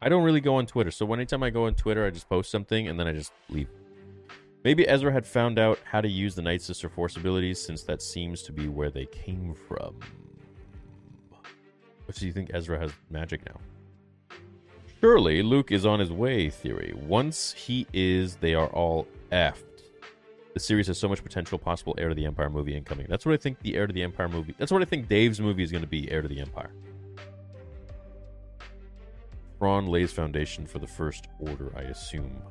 I 0.00 0.08
don't 0.08 0.24
really 0.24 0.40
go 0.40 0.56
on 0.56 0.66
Twitter, 0.66 0.90
so 0.90 1.12
anytime 1.12 1.42
I 1.42 1.50
go 1.50 1.66
on 1.66 1.74
Twitter, 1.74 2.06
I 2.06 2.10
just 2.10 2.28
post 2.28 2.50
something 2.50 2.88
and 2.88 3.00
then 3.00 3.06
I 3.06 3.12
just 3.12 3.32
leave. 3.48 3.68
Maybe 4.64 4.86
Ezra 4.88 5.12
had 5.12 5.26
found 5.26 5.58
out 5.58 5.78
how 5.84 6.00
to 6.00 6.08
use 6.08 6.34
the 6.34 6.42
Night 6.42 6.60
Sister 6.60 6.88
Force 6.88 7.16
abilities 7.16 7.60
since 7.60 7.82
that 7.84 8.02
seems 8.02 8.42
to 8.42 8.52
be 8.52 8.68
where 8.68 8.90
they 8.90 9.06
came 9.06 9.54
from. 9.54 10.00
What 12.06 12.16
do 12.16 12.26
you 12.26 12.32
think 12.32 12.50
Ezra 12.54 12.78
has 12.78 12.92
magic 13.10 13.44
now? 13.46 13.60
Surely 15.00 15.42
Luke 15.42 15.72
is 15.72 15.84
on 15.84 16.00
his 16.00 16.10
way, 16.10 16.48
theory. 16.48 16.94
Once 16.96 17.52
he 17.52 17.86
is, 17.92 18.36
they 18.36 18.54
are 18.54 18.68
all 18.68 19.06
effed. 19.30 19.64
The 20.54 20.60
series 20.60 20.86
has 20.86 20.98
so 20.98 21.08
much 21.08 21.22
potential, 21.22 21.58
possible 21.58 21.94
Heir 21.98 22.08
to 22.08 22.14
the 22.14 22.24
Empire 22.24 22.48
movie 22.48 22.74
incoming. 22.74 23.06
That's 23.10 23.26
what 23.26 23.34
I 23.34 23.36
think 23.36 23.60
the 23.60 23.76
Heir 23.76 23.86
to 23.86 23.92
the 23.92 24.02
Empire 24.02 24.28
movie. 24.28 24.54
That's 24.56 24.72
what 24.72 24.80
I 24.80 24.86
think 24.86 25.06
Dave's 25.06 25.38
movie 25.38 25.62
is 25.62 25.70
going 25.70 25.82
to 25.84 25.88
be, 25.88 26.10
Heir 26.10 26.22
to 26.22 26.28
the 26.28 26.40
Empire. 26.40 26.70
Thrawn 29.58 29.86
lays 29.86 30.12
foundation 30.12 30.66
for 30.66 30.78
the 30.78 30.86
First 30.86 31.28
Order, 31.40 31.72
I 31.76 31.82
assume. 31.82 32.42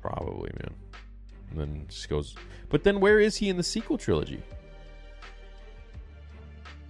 Probably, 0.00 0.50
man. 0.60 0.74
And 1.50 1.60
then 1.60 1.86
just 1.88 2.08
goes. 2.08 2.36
But 2.68 2.84
then 2.84 3.00
where 3.00 3.18
is 3.18 3.36
he 3.36 3.48
in 3.48 3.56
the 3.56 3.62
sequel 3.62 3.98
trilogy? 3.98 4.42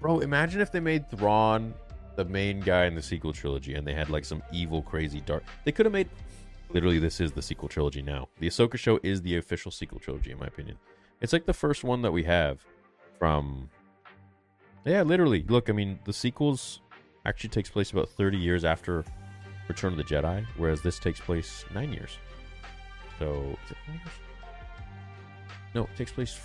Bro, 0.01 0.21
imagine 0.21 0.61
if 0.61 0.71
they 0.71 0.81
made 0.81 1.11
Thrawn 1.11 1.75
the 2.17 2.25
main 2.25 2.61
guy 2.61 2.85
in 2.85 2.95
the 2.95 3.03
sequel 3.03 3.33
trilogy 3.33 3.75
and 3.75 3.87
they 3.87 3.95
had 3.95 4.11
like 4.11 4.25
some 4.25 4.43
evil, 4.53 4.83
crazy 4.83 5.21
dark. 5.21 5.45
They 5.65 5.73
could 5.73 5.87
have 5.87 5.93
made. 5.93 6.09
Literally, 6.71 6.99
this 6.99 7.21
is 7.21 7.33
the 7.33 7.43
sequel 7.43 7.69
trilogy 7.69 8.03
now. 8.03 8.29
The 8.41 8.49
Ahsoka 8.49 8.79
show 8.79 8.99
is 9.03 9.23
the 9.23 9.37
official 9.37 9.71
sequel 9.71 10.01
trilogy, 10.01 10.33
in 10.33 10.39
my 10.39 10.47
opinion. 10.47 10.77
It's 11.21 11.33
like 11.33 11.47
the 11.47 11.53
first 11.53 11.85
one 11.85 12.03
that 12.03 12.13
we 12.13 12.25
have 12.25 12.65
from. 13.19 13.71
Yeah, 14.85 15.03
literally. 15.03 15.45
Look, 15.49 15.71
I 15.71 15.73
mean, 15.73 15.99
the 16.05 16.13
sequels 16.13 16.81
actually 17.27 17.51
takes 17.51 17.71
place 17.71 17.93
about 17.93 18.09
30 18.09 18.39
years 18.39 18.65
after 18.65 19.05
Return 19.69 19.93
of 19.93 19.99
the 19.99 20.05
Jedi, 20.05 20.45
whereas 20.57 20.83
this 20.83 20.99
takes 20.99 21.21
place 21.21 21.65
nine 21.73 21.93
years. 21.93 22.19
So, 23.19 23.57
it 23.71 23.77
years? 23.89 24.09
No, 25.75 25.83
it 25.85 25.97
takes 25.97 26.13
place 26.13 26.39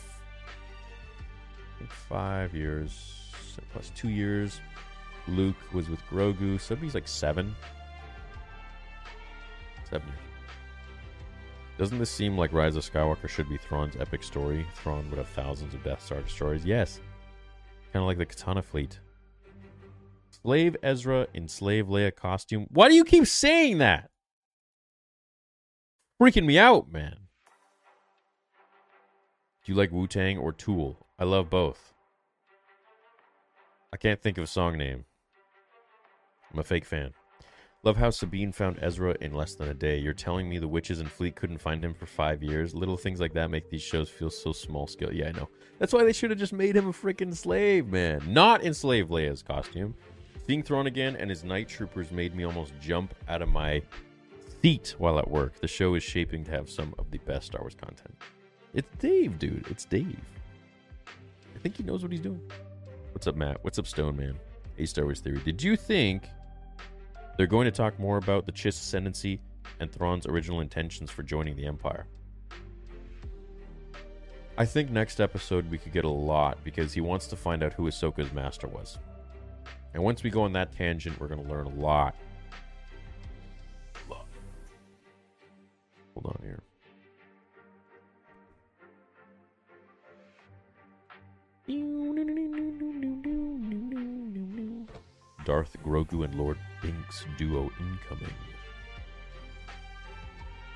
f- 1.81 1.89
five 1.89 2.55
years 2.55 3.18
plus 3.71 3.91
two 3.95 4.09
years. 4.09 4.61
Luke 5.27 5.55
was 5.73 5.89
with 5.89 6.01
Grogu, 6.09 6.59
so 6.59 6.75
he's 6.75 6.93
like 6.93 7.07
seven. 7.07 7.55
Seven 9.89 10.07
years. 10.07 10.19
Doesn't 11.77 11.97
this 11.97 12.11
seem 12.11 12.37
like 12.37 12.51
Rise 12.51 12.75
of 12.75 12.83
Skywalker 12.83 13.29
should 13.29 13.47
be 13.47 13.57
Thrawn's 13.57 13.95
epic 13.95 14.21
story? 14.23 14.65
Thrawn 14.75 15.09
would 15.09 15.17
have 15.17 15.29
thousands 15.29 15.73
of 15.73 15.83
Death 15.83 16.03
Star 16.03 16.21
destroyers. 16.21 16.65
Yes. 16.65 16.99
Kind 17.93 18.03
of 18.03 18.07
like 18.07 18.17
the 18.17 18.25
Katana 18.25 18.61
fleet. 18.61 18.99
Slave 20.29 20.75
Ezra 20.83 21.27
in 21.33 21.47
Slave 21.47 21.87
Leia 21.87 22.15
costume. 22.15 22.67
Why 22.69 22.89
do 22.89 22.95
you 22.95 23.03
keep 23.03 23.27
saying 23.27 23.77
that? 23.77 24.09
Freaking 26.21 26.45
me 26.45 26.59
out, 26.59 26.91
man. 26.91 27.15
Do 29.65 29.71
you 29.71 29.75
like 29.75 29.91
Wu 29.91 30.05
Tang 30.05 30.37
or 30.37 30.51
Tool? 30.51 31.07
I 31.17 31.23
love 31.23 31.49
both. 31.49 31.88
I 33.91 33.97
can't 33.97 34.21
think 34.21 34.37
of 34.37 34.43
a 34.43 34.47
song 34.47 34.77
name. 34.77 35.05
I'm 36.53 36.59
a 36.59 36.63
fake 36.63 36.85
fan. 36.85 37.13
Love 37.81 37.97
how 37.97 38.09
Sabine 38.09 38.51
found 38.51 38.77
Ezra 38.81 39.15
in 39.21 39.33
less 39.33 39.55
than 39.55 39.69
a 39.69 39.73
day. 39.73 39.97
You're 39.97 40.13
telling 40.13 40.49
me 40.49 40.59
the 40.59 40.67
witches 40.67 40.99
and 40.99 41.09
Fleet 41.09 41.35
couldn't 41.35 41.61
find 41.61 41.83
him 41.83 41.93
for 41.93 42.05
five 42.05 42.43
years? 42.43 42.75
Little 42.75 42.97
things 42.97 43.19
like 43.19 43.33
that 43.33 43.49
make 43.49 43.69
these 43.69 43.81
shows 43.81 44.09
feel 44.09 44.29
so 44.29 44.51
small 44.51 44.85
scale. 44.85 45.11
Yeah, 45.11 45.29
I 45.29 45.31
know. 45.31 45.49
That's 45.79 45.93
why 45.93 46.03
they 46.03 46.13
should 46.13 46.29
have 46.29 46.37
just 46.37 46.53
made 46.53 46.75
him 46.75 46.89
a 46.89 46.91
freaking 46.91 47.35
slave, 47.35 47.87
man. 47.87 48.21
Not 48.27 48.63
enslave 48.63 49.07
Leia's 49.07 49.41
costume. 49.41 49.95
Being 50.45 50.61
thrown 50.61 50.87
again 50.87 51.15
and 51.15 51.29
his 51.29 51.43
night 51.43 51.67
troopers 51.67 52.11
made 52.11 52.35
me 52.35 52.43
almost 52.43 52.73
jump 52.81 53.15
out 53.27 53.41
of 53.41 53.49
my 53.49 53.81
seat 54.61 54.93
while 54.97 55.17
at 55.17 55.29
work. 55.29 55.59
The 55.61 55.67
show 55.67 55.95
is 55.95 56.03
shaping 56.03 56.43
to 56.45 56.51
have 56.51 56.69
some 56.69 56.93
of 56.99 57.09
the 57.09 57.19
best 57.19 57.47
Star 57.47 57.61
Wars 57.61 57.75
content. 57.75 58.15
It's 58.73 58.89
Dave, 58.99 59.39
dude. 59.39 59.65
It's 59.69 59.85
Dave. 59.85 60.19
I 61.55 61.59
think 61.59 61.77
he 61.77 61.83
knows 61.83 62.03
what 62.03 62.11
he's 62.11 62.21
doing. 62.21 62.41
What's 63.11 63.27
up, 63.27 63.35
Matt? 63.35 63.57
What's 63.63 63.79
up, 63.79 63.87
Stone 63.87 64.17
Man? 64.17 64.39
A 64.77 64.85
Star 64.85 65.03
Wars 65.03 65.19
Theory. 65.19 65.41
Did 65.43 65.61
you 65.61 65.75
think 65.75 66.29
they're 67.37 67.47
going 67.47 67.65
to 67.65 67.71
talk 67.71 67.99
more 67.99 68.17
about 68.17 68.45
the 68.45 68.51
Chiss 68.51 68.79
ascendancy 68.79 69.41
and 69.79 69.91
Thrawn's 69.91 70.25
original 70.25 70.61
intentions 70.61 71.09
for 71.09 71.23
joining 71.23 71.55
the 71.55 71.65
Empire? 71.65 72.05
I 74.57 74.65
think 74.65 74.91
next 74.91 75.19
episode 75.19 75.69
we 75.71 75.77
could 75.77 75.91
get 75.91 76.05
a 76.05 76.09
lot 76.09 76.63
because 76.63 76.93
he 76.93 77.01
wants 77.01 77.27
to 77.27 77.35
find 77.35 77.63
out 77.63 77.73
who 77.73 77.89
Ahsoka's 77.89 78.31
master 78.31 78.67
was. 78.67 78.99
And 79.93 80.03
once 80.03 80.21
we 80.21 80.29
go 80.29 80.43
on 80.43 80.53
that 80.53 80.71
tangent, 80.71 81.19
we're 81.19 81.29
going 81.29 81.43
to 81.43 81.49
learn 81.49 81.65
a 81.65 81.75
lot. 81.75 82.15
Hold 84.07 86.25
on 86.25 86.39
here. 86.43 86.61
Darth 95.49 95.75
Grogu 95.83 96.23
and 96.23 96.35
Lord 96.35 96.59
Binks 96.79 97.25
duo 97.35 97.71
incoming. 97.79 98.35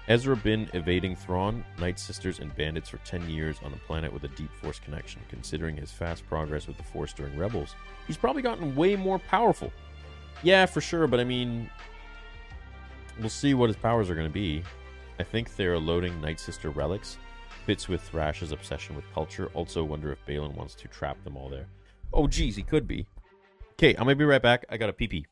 Ezra 0.08 0.36
been 0.36 0.68
evading 0.74 1.16
Thrawn, 1.16 1.64
Night 1.78 2.00
Sisters, 2.00 2.40
and 2.40 2.56
bandits 2.56 2.90
for 2.90 2.98
10 3.06 3.30
years 3.30 3.58
on 3.64 3.72
a 3.72 3.78
planet 3.86 4.12
with 4.12 4.24
a 4.24 4.30
deep 4.30 4.50
Force 4.64 4.80
connection. 4.80 5.22
Considering 5.30 5.78
his 5.78 5.92
fast 5.92 6.28
progress 6.28 6.66
with 6.66 6.78
the 6.78 6.84
Force 6.84 7.14
during 7.14 7.38
Rebels, 7.38 7.76
he's 8.08 8.18
probably 8.18 8.42
gotten 8.42 8.76
way 8.76 8.96
more 8.96 9.20
powerful. 9.20 9.72
Yeah, 10.42 10.66
for 10.66 10.82
sure, 10.82 11.06
but 11.06 11.20
I 11.20 11.24
mean, 11.24 11.70
we'll 13.20 13.30
see 13.30 13.54
what 13.54 13.70
his 13.70 13.78
powers 13.78 14.10
are 14.10 14.16
going 14.16 14.28
to 14.28 14.34
be. 14.34 14.64
I 15.20 15.24
think 15.24 15.56
they're 15.56 15.78
loading 15.78 16.20
Night 16.20 16.40
Sister 16.40 16.72
relics. 16.72 17.20
Fits 17.68 17.88
with 17.88 18.02
Thrawn's 18.02 18.52
obsession 18.52 18.96
with 18.96 19.06
culture. 19.14 19.52
Also, 19.54 19.84
wonder 19.84 20.12
if 20.12 20.26
Baylan 20.26 20.56
wants 20.56 20.74
to 20.74 20.88
trap 20.88 21.24
them 21.24 21.38
all 21.38 21.48
there. 21.48 21.68
Oh, 22.12 22.26
geez, 22.26 22.56
he 22.56 22.64
could 22.64 22.88
be. 22.88 23.06
Okay, 23.74 23.96
I'm 23.96 24.04
gonna 24.04 24.16
be 24.16 24.24
right 24.24 24.42
back. 24.42 24.66
I 24.70 24.78
got 24.78 24.90
a 24.90 24.94
pee 24.94 25.08
pee. 25.08 25.26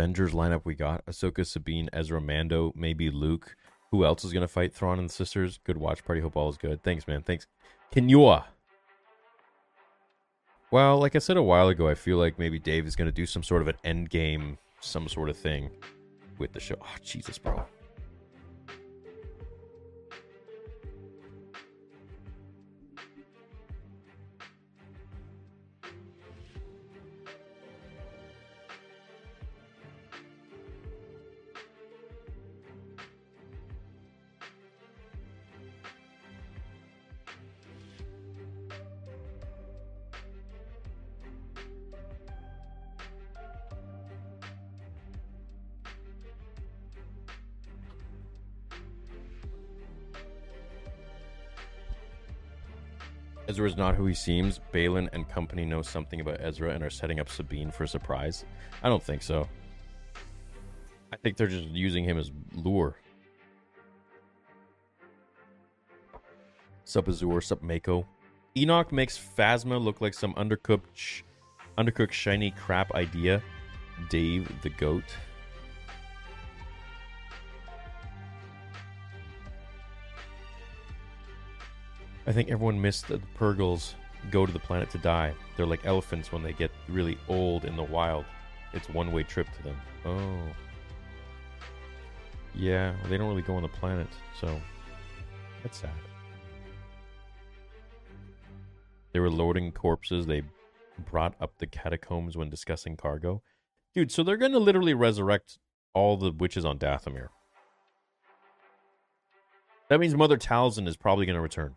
Avengers 0.00 0.32
lineup 0.32 0.62
we 0.64 0.74
got 0.74 1.04
Ahsoka, 1.04 1.46
Sabine, 1.46 1.90
Ezra, 1.92 2.22
Mando, 2.22 2.72
maybe 2.74 3.10
Luke. 3.10 3.54
Who 3.90 4.06
else 4.06 4.24
is 4.24 4.32
going 4.32 4.40
to 4.40 4.48
fight 4.48 4.72
Thrawn 4.72 4.98
and 4.98 5.10
the 5.10 5.12
sisters? 5.12 5.60
Good 5.62 5.76
watch 5.76 6.02
party. 6.06 6.22
Hope 6.22 6.36
all 6.36 6.48
is 6.48 6.56
good. 6.56 6.82
Thanks, 6.82 7.06
man. 7.06 7.20
Thanks. 7.20 7.46
Kenua. 7.94 8.44
Well, 10.70 10.98
like 10.98 11.16
I 11.16 11.18
said 11.18 11.36
a 11.36 11.42
while 11.42 11.68
ago, 11.68 11.86
I 11.86 11.94
feel 11.94 12.16
like 12.16 12.38
maybe 12.38 12.58
Dave 12.58 12.86
is 12.86 12.96
going 12.96 13.08
to 13.08 13.12
do 13.12 13.26
some 13.26 13.42
sort 13.42 13.60
of 13.60 13.68
an 13.68 13.76
end 13.84 14.08
game, 14.08 14.56
some 14.80 15.06
sort 15.06 15.28
of 15.28 15.36
thing 15.36 15.68
with 16.38 16.54
the 16.54 16.60
show. 16.60 16.76
Oh, 16.80 16.96
Jesus, 17.04 17.36
bro. 17.36 17.62
Ezra 53.50 53.66
is 53.66 53.76
not 53.76 53.96
who 53.96 54.06
he 54.06 54.14
seems. 54.14 54.60
Baylan 54.72 55.08
and 55.12 55.28
company 55.28 55.64
know 55.64 55.82
something 55.82 56.20
about 56.20 56.40
Ezra 56.40 56.70
and 56.70 56.84
are 56.84 56.90
setting 56.90 57.18
up 57.18 57.28
Sabine 57.28 57.72
for 57.72 57.82
a 57.82 57.88
surprise. 57.88 58.44
I 58.80 58.88
don't 58.88 59.02
think 59.02 59.24
so. 59.24 59.48
I 61.12 61.16
think 61.16 61.36
they're 61.36 61.48
just 61.48 61.66
using 61.70 62.04
him 62.04 62.16
as 62.16 62.30
lure. 62.54 62.94
Sup 66.84 67.08
Azure, 67.08 67.40
sup 67.40 67.60
Mako. 67.60 68.06
Enoch 68.56 68.92
makes 68.92 69.18
Phasma 69.18 69.82
look 69.82 70.00
like 70.00 70.14
some 70.14 70.32
undercooked, 70.34 70.94
sh- 70.94 71.22
undercooked 71.76 72.12
shiny 72.12 72.52
crap 72.52 72.94
idea. 72.94 73.42
Dave 74.10 74.48
the 74.62 74.70
goat. 74.70 75.16
I 82.30 82.32
think 82.32 82.48
everyone 82.48 82.80
missed 82.80 83.08
that 83.08 83.20
the 83.20 83.26
Purrgils 83.36 83.94
go 84.30 84.46
to 84.46 84.52
the 84.52 84.58
planet 84.60 84.88
to 84.90 84.98
die. 84.98 85.34
They're 85.56 85.66
like 85.66 85.84
elephants 85.84 86.30
when 86.30 86.44
they 86.44 86.52
get 86.52 86.70
really 86.88 87.18
old 87.26 87.64
in 87.64 87.74
the 87.74 87.82
wild. 87.82 88.24
It's 88.72 88.88
one 88.88 89.10
way 89.10 89.24
trip 89.24 89.48
to 89.56 89.62
them. 89.64 89.76
Oh. 90.04 90.38
Yeah, 92.54 92.94
they 93.08 93.18
don't 93.18 93.28
really 93.28 93.42
go 93.42 93.56
on 93.56 93.62
the 93.62 93.68
planet, 93.68 94.06
so 94.40 94.60
that's 95.64 95.78
sad. 95.78 95.90
They 99.12 99.18
were 99.18 99.28
loading 99.28 99.72
corpses. 99.72 100.24
They 100.24 100.42
brought 101.10 101.34
up 101.40 101.58
the 101.58 101.66
catacombs 101.66 102.36
when 102.36 102.48
discussing 102.48 102.96
cargo. 102.96 103.42
Dude, 103.92 104.12
so 104.12 104.22
they're 104.22 104.36
going 104.36 104.52
to 104.52 104.60
literally 104.60 104.94
resurrect 104.94 105.58
all 105.94 106.16
the 106.16 106.30
witches 106.30 106.64
on 106.64 106.78
Dathomir. 106.78 107.30
That 109.88 109.98
means 109.98 110.14
Mother 110.14 110.38
Talzin 110.38 110.86
is 110.86 110.96
probably 110.96 111.26
going 111.26 111.34
to 111.34 111.42
return. 111.42 111.74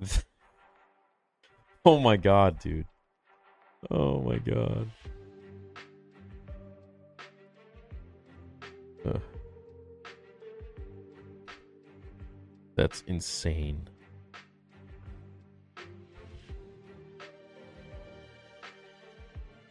oh 1.84 1.98
my 1.98 2.16
god, 2.16 2.58
dude. 2.58 2.86
Oh 3.90 4.20
my 4.22 4.38
god. 4.38 4.90
Uh, 9.06 9.18
that's 12.76 13.02
insane. 13.06 13.88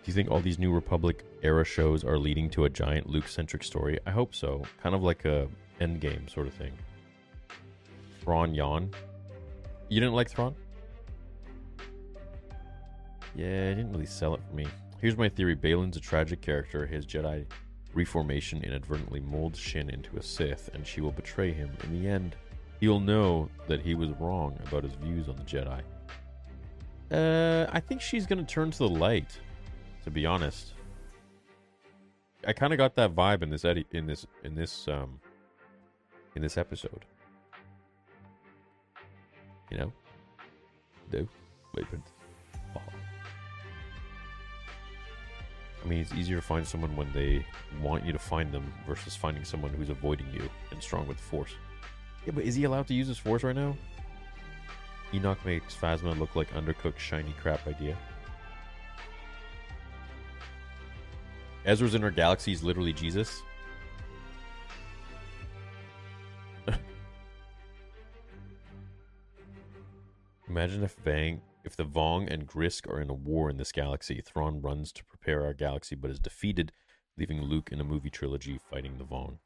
Do 0.03 0.09
you 0.09 0.13
think 0.13 0.29
all 0.29 0.41
these 0.41 0.59
New 0.59 0.73
Republic 0.73 1.23
era 1.43 1.63
shows 1.63 2.03
are 2.03 2.17
leading 2.17 2.49
to 2.51 2.65
a 2.65 2.69
giant 2.69 3.09
Luke 3.09 3.27
centric 3.27 3.63
story? 3.63 3.99
I 4.05 4.11
hope 4.11 4.35
so. 4.35 4.63
Kind 4.81 4.93
of 4.93 5.01
like 5.01 5.23
a 5.23 5.47
endgame 5.79 6.29
sort 6.29 6.47
of 6.47 6.53
thing. 6.53 6.73
Thrawn 8.21 8.53
Yon. 8.53 8.91
You 9.93 9.99
didn't 9.99 10.15
like 10.15 10.27
Thrawn? 10.27 10.55
Yeah, 13.35 13.45
it 13.45 13.75
didn't 13.75 13.91
really 13.91 14.07
sell 14.07 14.33
it 14.33 14.41
for 14.49 14.55
me. 14.55 14.65
Here's 14.99 15.15
my 15.15 15.29
theory 15.29 15.55
Baylan's 15.55 15.97
a 15.97 15.99
tragic 15.99 16.41
character. 16.41 16.87
His 16.87 17.05
Jedi 17.05 17.45
reformation 17.93 18.63
inadvertently 18.63 19.19
molds 19.19 19.59
Shin 19.59 19.91
into 19.91 20.17
a 20.17 20.23
Sith, 20.23 20.71
and 20.73 20.87
she 20.87 20.99
will 20.99 21.11
betray 21.11 21.53
him. 21.53 21.69
In 21.83 22.01
the 22.01 22.09
end, 22.09 22.35
he'll 22.79 22.99
know 22.99 23.49
that 23.67 23.81
he 23.81 23.93
was 23.93 24.09
wrong 24.19 24.57
about 24.65 24.83
his 24.83 24.93
views 24.93 25.29
on 25.29 25.35
the 25.35 25.43
Jedi. 25.43 25.83
Uh, 27.11 27.69
I 27.71 27.79
think 27.79 28.01
she's 28.01 28.25
gonna 28.25 28.43
turn 28.45 28.71
to 28.71 28.77
the 28.79 28.89
light. 28.89 29.39
To 30.05 30.09
be 30.09 30.25
honest, 30.25 30.73
I 32.47 32.53
kind 32.53 32.73
of 32.73 32.77
got 32.79 32.95
that 32.95 33.13
vibe 33.13 33.43
in 33.43 33.51
this 33.51 33.63
edit 33.63 33.85
in 33.91 34.07
this 34.07 34.25
in 34.43 34.55
this 34.55 34.87
um 34.87 35.19
in 36.35 36.41
this 36.41 36.57
episode. 36.57 37.05
You 39.73 39.79
know, 39.79 39.91
do 41.11 41.27
wait, 41.73 41.87
oh. 42.75 42.81
I 45.83 45.87
mean, 45.87 45.99
it's 45.99 46.13
easier 46.13 46.35
to 46.35 46.43
find 46.43 46.65
someone 46.65 46.95
when 46.95 47.11
they 47.11 47.43
want 47.81 48.05
you 48.05 48.13
to 48.13 48.19
find 48.19 48.51
them 48.51 48.71
versus 48.87 49.15
finding 49.15 49.43
someone 49.43 49.73
who's 49.73 49.89
avoiding 49.89 50.27
you 50.31 50.47
and 50.69 50.81
strong 50.81 51.07
with 51.07 51.19
force. 51.19 51.55
Yeah, 52.27 52.33
but 52.35 52.43
is 52.43 52.53
he 52.53 52.65
allowed 52.65 52.85
to 52.87 52.93
use 52.93 53.07
his 53.07 53.17
force 53.17 53.41
right 53.43 53.55
now? 53.55 53.75
Enoch 55.11 55.43
makes 55.43 55.75
Phasma 55.75 56.17
look 56.19 56.35
like 56.35 56.53
undercooked 56.53 56.99
shiny 56.99 57.33
crap 57.41 57.65
idea. 57.67 57.97
Ezra's 61.65 61.95
inner 61.95 62.11
galaxy 62.11 62.51
is 62.51 62.63
literally 62.63 62.93
Jesus. 62.93 63.41
Imagine 70.53 70.83
if 70.83 70.93
Vang, 71.03 71.41
if 71.65 71.75
the 71.75 71.83
Vong 71.83 72.31
and 72.31 72.45
Grysk 72.45 72.87
are 72.87 73.01
in 73.01 73.09
a 73.09 73.13
war 73.15 73.49
in 73.49 73.57
this 73.57 73.71
galaxy. 73.71 74.21
Thrawn 74.21 74.61
runs 74.61 74.91
to 74.91 75.03
prepare 75.03 75.43
our 75.43 75.53
galaxy, 75.55 75.95
but 75.95 76.11
is 76.11 76.19
defeated, 76.19 76.71
leaving 77.17 77.41
Luke 77.41 77.69
in 77.71 77.81
a 77.81 77.83
movie 77.83 78.11
trilogy 78.11 78.59
fighting 78.69 78.99
the 78.99 79.03
Vong. 79.03 79.39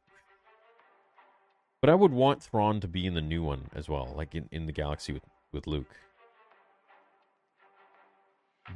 But 1.79 1.89
I 1.89 1.95
would 1.95 2.11
want 2.11 2.43
Thrawn 2.43 2.81
to 2.81 2.89
be 2.89 3.05
in 3.05 3.13
the 3.13 3.21
new 3.21 3.41
one 3.41 3.69
as 3.73 3.87
well, 3.87 4.13
like 4.17 4.35
in, 4.35 4.49
in 4.51 4.65
the 4.65 4.73
galaxy 4.73 5.13
with, 5.13 5.23
with 5.53 5.65
Luke. 5.65 5.95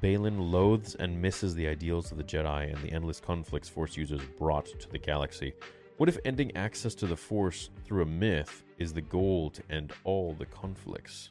Baylan 0.01 0.53
loathes 0.53 0.95
and 0.95 1.21
misses 1.21 1.53
the 1.53 1.67
ideals 1.67 2.13
of 2.13 2.17
the 2.17 2.23
Jedi 2.23 2.73
and 2.73 2.81
the 2.81 2.93
endless 2.93 3.19
conflicts 3.19 3.67
Force 3.67 3.97
users 3.97 4.21
brought 4.39 4.67
to 4.79 4.89
the 4.89 4.99
galaxy. 4.99 5.51
What 5.97 6.07
if 6.07 6.17
ending 6.23 6.55
access 6.55 6.95
to 6.95 7.07
the 7.07 7.17
Force 7.17 7.71
through 7.83 8.03
a 8.03 8.05
myth 8.05 8.63
is 8.77 8.93
the 8.93 9.01
goal 9.01 9.49
to 9.49 9.61
end 9.69 9.91
all 10.05 10.33
the 10.33 10.45
conflicts? 10.45 11.29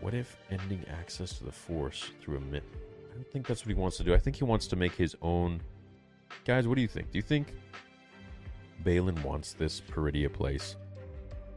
What 0.00 0.14
if 0.14 0.38
ending 0.50 0.82
access 0.88 1.36
to 1.38 1.44
the 1.44 1.52
Force 1.52 2.10
through 2.20 2.38
a 2.38 2.40
myth? 2.40 2.64
I 3.10 3.14
don't 3.14 3.30
think 3.30 3.46
that's 3.46 3.66
what 3.66 3.68
he 3.68 3.74
wants 3.74 3.98
to 3.98 4.04
do. 4.04 4.14
I 4.14 4.18
think 4.18 4.36
he 4.36 4.44
wants 4.44 4.66
to 4.68 4.76
make 4.76 4.94
his 4.94 5.14
own. 5.20 5.60
Guys, 6.46 6.66
what 6.66 6.76
do 6.76 6.80
you 6.80 6.88
think? 6.88 7.10
Do 7.10 7.18
you 7.18 7.22
think 7.22 7.54
Baylan 8.82 9.22
wants 9.22 9.52
this 9.52 9.80
Peridea 9.80 10.32
place 10.32 10.76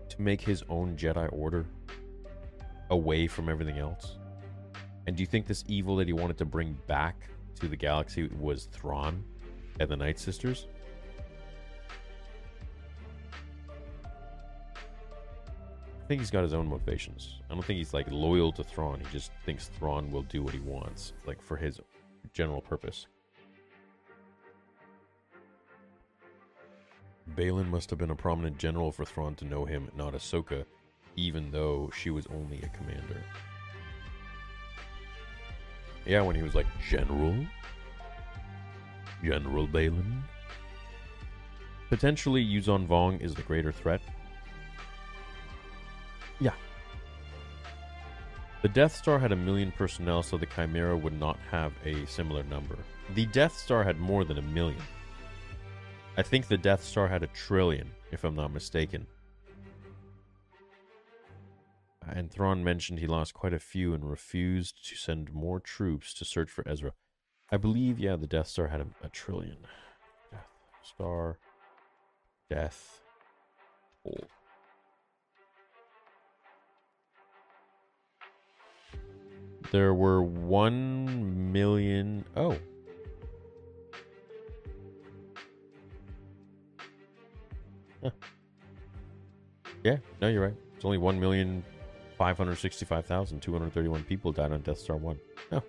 to 0.09 0.21
make 0.21 0.41
his 0.41 0.61
own 0.67 0.97
Jedi 0.97 1.31
Order 1.31 1.65
away 2.89 3.27
from 3.27 3.47
everything 3.47 3.77
else? 3.77 4.17
And 5.07 5.15
do 5.15 5.23
you 5.23 5.27
think 5.27 5.47
this 5.47 5.63
evil 5.67 5.95
that 5.97 6.07
he 6.07 6.13
wanted 6.13 6.37
to 6.39 6.45
bring 6.45 6.77
back 6.85 7.29
to 7.61 7.69
the 7.69 7.77
galaxy 7.77 8.29
was 8.39 8.65
Thrawn 8.65 9.23
and 9.79 9.89
the 9.89 9.95
Night 9.95 10.19
Sisters? 10.19 10.67
I 16.03 16.05
think 16.05 16.19
he's 16.19 16.31
got 16.31 16.43
his 16.43 16.53
own 16.53 16.67
motivations. 16.67 17.39
I 17.49 17.53
don't 17.53 17.63
think 17.63 17.77
he's 17.77 17.93
like 17.93 18.11
loyal 18.11 18.51
to 18.53 18.63
Thrawn. 18.63 18.99
He 18.99 19.05
just 19.11 19.31
thinks 19.45 19.69
Thrawn 19.69 20.11
will 20.11 20.23
do 20.23 20.43
what 20.43 20.53
he 20.53 20.59
wants, 20.59 21.13
like 21.25 21.41
for 21.41 21.55
his 21.55 21.79
general 22.33 22.59
purpose. 22.59 23.07
Baylan 27.37 27.69
must 27.69 27.89
have 27.89 27.99
been 27.99 28.11
a 28.11 28.15
prominent 28.15 28.57
general 28.57 28.91
for 28.91 29.05
Thrawn 29.05 29.33
to 29.35 29.45
know 29.45 29.63
him, 29.63 29.89
not 29.95 30.13
Ahsoka, 30.13 30.65
even 31.15 31.49
though 31.51 31.89
she 31.95 32.09
was 32.09 32.27
only 32.27 32.61
a 32.61 32.77
commander. 32.77 33.23
Yeah, 36.05 36.21
when 36.21 36.35
he 36.35 36.43
was 36.43 36.53
like 36.53 36.67
General. 36.89 37.33
General 39.23 39.67
Baylan? 39.69 40.21
Potentially, 41.89 42.43
Yuuzhan 42.43 42.87
Vong 42.87 43.21
is 43.21 43.33
the 43.33 43.41
greater 43.43 43.71
threat. 43.71 44.01
Yeah. 46.43 46.53
The 48.63 48.67
Death 48.67 48.93
Star 48.93 49.17
had 49.17 49.31
a 49.31 49.35
million 49.35 49.71
personnel, 49.71 50.23
so 50.23 50.37
the 50.37 50.45
Chimera 50.45 50.97
would 50.97 51.17
not 51.17 51.37
have 51.49 51.71
a 51.85 52.05
similar 52.05 52.43
number. 52.43 52.77
The 53.13 53.25
Death 53.27 53.57
Star 53.57 53.81
had 53.81 53.97
more 53.97 54.25
than 54.25 54.37
a 54.37 54.41
million. 54.41 54.81
I 56.17 56.21
think 56.21 56.47
the 56.47 56.57
Death 56.57 56.83
Star 56.83 57.07
had 57.07 57.23
a 57.23 57.27
trillion, 57.27 57.89
if 58.11 58.25
I'm 58.25 58.35
not 58.35 58.51
mistaken. 58.51 59.07
And 62.05 62.29
Thrawn 62.29 62.61
mentioned 62.61 62.99
he 62.99 63.07
lost 63.07 63.33
quite 63.33 63.53
a 63.53 63.59
few 63.59 63.93
and 63.93 64.09
refused 64.09 64.85
to 64.89 64.97
send 64.97 65.33
more 65.33 65.61
troops 65.61 66.13
to 66.15 66.25
search 66.25 66.51
for 66.51 66.67
Ezra. 66.67 66.91
I 67.51 67.55
believe, 67.57 67.99
yeah, 67.99 68.17
the 68.17 68.27
Death 68.27 68.47
Star 68.47 68.67
had 68.67 68.81
a, 68.81 68.87
a 69.01 69.09
trillion. 69.09 69.59
Death 70.29 70.47
Star, 70.83 71.37
Death. 72.49 73.01
There 79.71 79.93
were 79.93 80.21
one 80.21 81.51
million. 81.51 82.25
Oh. 82.35 82.57
Yeah, 89.83 89.97
no, 90.21 90.29
you're 90.29 90.43
right. 90.43 90.55
It's 90.75 90.85
only 90.85 90.97
one 90.97 91.19
million 91.19 91.63
565,231 92.17 94.03
people 94.03 94.31
died 94.31 94.53
on 94.53 94.61
Death 94.61 94.77
Star 94.77 94.95
1. 94.95 95.19
No. 95.51 95.61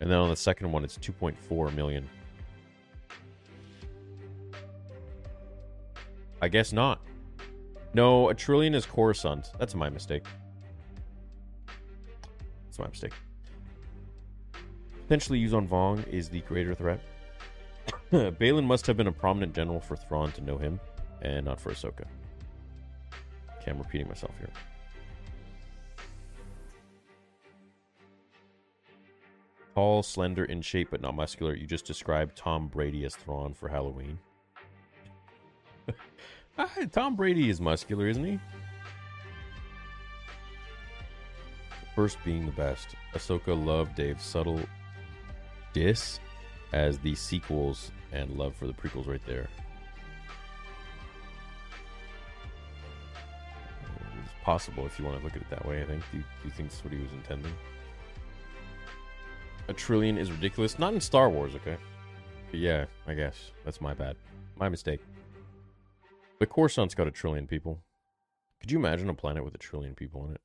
And 0.00 0.10
then 0.10 0.18
on 0.18 0.30
the 0.30 0.36
second 0.36 0.72
one, 0.72 0.82
it's 0.84 0.96
2.4 0.98 1.74
million. 1.74 2.08
I 6.40 6.48
guess 6.48 6.72
not. 6.72 7.00
No, 7.92 8.28
a 8.28 8.34
trillion 8.34 8.74
is 8.74 8.86
Coruscant. 8.86 9.52
That's 9.58 9.74
my 9.74 9.90
mistake. 9.90 10.24
Mistake. 12.78 13.12
Potentially 15.02 15.40
Yuuzhan 15.40 15.68
Vong 15.68 16.06
is 16.08 16.28
the 16.28 16.40
greater 16.42 16.74
threat. 16.74 17.00
Baylan 18.12 18.64
must 18.64 18.86
have 18.86 18.96
been 18.96 19.06
a 19.06 19.12
prominent 19.12 19.54
general 19.54 19.80
for 19.80 19.96
Thrawn 19.96 20.32
to 20.32 20.40
know 20.40 20.56
him, 20.56 20.80
and 21.22 21.44
not 21.44 21.60
for 21.60 21.70
Ahsoka. 21.72 22.04
Okay, 23.58 23.70
I'm 23.70 23.78
repeating 23.78 24.08
myself 24.08 24.32
here. 24.38 24.50
Tall, 29.74 30.02
slender, 30.02 30.44
in 30.44 30.62
shape, 30.62 30.88
but 30.90 31.00
not 31.00 31.16
muscular. 31.16 31.54
You 31.54 31.66
just 31.66 31.84
described 31.84 32.36
Tom 32.36 32.68
Brady 32.68 33.04
as 33.04 33.16
Thrawn 33.16 33.54
for 33.54 33.68
Halloween. 33.68 34.18
Tom 36.92 37.16
Brady 37.16 37.50
is 37.50 37.60
muscular, 37.60 38.06
isn't 38.06 38.24
he? 38.24 38.38
First 41.94 42.18
being 42.24 42.46
the 42.46 42.52
best. 42.52 42.96
Ahsoka 43.14 43.48
loved 43.48 43.94
Dave's 43.94 44.24
subtle 44.24 44.60
diss 45.72 46.18
as 46.72 46.98
the 46.98 47.14
sequels 47.14 47.92
and 48.12 48.30
love 48.36 48.54
for 48.56 48.66
the 48.66 48.72
prequels 48.72 49.06
right 49.06 49.24
there. 49.26 49.48
It's 54.22 54.32
possible 54.42 54.86
if 54.86 54.98
you 54.98 55.04
want 55.04 55.18
to 55.18 55.24
look 55.24 55.36
at 55.36 55.42
it 55.42 55.50
that 55.50 55.64
way. 55.66 55.82
I 55.82 55.86
think. 55.86 56.02
Do 56.10 56.18
you, 56.18 56.24
do 56.24 56.48
you 56.48 56.50
think 56.50 56.70
that's 56.70 56.82
what 56.82 56.92
he 56.92 56.98
was 56.98 57.12
intending? 57.12 57.52
A 59.68 59.72
trillion 59.72 60.18
is 60.18 60.30
ridiculous. 60.30 60.78
Not 60.78 60.94
in 60.94 61.00
Star 61.00 61.30
Wars, 61.30 61.54
okay. 61.54 61.76
But 62.50 62.60
yeah, 62.60 62.86
I 63.06 63.14
guess 63.14 63.52
that's 63.64 63.80
my 63.80 63.94
bad, 63.94 64.16
my 64.56 64.68
mistake. 64.68 65.00
But 66.38 66.50
Coruscant's 66.50 66.94
got 66.94 67.06
a 67.06 67.10
trillion 67.10 67.46
people. 67.46 67.80
Could 68.60 68.70
you 68.70 68.78
imagine 68.78 69.08
a 69.08 69.14
planet 69.14 69.44
with 69.44 69.54
a 69.54 69.58
trillion 69.58 69.94
people 69.94 70.22
on 70.22 70.32
it? 70.32 70.40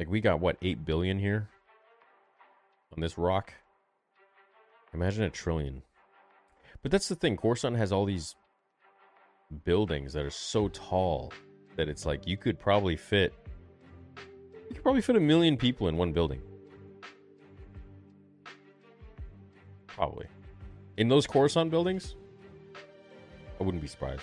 Like 0.00 0.08
we 0.08 0.22
got 0.22 0.40
what 0.40 0.56
eight 0.62 0.86
billion 0.86 1.18
here 1.18 1.46
on 2.96 3.02
this 3.02 3.18
rock. 3.18 3.52
Imagine 4.94 5.24
a 5.24 5.28
trillion. 5.28 5.82
But 6.80 6.90
that's 6.90 7.08
the 7.08 7.14
thing. 7.14 7.36
Coruscant 7.36 7.76
has 7.76 7.92
all 7.92 8.06
these 8.06 8.34
buildings 9.66 10.14
that 10.14 10.24
are 10.24 10.30
so 10.30 10.68
tall 10.68 11.34
that 11.76 11.90
it's 11.90 12.06
like 12.06 12.26
you 12.26 12.38
could 12.38 12.58
probably 12.58 12.96
fit 12.96 13.34
you 14.70 14.74
could 14.74 14.82
probably 14.82 15.02
fit 15.02 15.16
a 15.16 15.20
million 15.20 15.58
people 15.58 15.86
in 15.86 15.98
one 15.98 16.12
building. 16.12 16.40
Probably. 19.86 20.28
In 20.96 21.08
those 21.08 21.26
Coruscant 21.26 21.70
buildings, 21.70 22.14
I 23.60 23.64
wouldn't 23.64 23.82
be 23.82 23.88
surprised. 23.88 24.22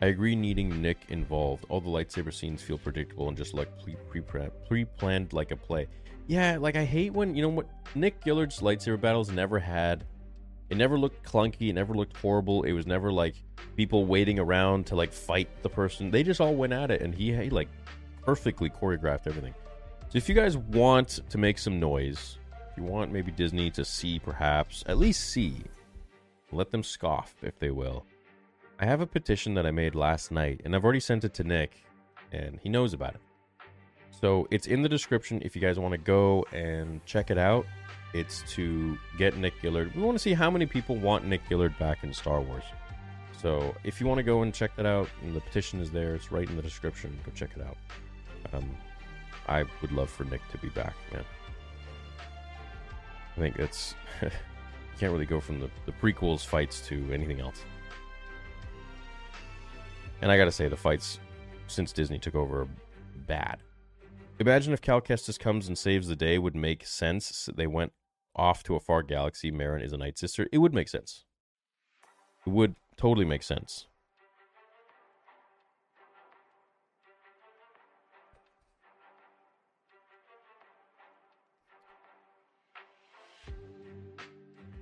I 0.00 0.06
agree 0.06 0.36
needing 0.36 0.80
Nick 0.80 0.98
involved. 1.08 1.64
All 1.68 1.80
the 1.80 1.88
lightsaber 1.88 2.32
scenes 2.32 2.62
feel 2.62 2.78
predictable 2.78 3.28
and 3.28 3.36
just 3.36 3.54
like 3.54 3.68
pre 4.68 4.84
planned 4.84 5.32
like 5.32 5.50
a 5.50 5.56
play. 5.56 5.88
Yeah, 6.28 6.58
like 6.58 6.76
I 6.76 6.84
hate 6.84 7.12
when 7.12 7.34
you 7.34 7.42
know 7.42 7.48
what 7.48 7.68
Nick 7.94 8.20
Gillard's 8.22 8.60
lightsaber 8.60 9.00
battles 9.00 9.30
never 9.30 9.58
had. 9.58 10.04
It 10.70 10.76
never 10.76 10.98
looked 10.98 11.24
clunky. 11.24 11.70
It 11.70 11.72
never 11.72 11.94
looked 11.94 12.16
horrible. 12.18 12.62
It 12.64 12.72
was 12.72 12.86
never 12.86 13.10
like 13.10 13.34
people 13.76 14.04
waiting 14.04 14.38
around 14.38 14.86
to 14.88 14.94
like 14.94 15.12
fight 15.12 15.48
the 15.62 15.70
person. 15.70 16.10
They 16.10 16.22
just 16.22 16.40
all 16.40 16.54
went 16.54 16.74
at 16.74 16.90
it, 16.90 17.00
and 17.00 17.14
he, 17.14 17.34
he 17.34 17.50
like 17.50 17.68
perfectly 18.22 18.68
choreographed 18.68 19.26
everything. 19.26 19.54
So 20.10 20.18
if 20.18 20.28
you 20.28 20.34
guys 20.34 20.56
want 20.56 21.20
to 21.28 21.38
make 21.38 21.58
some 21.58 21.80
noise, 21.80 22.38
if 22.70 22.76
you 22.76 22.82
want 22.82 23.10
maybe 23.10 23.32
Disney 23.32 23.70
to 23.72 23.84
see, 23.84 24.18
perhaps 24.18 24.84
at 24.86 24.98
least 24.98 25.30
see, 25.30 25.62
let 26.52 26.70
them 26.70 26.82
scoff 26.82 27.34
if 27.42 27.58
they 27.58 27.70
will. 27.70 28.04
I 28.80 28.86
have 28.86 29.00
a 29.00 29.06
petition 29.06 29.54
that 29.54 29.66
I 29.66 29.72
made 29.72 29.96
last 29.96 30.30
night, 30.30 30.60
and 30.64 30.74
I've 30.74 30.84
already 30.84 31.00
sent 31.00 31.24
it 31.24 31.34
to 31.34 31.44
Nick, 31.44 31.82
and 32.30 32.60
he 32.62 32.68
knows 32.68 32.92
about 32.92 33.16
it. 33.16 33.20
So 34.20 34.46
it's 34.52 34.68
in 34.68 34.82
the 34.82 34.88
description 34.88 35.42
if 35.44 35.56
you 35.56 35.62
guys 35.62 35.80
want 35.80 35.92
to 35.92 35.98
go 35.98 36.44
and 36.52 37.04
check 37.04 37.32
it 37.32 37.38
out. 37.38 37.66
It's 38.14 38.42
to 38.54 38.96
get 39.18 39.36
Nick 39.36 39.54
Gillard. 39.60 39.94
We 39.96 40.02
want 40.02 40.16
to 40.16 40.22
see 40.22 40.32
how 40.32 40.50
many 40.50 40.64
people 40.64 40.96
want 40.96 41.26
Nick 41.26 41.42
Gillard 41.48 41.76
back 41.78 42.04
in 42.04 42.12
Star 42.12 42.40
Wars. 42.40 42.62
So 43.40 43.74
if 43.84 44.00
you 44.00 44.06
want 44.06 44.18
to 44.18 44.22
go 44.22 44.42
and 44.42 44.54
check 44.54 44.74
that 44.76 44.86
out, 44.86 45.08
the 45.32 45.40
petition 45.40 45.80
is 45.80 45.90
there. 45.90 46.14
It's 46.14 46.32
right 46.32 46.48
in 46.48 46.56
the 46.56 46.62
description. 46.62 47.18
Go 47.26 47.32
check 47.34 47.50
it 47.56 47.62
out. 47.62 47.76
Um, 48.52 48.76
I 49.48 49.64
would 49.82 49.92
love 49.92 50.08
for 50.08 50.24
Nick 50.24 50.40
to 50.52 50.58
be 50.58 50.68
back, 50.68 50.94
man. 51.12 51.24
I 53.36 53.40
think 53.40 53.56
it's 53.56 53.94
you 54.22 54.30
can't 54.98 55.12
really 55.12 55.26
go 55.26 55.40
from 55.40 55.60
the, 55.60 55.70
the 55.86 55.92
prequels 55.92 56.46
fights 56.46 56.80
to 56.88 57.12
anything 57.12 57.40
else. 57.40 57.64
And 60.20 60.32
I 60.32 60.36
gotta 60.36 60.52
say, 60.52 60.68
the 60.68 60.76
fights 60.76 61.20
since 61.68 61.92
Disney 61.92 62.18
took 62.18 62.34
over 62.34 62.62
are 62.62 62.68
bad. 63.26 63.58
Imagine 64.40 64.72
if 64.72 64.80
Cal 64.80 65.00
Kestis 65.00 65.38
comes 65.38 65.68
and 65.68 65.76
saves 65.76 66.08
the 66.08 66.16
day 66.16 66.38
would 66.38 66.56
make 66.56 66.86
sense. 66.86 67.48
They 67.54 67.66
went 67.66 67.92
off 68.36 68.62
to 68.64 68.76
a 68.76 68.80
far 68.80 69.02
galaxy. 69.02 69.50
Merrin 69.50 69.84
is 69.84 69.92
a 69.92 69.96
Night 69.96 70.18
Sister. 70.18 70.48
It 70.52 70.58
would 70.58 70.74
make 70.74 70.88
sense. 70.88 71.24
It 72.46 72.50
would 72.50 72.74
totally 72.96 73.26
make 73.26 73.42
sense. 73.42 73.86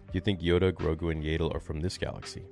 Do 0.07 0.13
you 0.13 0.21
think 0.21 0.41
Yoda, 0.41 0.73
Grogu, 0.73 1.11
and 1.11 1.23
Yaddle 1.23 1.55
are 1.55 1.61
from 1.61 1.81
this 1.81 1.99
galaxy? 1.99 2.45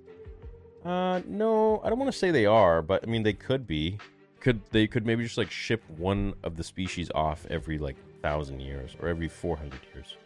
Uh, 0.84 1.22
no, 1.26 1.80
I 1.82 1.88
don't 1.88 1.98
want 1.98 2.12
to 2.12 2.18
say 2.18 2.30
they 2.30 2.46
are, 2.46 2.82
but 2.82 3.02
I 3.02 3.10
mean 3.10 3.22
they 3.22 3.32
could 3.32 3.66
be. 3.66 3.98
Could 4.40 4.60
they 4.70 4.86
could 4.86 5.06
maybe 5.06 5.24
just 5.24 5.38
like 5.38 5.50
ship 5.50 5.82
one 5.96 6.34
of 6.42 6.56
the 6.56 6.64
species 6.64 7.10
off 7.14 7.46
every 7.48 7.78
like 7.78 7.96
thousand 8.20 8.60
years 8.60 8.96
or 9.00 9.08
every 9.08 9.28
400 9.28 9.78
years. 9.94 10.16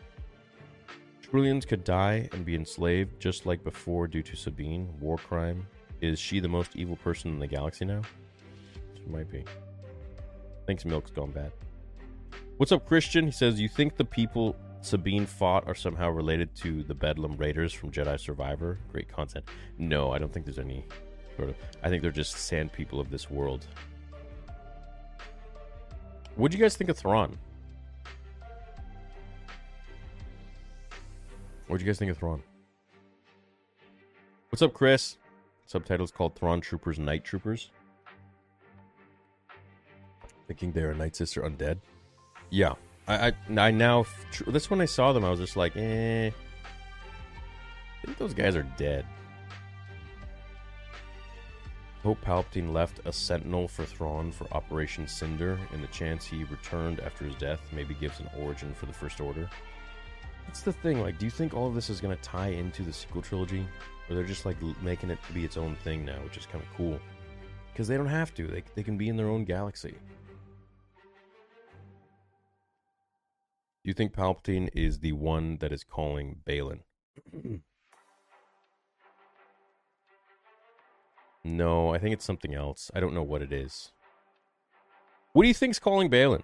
Trillions 1.21 1.67
could 1.67 1.83
die 1.83 2.29
and 2.33 2.45
be 2.45 2.55
enslaved 2.55 3.21
just 3.21 3.45
like 3.45 3.63
before 3.65 4.07
due 4.07 4.23
to 4.23 4.37
sabine. 4.37 4.89
War 5.01 5.19
crime. 5.19 5.67
Is 6.01 6.19
she 6.21 6.39
the 6.39 6.49
most 6.49 6.77
evil 6.77 6.97
person 6.97 7.33
in 7.33 7.41
the 7.41 7.47
galaxy 7.47 7.85
now? 7.85 8.03
She 8.95 9.11
might 9.11 9.31
be. 9.31 9.45
Thinks 10.67 10.85
milk's 10.85 11.11
gone 11.11 11.33
bad. 11.33 11.53
What's 12.57 12.73
up 12.73 12.87
christian? 12.87 13.27
He 13.27 13.33
says 13.33 13.61
you 13.61 13.69
think 13.69 13.97
the 13.97 14.05
people 14.05 14.57
sabine 14.81 15.27
fought 15.27 15.67
are 15.67 15.75
somehow 15.75 16.09
related 16.09 16.55
to 16.55 16.83
the 16.85 16.95
bedlam 16.95 17.37
raiders 17.37 17.73
from 17.73 17.91
jedi 17.91 18.19
survivor 18.19 18.79
great 18.91 19.09
content 19.09 19.45
no 19.77 20.13
i 20.13 20.19
don't 20.19 20.33
think 20.33 20.47
there's 20.47 20.59
any 20.59 20.85
sort 21.37 21.49
of 21.49 21.57
i 21.83 21.89
think 21.89 22.03
they're 22.03 22.11
just 22.11 22.37
sand 22.37 22.73
people 22.73 23.01
of 23.01 23.11
this 23.11 23.31
world 23.31 23.67
what 26.39 26.53
do 26.53 26.57
you 26.57 26.63
guys 26.63 26.77
think 26.77 26.89
of 26.89 26.97
Thrawn? 26.97 27.37
What 31.67 31.79
do 31.79 31.85
you 31.85 31.91
guys 31.91 31.99
think 31.99 32.13
of 32.13 32.17
Thrawn? 32.17 32.45
What's 34.49 34.63
up, 34.63 34.73
Chris? 34.73 35.17
Subtitles 35.67 36.13
called 36.13 36.37
Thrawn 36.37 36.61
Troopers 36.61 37.01
Night 37.01 37.25
Troopers. 37.25 37.73
Thinking 40.47 40.71
they're 40.71 40.93
a 40.93 40.95
Night 40.95 41.17
Sister 41.17 41.43
undead. 41.43 41.79
Yeah, 42.51 42.75
I 43.09 43.29
I, 43.29 43.33
I 43.57 43.71
now 43.71 44.07
this 44.47 44.71
when 44.71 44.81
I 44.81 44.85
saw 44.85 45.13
them, 45.13 45.25
I 45.25 45.31
was 45.31 45.41
just 45.41 45.57
like, 45.57 45.77
eh. 45.77 46.29
I 46.29 48.07
think 48.07 48.19
those 48.19 48.35
guys 48.35 48.55
are 48.55 48.63
dead. 48.77 49.05
Hope 52.05 52.21
Palpatine 52.25 52.73
left 52.73 53.01
a 53.05 53.13
sentinel 53.13 53.67
for 53.67 53.85
Thrawn 53.85 54.31
for 54.31 54.47
Operation 54.53 55.09
Cinder, 55.09 55.59
and 55.73 55.83
the 55.83 55.89
chance 55.89 56.25
he 56.25 56.45
returned 56.45 57.01
after 57.01 57.25
his 57.25 57.35
death 57.35 57.61
maybe 57.73 57.95
gives 57.95 58.21
an 58.21 58.31
origin 58.39 58.73
for 58.73 58.87
the 58.87 58.93
First 58.93 59.21
Order. 59.21 59.51
That's 60.47 60.63
the 60.63 60.73
thing. 60.73 61.03
Like, 61.03 61.19
do 61.19 61.27
you 61.27 61.31
think 61.31 61.55
all 61.55 61.67
of 61.67 61.75
this 61.75 61.91
is 61.91 62.01
going 62.01 62.17
to 62.17 62.23
tie 62.23 62.49
into 62.49 62.83
the 62.83 62.93
sequel 62.93 63.21
trilogy, 63.21 63.67
or 64.09 64.15
they're 64.15 64.25
just 64.25 64.47
like 64.47 64.57
making 64.81 65.11
it 65.11 65.19
to 65.27 65.33
be 65.33 65.45
its 65.45 65.57
own 65.57 65.75
thing 65.77 66.05
now, 66.05 66.19
which 66.23 66.37
is 66.37 66.47
kind 66.47 66.63
of 66.63 66.71
cool? 66.77 66.99
Because 67.73 67.89
they 67.89 67.97
don't 67.97 68.07
have 68.07 68.33
to. 68.35 68.47
They 68.47 68.63
they 68.75 68.83
can 68.83 68.97
be 68.97 69.09
in 69.09 69.17
their 69.17 69.29
own 69.29 69.45
galaxy. 69.45 69.95
You 73.89 73.95
think 73.95 74.13
Palpatine 74.13 74.69
is 74.75 74.99
the 74.99 75.13
one 75.13 75.57
that 75.61 75.73
is 75.73 75.83
calling 75.83 76.41
Baylan? 76.47 76.81
No, 81.43 81.95
I 81.95 81.97
think 81.97 82.13
it's 82.13 82.25
something 82.27 82.55
else. 82.55 82.91
I 82.95 83.01
don't 83.01 83.15
know 83.15 83.23
what 83.23 83.41
it 83.41 83.51
is. 83.51 83.93
What 85.33 85.45
do 85.45 85.49
you 85.49 85.55
think's 85.55 85.79
calling 85.79 86.11
Baylan? 86.11 86.43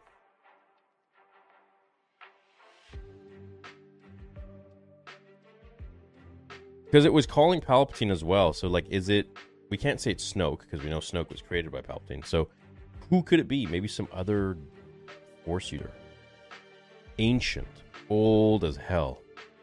Because 6.86 7.04
it 7.04 7.12
was 7.12 7.26
calling 7.26 7.60
Palpatine 7.60 8.10
as 8.10 8.24
well. 8.24 8.54
So, 8.54 8.68
like, 8.68 8.88
is 8.88 9.10
it. 9.10 9.28
We 9.68 9.76
can't 9.76 10.00
say 10.00 10.12
it's 10.12 10.32
Snoke 10.32 10.60
because 10.60 10.82
we 10.82 10.88
know 10.88 11.00
Snoke 11.00 11.28
was 11.28 11.42
created 11.42 11.70
by 11.70 11.82
Palpatine. 11.82 12.24
So, 12.24 12.48
who 13.10 13.22
could 13.22 13.38
it 13.38 13.48
be? 13.48 13.66
Maybe 13.66 13.86
some 13.86 14.08
other 14.14 14.56
Force 15.44 15.70
Eater. 15.70 15.90
Ancient. 17.18 17.68
Old 18.08 18.64
as 18.64 18.76
hell. 18.76 19.20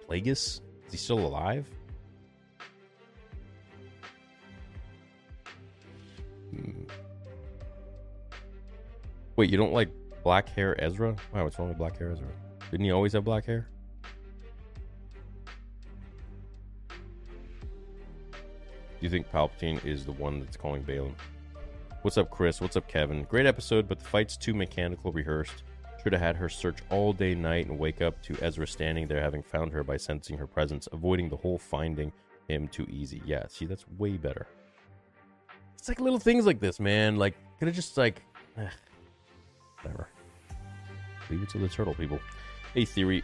Plagueis? 0.08 0.62
Is 0.88 0.92
he 0.92 0.98
still 0.98 1.20
alive? 1.20 1.68
Hmm. 6.52 6.84
Wait, 9.36 9.50
you 9.50 9.58
don't 9.58 9.74
like 9.74 9.90
black 10.24 10.50
hair 10.50 10.82
Ezra? 10.82 11.16
Wow, 11.34 11.44
what's 11.44 11.60
wrong 11.60 11.70
with 11.70 11.78
black 11.78 11.98
hair 11.98 12.12
Ezra? 12.12 12.28
Didn't 12.70 12.86
he 12.86 12.92
always 12.92 13.14
have 13.14 13.24
black 13.24 13.46
hair? 13.46 13.68
Do 16.90 19.08
you 19.08 19.10
think 19.10 19.32
Palpatine 19.32 19.84
is 19.84 20.06
the 20.06 20.12
one 20.12 20.40
that's 20.40 20.56
calling 20.56 20.84
Baylan? 20.84 21.14
What's 22.04 22.18
up, 22.18 22.30
Chris? 22.30 22.62
What's 22.62 22.78
up, 22.78 22.88
Kevin? 22.88 23.24
Great 23.24 23.46
episode, 23.46 23.88
but 23.88 24.00
the 24.00 24.06
fight's 24.06 24.38
too 24.38 24.54
mechanical, 24.54 25.12
rehearsed. 25.12 25.64
Should 26.02 26.14
have 26.14 26.22
had 26.22 26.36
her 26.38 26.50
search 26.50 26.78
all 26.90 27.14
day, 27.14 27.36
night, 27.36 27.68
and 27.68 27.78
wake 27.78 28.02
up 28.02 28.22
to 28.24 28.36
Ezra 28.42 28.66
standing 28.66 29.08
there, 29.08 29.22
having 29.22 29.44
found 29.44 29.72
her 29.72 29.84
by 29.84 29.98
sensing 29.98 30.38
her 30.38 30.48
presence, 30.48 30.88
avoiding 30.92 31.30
the 31.30 31.38
whole 31.38 31.60
finding 31.60 32.12
him 32.48 32.68
too 32.68 32.88
easy. 32.90 33.22
Yeah, 33.26 33.46
see, 33.48 33.66
that's 33.66 33.86
way 34.00 34.18
better. 34.18 34.48
It's 35.78 35.88
like 35.88 36.00
little 36.00 36.20
things 36.20 36.46
like 36.46 36.60
this, 36.60 36.80
man. 36.80 37.18
Like, 37.18 37.36
could 37.60 37.68
have 37.68 37.76
just 37.76 37.98
like, 37.98 38.24
eh, 38.58 38.68
whatever. 39.82 40.10
Leave 41.30 41.44
it 41.44 41.50
to 41.50 41.60
the 41.60 41.70
turtle 41.70 41.94
people. 41.94 42.20
A 42.76 42.86
theory: 42.86 43.24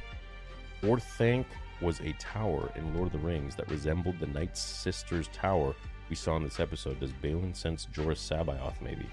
Orthanc 0.84 1.46
was 1.82 2.00
a 2.02 2.14
tower 2.14 2.72
in 2.76 2.96
Lord 2.96 3.08
of 3.08 3.14
the 3.14 3.28
Rings 3.28 3.56
that 3.56 3.70
resembled 3.72 4.20
the 4.20 4.28
Night 4.28 4.58
Sisters 4.58 5.30
tower 5.34 5.76
we 6.10 6.16
saw 6.16 6.36
in 6.38 6.44
this 6.44 6.60
episode. 6.60 7.00
Does 7.00 7.12
Baylan 7.12 7.56
sense 7.56 7.88
Joruus 7.92 8.20
C'baoth? 8.20 8.80
Maybe. 8.82 9.08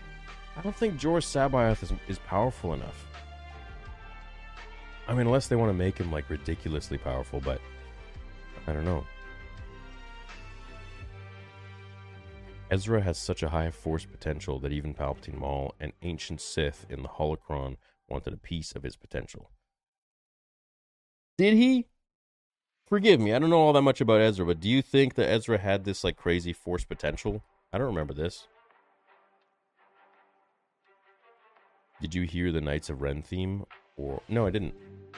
I 0.57 0.61
don't 0.61 0.77
think 0.77 0.99
Joruus 0.99 1.25
C'baoth 1.25 1.83
is, 1.83 1.93
is 2.09 2.19
powerful 2.21 2.75
enough. 2.75 3.07
I 5.07 5.13
mean, 5.13 5.27
unless 5.27 5.49
they 5.49 5.57
want 5.57 5.71
to 5.71 5.75
make 5.75 5.99
him 5.99 6.11
like 6.11 6.31
ridiculously 6.31 6.99
powerful, 6.99 7.41
but 7.41 7.61
I 8.67 8.73
don't 8.73 8.85
know. 8.85 9.05
Ezra 12.71 13.03
has 13.03 13.19
such 13.19 13.43
a 13.43 13.51
high 13.51 13.71
force 13.71 14.05
potential 14.05 14.59
that 14.61 14.73
even 14.73 14.95
Palpatine 14.95 15.39
Maul 15.39 15.75
an 15.79 15.93
ancient 16.03 16.41
Sith 16.41 16.87
in 16.89 17.03
the 17.03 17.09
Holocron 17.09 17.77
wanted 18.09 18.33
a 18.33 18.39
piece 18.39 18.73
of 18.73 18.83
his 18.83 18.97
potential. 18.97 19.51
Did 21.37 21.55
he? 21.55 21.87
Forgive 22.87 23.21
me, 23.21 23.33
I 23.33 23.39
don't 23.39 23.51
know 23.51 23.61
all 23.61 23.73
that 23.73 23.83
much 23.83 24.01
about 24.01 24.21
Ezra, 24.21 24.45
but 24.45 24.61
do 24.61 24.69
you 24.69 24.83
think 24.83 25.15
that 25.15 25.29
Ezra 25.29 25.59
had 25.59 25.85
this 25.85 26.05
like 26.05 26.17
crazy 26.17 26.53
force 26.53 26.85
potential? 26.85 27.43
I 27.73 27.79
don't 27.79 27.87
remember 27.87 28.15
this. 28.15 28.47
Did 32.01 32.15
you 32.15 32.23
hear 32.23 32.53
the 32.53 32.61
Knights 32.61 32.91
of 32.91 33.03
Ren 33.03 33.23
theme? 33.23 33.65
Or 33.97 34.21
no, 34.29 34.47
I 34.47 34.51
didn't. 34.51 34.75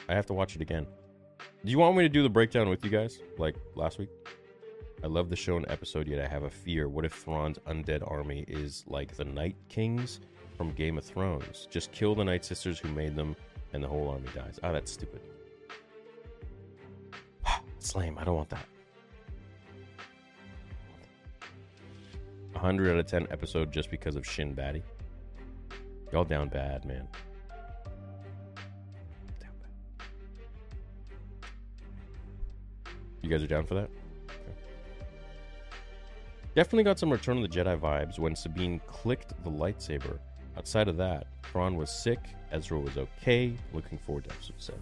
I 0.09 0.15
have 0.15 0.25
to 0.27 0.33
watch 0.33 0.55
it 0.55 0.61
again. 0.61 0.85
Do 1.65 1.71
you 1.71 1.79
want 1.79 1.97
me 1.97 2.03
to 2.03 2.09
do 2.09 2.23
the 2.23 2.29
breakdown 2.29 2.69
with 2.69 2.83
you 2.83 2.89
guys 2.89 3.19
like 3.37 3.55
last 3.75 3.97
week? 3.97 4.09
I 5.03 5.07
love 5.07 5.29
the 5.29 5.35
show 5.35 5.57
and 5.57 5.69
episode, 5.69 6.07
yet 6.07 6.19
I 6.19 6.27
have 6.27 6.43
a 6.43 6.49
fear. 6.49 6.87
What 6.87 7.05
if 7.05 7.13
Thrawn's 7.13 7.59
undead 7.67 8.09
army 8.09 8.45
is 8.47 8.83
like 8.87 9.15
the 9.15 9.25
Night 9.25 9.55
Kings 9.69 10.19
from 10.55 10.71
Game 10.71 10.97
of 10.97 11.05
Thrones? 11.05 11.67
Just 11.69 11.91
kill 11.91 12.15
the 12.15 12.23
Night 12.23 12.43
Sisters 12.43 12.79
who 12.79 12.89
made 12.89 13.15
them, 13.15 13.35
and 13.73 13.83
the 13.83 13.87
whole 13.87 14.09
army 14.09 14.27
dies. 14.33 14.59
Oh, 14.63 14.73
that's 14.73 14.91
stupid. 14.91 15.21
it's 17.77 17.95
lame. 17.95 18.17
I 18.17 18.23
don't 18.23 18.35
want 18.35 18.49
that. 18.49 18.65
100 22.53 22.91
out 22.91 22.97
of 22.97 23.05
10 23.05 23.27
episode 23.29 23.71
just 23.71 23.91
because 23.91 24.15
of 24.15 24.25
Shin 24.25 24.53
Batty. 24.53 24.81
Y'all 26.11 26.23
down 26.23 26.49
bad, 26.49 26.85
man. 26.85 27.07
You 33.27 33.33
guys 33.33 33.43
are 33.43 33.47
down 33.47 33.65
for 33.65 33.73
that? 33.73 33.89
Okay. 34.29 34.57
Definitely 36.55 36.85
got 36.85 36.97
some 36.97 37.11
Return 37.11 37.43
of 37.43 37.43
the 37.43 37.49
Jedi 37.49 37.77
vibes 37.77 38.19
when 38.19 38.37
Sabine 38.37 38.79
clicked 38.87 39.33
the 39.43 39.49
lightsaber. 39.49 40.19
Outside 40.57 40.87
of 40.87 40.95
that, 40.95 41.27
Thrawn 41.43 41.75
was 41.75 41.91
sick, 41.91 42.21
Ezra 42.53 42.79
was 42.79 42.97
okay. 42.97 43.53
Looking 43.73 43.97
forward 43.97 44.23
to 44.23 44.29
episode 44.29 44.55
7. 44.59 44.81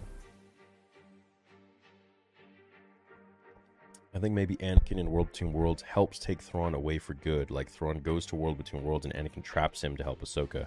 I 4.14 4.20
think 4.20 4.32
maybe 4.32 4.54
Anakin 4.58 5.00
in 5.00 5.10
World 5.10 5.32
Between 5.32 5.52
Worlds 5.52 5.82
helps 5.82 6.20
take 6.20 6.40
Thrawn 6.40 6.74
away 6.74 6.98
for 6.98 7.14
good. 7.14 7.50
Like 7.50 7.68
Thrawn 7.68 7.98
goes 7.98 8.26
to 8.26 8.36
World 8.36 8.58
Between 8.58 8.84
Worlds 8.84 9.06
and 9.06 9.14
Anakin 9.14 9.42
traps 9.42 9.82
him 9.82 9.96
to 9.96 10.04
help 10.04 10.20
Ahsoka. 10.20 10.66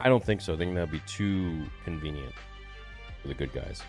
I 0.00 0.08
don't 0.08 0.24
think 0.24 0.40
so. 0.40 0.54
I 0.54 0.56
think 0.56 0.74
that'd 0.74 0.90
be 0.90 1.02
too 1.06 1.64
convenient 1.84 2.32
for 3.20 3.28
the 3.28 3.34
good 3.34 3.52
guys. 3.52 3.82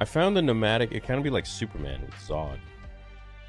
I 0.00 0.06
found 0.06 0.36
the 0.36 0.42
nomadic. 0.42 0.92
It 0.92 1.04
kind 1.04 1.18
of 1.18 1.24
be 1.24 1.30
like 1.30 1.46
Superman 1.46 2.00
with 2.00 2.14
Zod 2.14 2.58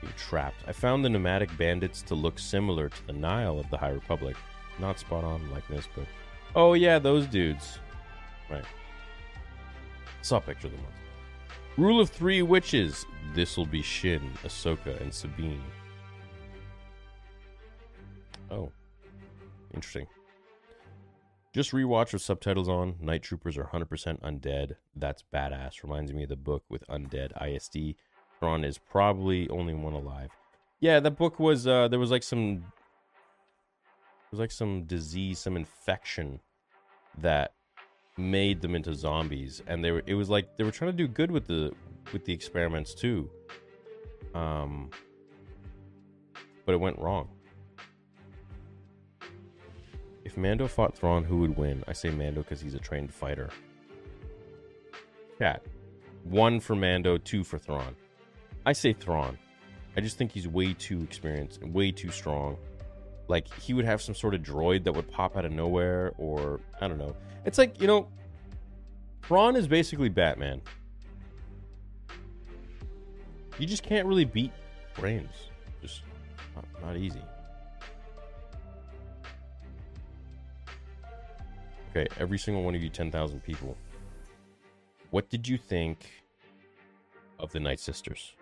being 0.02 0.14
trapped. 0.18 0.64
I 0.68 0.74
found 0.74 1.06
the 1.06 1.10
nomadic 1.10 1.56
bandits 1.58 2.02
to 2.04 2.16
look 2.16 2.39
similar 2.39 2.89
to 2.89 3.08
the 3.08 3.14
Nihil 3.14 3.60
of 3.60 3.70
the 3.70 3.78
High 3.78 3.91
Republic. 3.91 4.36
Not 4.80 4.99
spot 4.99 5.24
on 5.24 5.49
like 5.52 5.68
this, 5.68 5.88
but 5.95 6.06
oh 6.56 6.74
yeah, 6.74 6.99
those 6.99 7.26
dudes. 7.28 7.80
Right. 8.49 8.66
Saw 10.22 10.38
a 10.38 10.41
picture 10.41 10.68
of 10.68 10.74
them. 10.74 10.82
Rule 11.78 12.02
of 12.02 12.10
three 12.10 12.41
witches. 12.41 13.06
This'll 13.34 13.66
be 13.66 13.82
Shin, 13.82 14.30
Ahsoka, 14.43 14.99
and 15.02 15.14
Sabine. 15.14 15.64
Oh. 18.49 18.72
Interesting. 19.74 20.06
Just 21.54 21.72
rewatch 21.72 22.14
with 22.14 22.22
subtitles 22.22 22.70
on. 22.70 22.95
Night 23.02 23.24
Troopers 23.24 23.58
are 23.58 23.66
100% 23.66 24.22
undead. 24.22 24.76
That's 24.95 25.24
badass. 25.34 25.84
Reminds 25.84 26.14
me 26.14 26.24
of 26.24 26.30
the 26.30 26.38
book 26.38 26.64
with 26.70 26.88
Undead 26.88 27.34
ISD. 27.41 27.95
Thrawn 28.39 28.64
is 28.64 28.78
probably 28.78 29.49
only 29.49 29.74
one 29.74 29.93
alive. 29.93 30.30
Yeah, 30.80 30.99
that 31.02 31.18
book 31.18 31.39
was 31.39 31.68
uh 31.68 31.89
there 31.89 31.99
was 31.99 32.10
like 32.10 32.24
some 32.24 32.62
there 32.62 34.32
was 34.32 34.39
like 34.39 34.52
some 34.52 34.84
disease, 34.84 35.39
some 35.39 35.58
infection 35.58 36.39
that 37.20 37.54
made 38.18 38.62
them 38.62 38.74
into 38.74 38.95
zombies 38.95 39.62
and 39.68 39.84
they 39.84 39.91
were 39.91 40.04
it 40.06 40.16
was 40.16 40.30
like 40.30 40.58
they 40.58 40.64
were 40.64 40.72
trying 40.72 40.91
to 40.91 40.97
do 40.97 41.08
good 41.08 41.32
with 41.32 41.47
the 41.47 41.72
with 42.14 42.26
the 42.26 42.34
experiments 42.34 42.95
too. 42.95 43.30
Um 44.34 44.89
but 46.66 46.74
it 46.74 46.80
went 46.80 46.97
wrong. 46.97 47.28
If 50.24 50.38
Mando 50.38 50.68
fought 50.68 50.96
Thrawn, 50.96 51.24
who 51.24 51.40
would 51.40 51.58
win? 51.58 51.84
I 51.88 51.94
say 51.94 52.10
Mando 52.10 52.42
because 52.42 52.62
he's 52.62 52.76
a 52.76 52.80
trained 52.80 53.14
fighter. 53.14 53.50
Chat. 55.40 55.64
One 56.24 56.60
for 56.60 56.76
Mando, 56.76 57.18
two 57.18 57.44
for 57.44 57.58
Thrawn. 57.58 57.96
I 58.66 58.74
say 58.74 58.94
Thrawn. 58.94 59.38
I 59.98 60.02
just 60.02 60.18
think 60.18 60.32
he's 60.32 60.48
way 60.48 60.74
too 60.74 61.02
experienced 61.02 61.62
and 61.62 61.74
way 61.74 61.92
too 61.92 62.12
strong. 62.12 62.58
Like 63.28 63.52
he 63.56 63.74
would 63.74 63.86
have 63.86 64.02
some 64.02 64.16
sort 64.16 64.36
of 64.36 64.42
droid 64.42 64.84
that 64.84 64.94
would 64.94 65.10
pop 65.10 65.36
out 65.36 65.46
of 65.46 65.52
nowhere, 65.52 66.14
or 66.18 66.60
I 66.80 66.88
don't 66.88 66.98
know. 66.98 67.16
It's 67.46 67.58
like 67.58 67.82
you 67.82 67.88
know, 67.88 68.08
Thrawn 69.24 69.56
is 69.56 69.68
basically 69.68 70.10
Batman. 70.10 70.62
You 73.58 73.68
just 73.68 73.84
can't 73.84 74.08
really 74.08 74.26
beat 74.26 74.52
brains. 74.96 75.34
Just 75.82 76.02
not, 76.56 76.66
not 76.84 76.98
easy. 76.98 77.22
Okay, 81.92 82.08
every 82.20 82.38
single 82.38 82.64
one 82.64 82.74
of 82.74 82.82
you 82.82 82.89
10,000 82.89 83.44
people. 83.44 83.76
What 85.10 85.30
did 85.30 85.48
you 85.48 85.58
think 85.58 86.10
of 87.38 87.52
the 87.52 87.60
Night 87.60 87.82
Sisters? 87.82 88.34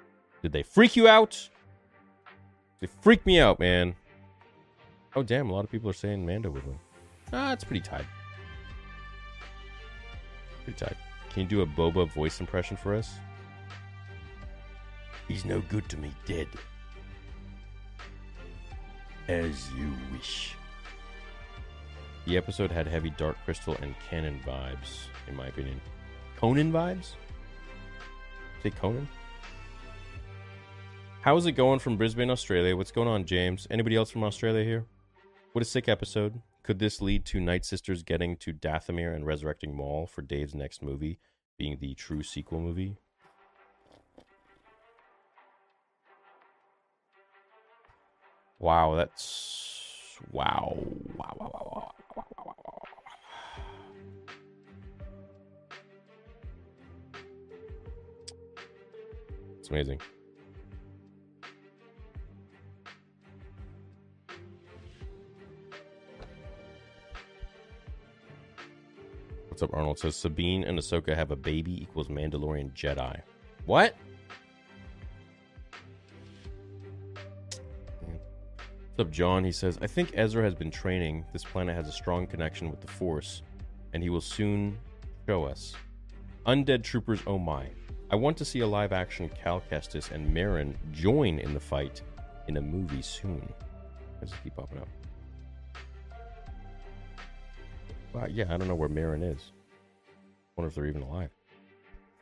Did 0.43 0.51
they 0.51 0.61
freak 0.61 0.95
you 0.95 1.07
out? 1.07 1.49
They 2.79 2.87
freak 3.01 3.25
me 3.25 3.39
out, 3.39 3.59
man. 3.59 3.95
Oh, 5.15 5.23
damn, 5.23 5.49
a 5.49 5.53
lot 5.53 5.65
of 5.65 5.71
people 5.71 5.89
are 5.89 5.93
saying 5.93 6.23
Mando 6.25 6.51
would. 6.51 6.63
Ah, 7.33 7.51
it's 7.51 7.63
pretty 7.63 7.81
tight. 7.81 8.05
Pretty 10.63 10.77
tight. 10.77 10.95
Can 11.31 11.43
you 11.43 11.47
do 11.47 11.61
a 11.61 11.65
Boba 11.65 12.07
voice 12.11 12.39
impression 12.39 12.77
for 12.77 12.93
us? 12.93 13.15
He's 15.27 15.43
no 15.43 15.61
good 15.61 15.89
to 15.89 15.97
me, 15.97 16.11
dead. 16.25 16.47
As 19.27 19.71
you 19.71 19.91
wish. 20.11 20.55
The 22.29 22.37
episode 22.37 22.71
had 22.71 22.85
heavy 22.85 23.09
Dark 23.09 23.37
Crystal 23.43 23.75
and 23.81 23.95
Canon 24.07 24.39
vibes, 24.45 25.07
in 25.27 25.35
my 25.35 25.47
opinion. 25.47 25.81
Conan 26.37 26.71
vibes? 26.71 27.13
Say 28.61 28.69
Conan? 28.69 29.07
How's 31.21 31.47
it 31.47 31.53
going 31.53 31.79
from 31.79 31.97
Brisbane, 31.97 32.29
Australia? 32.29 32.77
What's 32.77 32.91
going 32.91 33.07
on, 33.07 33.25
James? 33.25 33.67
Anybody 33.71 33.95
else 33.95 34.11
from 34.11 34.23
Australia 34.23 34.63
here? 34.63 34.85
What 35.53 35.63
a 35.63 35.65
sick 35.65 35.89
episode. 35.89 36.39
Could 36.61 36.77
this 36.77 37.01
lead 37.01 37.25
to 37.25 37.39
Night 37.39 37.65
Sisters 37.65 38.03
getting 38.03 38.37
to 38.37 38.53
Dathomir 38.53 39.15
and 39.15 39.25
resurrecting 39.25 39.75
Maul 39.75 40.05
for 40.05 40.21
Dave's 40.21 40.53
next 40.53 40.83
movie, 40.83 41.17
being 41.57 41.79
the 41.81 41.95
true 41.95 42.21
sequel 42.21 42.59
movie? 42.59 42.97
Wow, 48.59 48.93
that's 48.93 49.69
wow, 50.31 50.77
wow, 51.15 51.35
wow, 51.39 51.48
It's 59.69 59.75
amazing. 59.75 60.01
What's 69.47 69.61
up, 69.61 69.69
Arnold? 69.73 69.99
Says 69.99 70.15
Sabine 70.15 70.63
and 70.63 70.79
Ahsoka 70.79 71.15
have 71.15 71.29
a 71.29 71.35
baby 71.35 71.79
equals 71.83 72.07
Mandalorian 72.07 72.73
Jedi. 72.73 73.21
What? 73.67 73.93
What's 78.95 78.99
up, 78.99 79.11
John? 79.11 79.43
He 79.43 79.51
says, 79.51 79.77
I 79.83 79.87
think 79.87 80.13
Ezra 80.15 80.43
has 80.43 80.55
been 80.55 80.71
training. 80.71 81.25
This 81.31 81.43
planet 81.43 81.75
has 81.75 81.87
a 81.87 81.91
strong 81.91 82.25
connection 82.25 82.71
with 82.71 82.81
the 82.81 82.87
Force, 82.87 83.43
and 83.93 84.01
he 84.01 84.09
will 84.09 84.19
soon 84.19 84.79
show 85.27 85.43
us. 85.43 85.75
Undead 86.47 86.81
Troopers, 86.81 87.21
oh 87.27 87.37
my. 87.37 87.67
I 88.11 88.15
want 88.15 88.37
to 88.37 88.45
see 88.45 88.61
a 88.61 88.67
live 88.67 88.91
action 88.91 89.29
Cal 89.29 89.61
Kestis 89.71 90.09
and 90.11 90.35
Merrin 90.35 90.73
join 90.91 91.37
in 91.37 91.53
the 91.53 91.59
fight 91.59 92.01
in 92.47 92.57
a 92.57 92.61
movie 92.61 93.03
soon. 93.03 93.47
As 94.21 94.33
keep 94.43 94.55
popping 94.55 94.79
up? 94.79 94.87
Well, 98.11 98.27
yeah, 98.27 98.45
I 98.49 98.57
don't 98.57 98.67
know 98.67 98.73
where 98.73 98.89
Merrin 98.89 99.23
is. 99.23 99.51
wonder 100.55 100.69
if 100.69 100.75
they're 100.75 100.87
even 100.87 101.03
alive. 101.03 101.29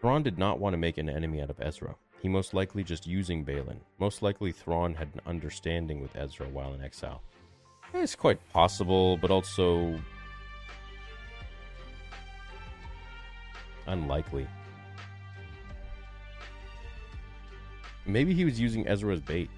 Thrawn 0.01 0.23
did 0.23 0.37
not 0.37 0.59
want 0.59 0.73
to 0.73 0.77
make 0.77 0.97
an 0.97 1.09
enemy 1.09 1.41
out 1.41 1.49
of 1.49 1.61
Ezra. 1.61 1.95
He 2.21 2.27
most 2.27 2.53
likely 2.53 2.83
just 2.83 3.07
using 3.07 3.45
Baylan. 3.45 3.77
Most 3.97 4.21
likely 4.21 4.51
Thrawn 4.51 4.93
had 4.93 5.07
an 5.13 5.21
understanding 5.25 6.01
with 6.01 6.15
Ezra 6.17 6.47
while 6.49 6.73
in 6.73 6.83
exile. 6.83 7.21
It's 7.93 8.15
quite 8.15 8.39
possible, 8.51 9.15
but 9.15 9.31
also 9.31 9.97
unlikely. 13.87 14.47
Maybe 18.07 18.33
he 18.33 18.45
was 18.45 18.59
using 18.59 18.87
Ezra 18.87 19.13
as 19.13 19.21
bait. 19.21 19.49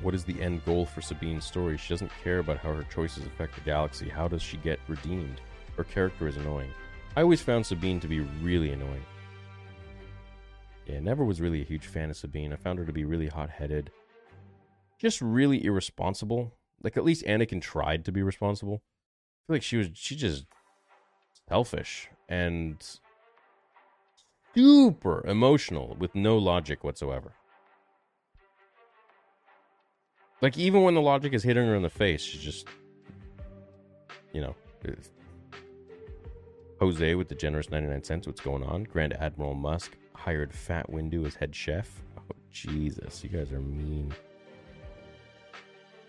What 0.00 0.14
is 0.14 0.24
the 0.24 0.40
end 0.40 0.64
goal 0.64 0.86
for 0.86 1.00
Sabine's 1.00 1.44
story? 1.44 1.76
She 1.76 1.92
doesn't 1.92 2.12
care 2.22 2.38
about 2.38 2.58
how 2.58 2.72
her 2.72 2.84
choices 2.84 3.26
affect 3.26 3.56
the 3.56 3.60
galaxy. 3.62 4.08
How 4.08 4.28
does 4.28 4.42
she 4.42 4.56
get 4.58 4.78
redeemed? 4.86 5.40
Her 5.76 5.82
character 5.82 6.28
is 6.28 6.36
annoying. 6.36 6.70
I 7.16 7.22
always 7.22 7.42
found 7.42 7.66
Sabine 7.66 7.98
to 8.00 8.06
be 8.06 8.20
really 8.20 8.70
annoying. 8.70 9.04
Yeah, 10.86 11.00
never 11.00 11.24
was 11.24 11.40
really 11.40 11.60
a 11.60 11.64
huge 11.64 11.86
fan 11.86 12.10
of 12.10 12.16
Sabine. 12.16 12.52
I 12.52 12.56
found 12.56 12.78
her 12.78 12.84
to 12.84 12.92
be 12.92 13.04
really 13.04 13.26
hot 13.26 13.50
headed. 13.50 13.90
Just 15.00 15.20
really 15.20 15.64
irresponsible. 15.64 16.52
Like 16.82 16.96
at 16.96 17.04
least 17.04 17.24
Anakin 17.24 17.60
tried 17.60 18.04
to 18.04 18.12
be 18.12 18.22
responsible. 18.22 18.82
I 18.84 19.40
feel 19.46 19.56
like 19.56 19.62
she 19.62 19.76
was 19.78 19.88
she 19.94 20.14
just 20.14 20.46
selfish 21.48 22.08
and 22.28 22.76
super 24.58 25.24
emotional 25.24 25.96
with 26.00 26.12
no 26.16 26.36
logic 26.36 26.82
whatsoever. 26.82 27.32
Like 30.42 30.58
even 30.58 30.82
when 30.82 30.94
the 30.94 31.00
logic 31.00 31.32
is 31.32 31.44
hitting 31.44 31.64
her 31.64 31.76
in 31.76 31.82
the 31.82 31.88
face, 31.88 32.20
she's 32.22 32.40
just, 32.40 32.66
you 34.32 34.40
know, 34.40 34.56
Jose 36.80 37.14
with 37.14 37.28
the 37.28 37.36
generous 37.36 37.70
ninety 37.70 37.88
nine 37.88 38.02
cents. 38.02 38.26
What's 38.26 38.40
going 38.40 38.64
on? 38.64 38.82
Grand 38.82 39.14
Admiral 39.14 39.54
Musk 39.54 39.96
hired 40.14 40.52
Fat 40.52 40.90
Windu 40.90 41.24
as 41.24 41.36
head 41.36 41.54
chef. 41.54 42.02
Oh 42.18 42.34
Jesus, 42.50 43.22
you 43.22 43.30
guys 43.30 43.52
are 43.52 43.60
mean. 43.60 44.12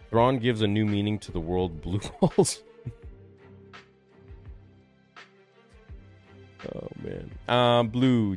Thrawn 0.10 0.40
gives 0.40 0.64
a 0.64 0.68
new 0.68 0.88
meaning 0.88 1.20
to 1.20 1.32
the 1.32 1.40
world 1.40 1.82
blue 1.84 2.02
balls. 2.20 2.64
Oh 6.76 6.88
man. 7.04 7.32
Um 7.48 7.88
blue. 7.90 8.36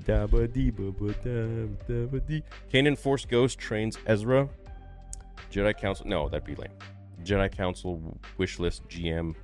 Kanan 2.70 2.98
Force 2.98 3.24
Ghost 3.24 3.58
trains 3.58 3.98
Ezra 4.06 4.48
Jedi 5.50 5.76
Council. 5.76 6.06
No, 6.06 6.28
that'd 6.28 6.46
be 6.46 6.54
lame. 6.54 6.70
Jedi 7.24 7.50
Council 7.50 8.18
wish 8.38 8.58
list 8.58 8.88
GM. 8.88 9.34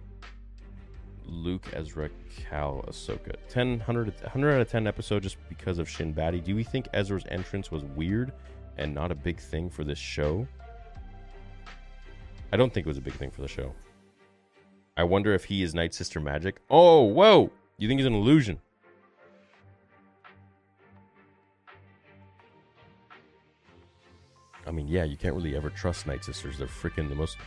Luke, 1.30 1.66
Ezra, 1.74 2.09
Cal, 2.36 2.82
Ahsoka. 2.89 3.34
10, 3.51 3.78
100, 3.78 4.14
100 4.22 4.51
out 4.51 4.61
of 4.62 4.70
10 4.70 4.86
episode 4.86 5.22
just 5.22 5.36
because 5.51 5.78
of 5.78 5.86
Shin 5.89 6.14
Hati. 6.14 6.41
Do 6.41 6.57
we 6.57 6.64
think 6.64 6.89
Ezra's 6.95 7.24
entrance 7.30 7.70
was 7.70 7.84
weird 7.84 8.32
and 8.78 8.95
not 8.95 9.12
a 9.12 9.14
big 9.14 9.39
thing 9.39 9.68
for 9.68 9.84
this 9.84 9.99
show? 9.99 10.49
I 12.51 12.57
don't 12.57 12.72
think 12.72 12.86
it 12.86 12.89
was 12.89 12.97
a 12.97 13.03
big 13.03 13.12
thing 13.14 13.30
for 13.30 13.43
the 13.43 13.49
show. 13.49 13.74
I 14.97 15.05
wonder 15.05 15.34
if 15.34 15.45
he 15.45 15.62
is 15.62 15.74
Night 15.74 15.93
Sister 15.93 16.18
magic. 16.18 16.61
Oh, 16.70 17.05
whoa! 17.05 17.53
You 17.76 17.89
think 17.89 18.01
he's 18.01 18.07
an 18.07 18.14
illusion? 18.14 18.59
I 24.68 24.70
mean, 24.70 24.86
yeah, 24.86 25.04
you 25.04 25.16
can't 25.16 25.34
really 25.34 25.56
ever 25.56 25.70
trust 25.70 26.06
Night 26.06 26.24
Sisters. 26.24 26.58
They're 26.58 26.68
freaking 26.68 27.08
the 27.08 27.14
most 27.14 27.38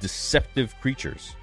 deceptive 0.00 0.74
creatures. 0.80 1.36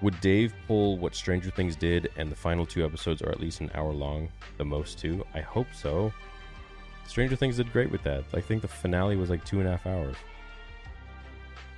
Would 0.00 0.20
Dave 0.20 0.54
pull 0.66 0.98
what 0.98 1.14
Stranger 1.14 1.50
Things 1.50 1.76
did 1.76 2.10
and 2.16 2.32
the 2.32 2.36
final 2.36 2.66
two 2.66 2.84
episodes 2.84 3.22
are 3.22 3.28
at 3.28 3.38
least 3.38 3.60
an 3.60 3.70
hour 3.74 3.92
long, 3.92 4.28
the 4.56 4.64
most 4.64 4.98
two? 4.98 5.24
I 5.34 5.40
hope 5.40 5.68
so. 5.74 6.12
Stranger 7.06 7.36
Things 7.36 7.58
did 7.58 7.72
great 7.72 7.90
with 7.90 8.02
that. 8.02 8.24
I 8.34 8.40
think 8.40 8.62
the 8.62 8.68
finale 8.68 9.16
was 9.16 9.30
like 9.30 9.44
two 9.44 9.60
and 9.60 9.68
a 9.68 9.72
half 9.72 9.86
hours. 9.86 10.16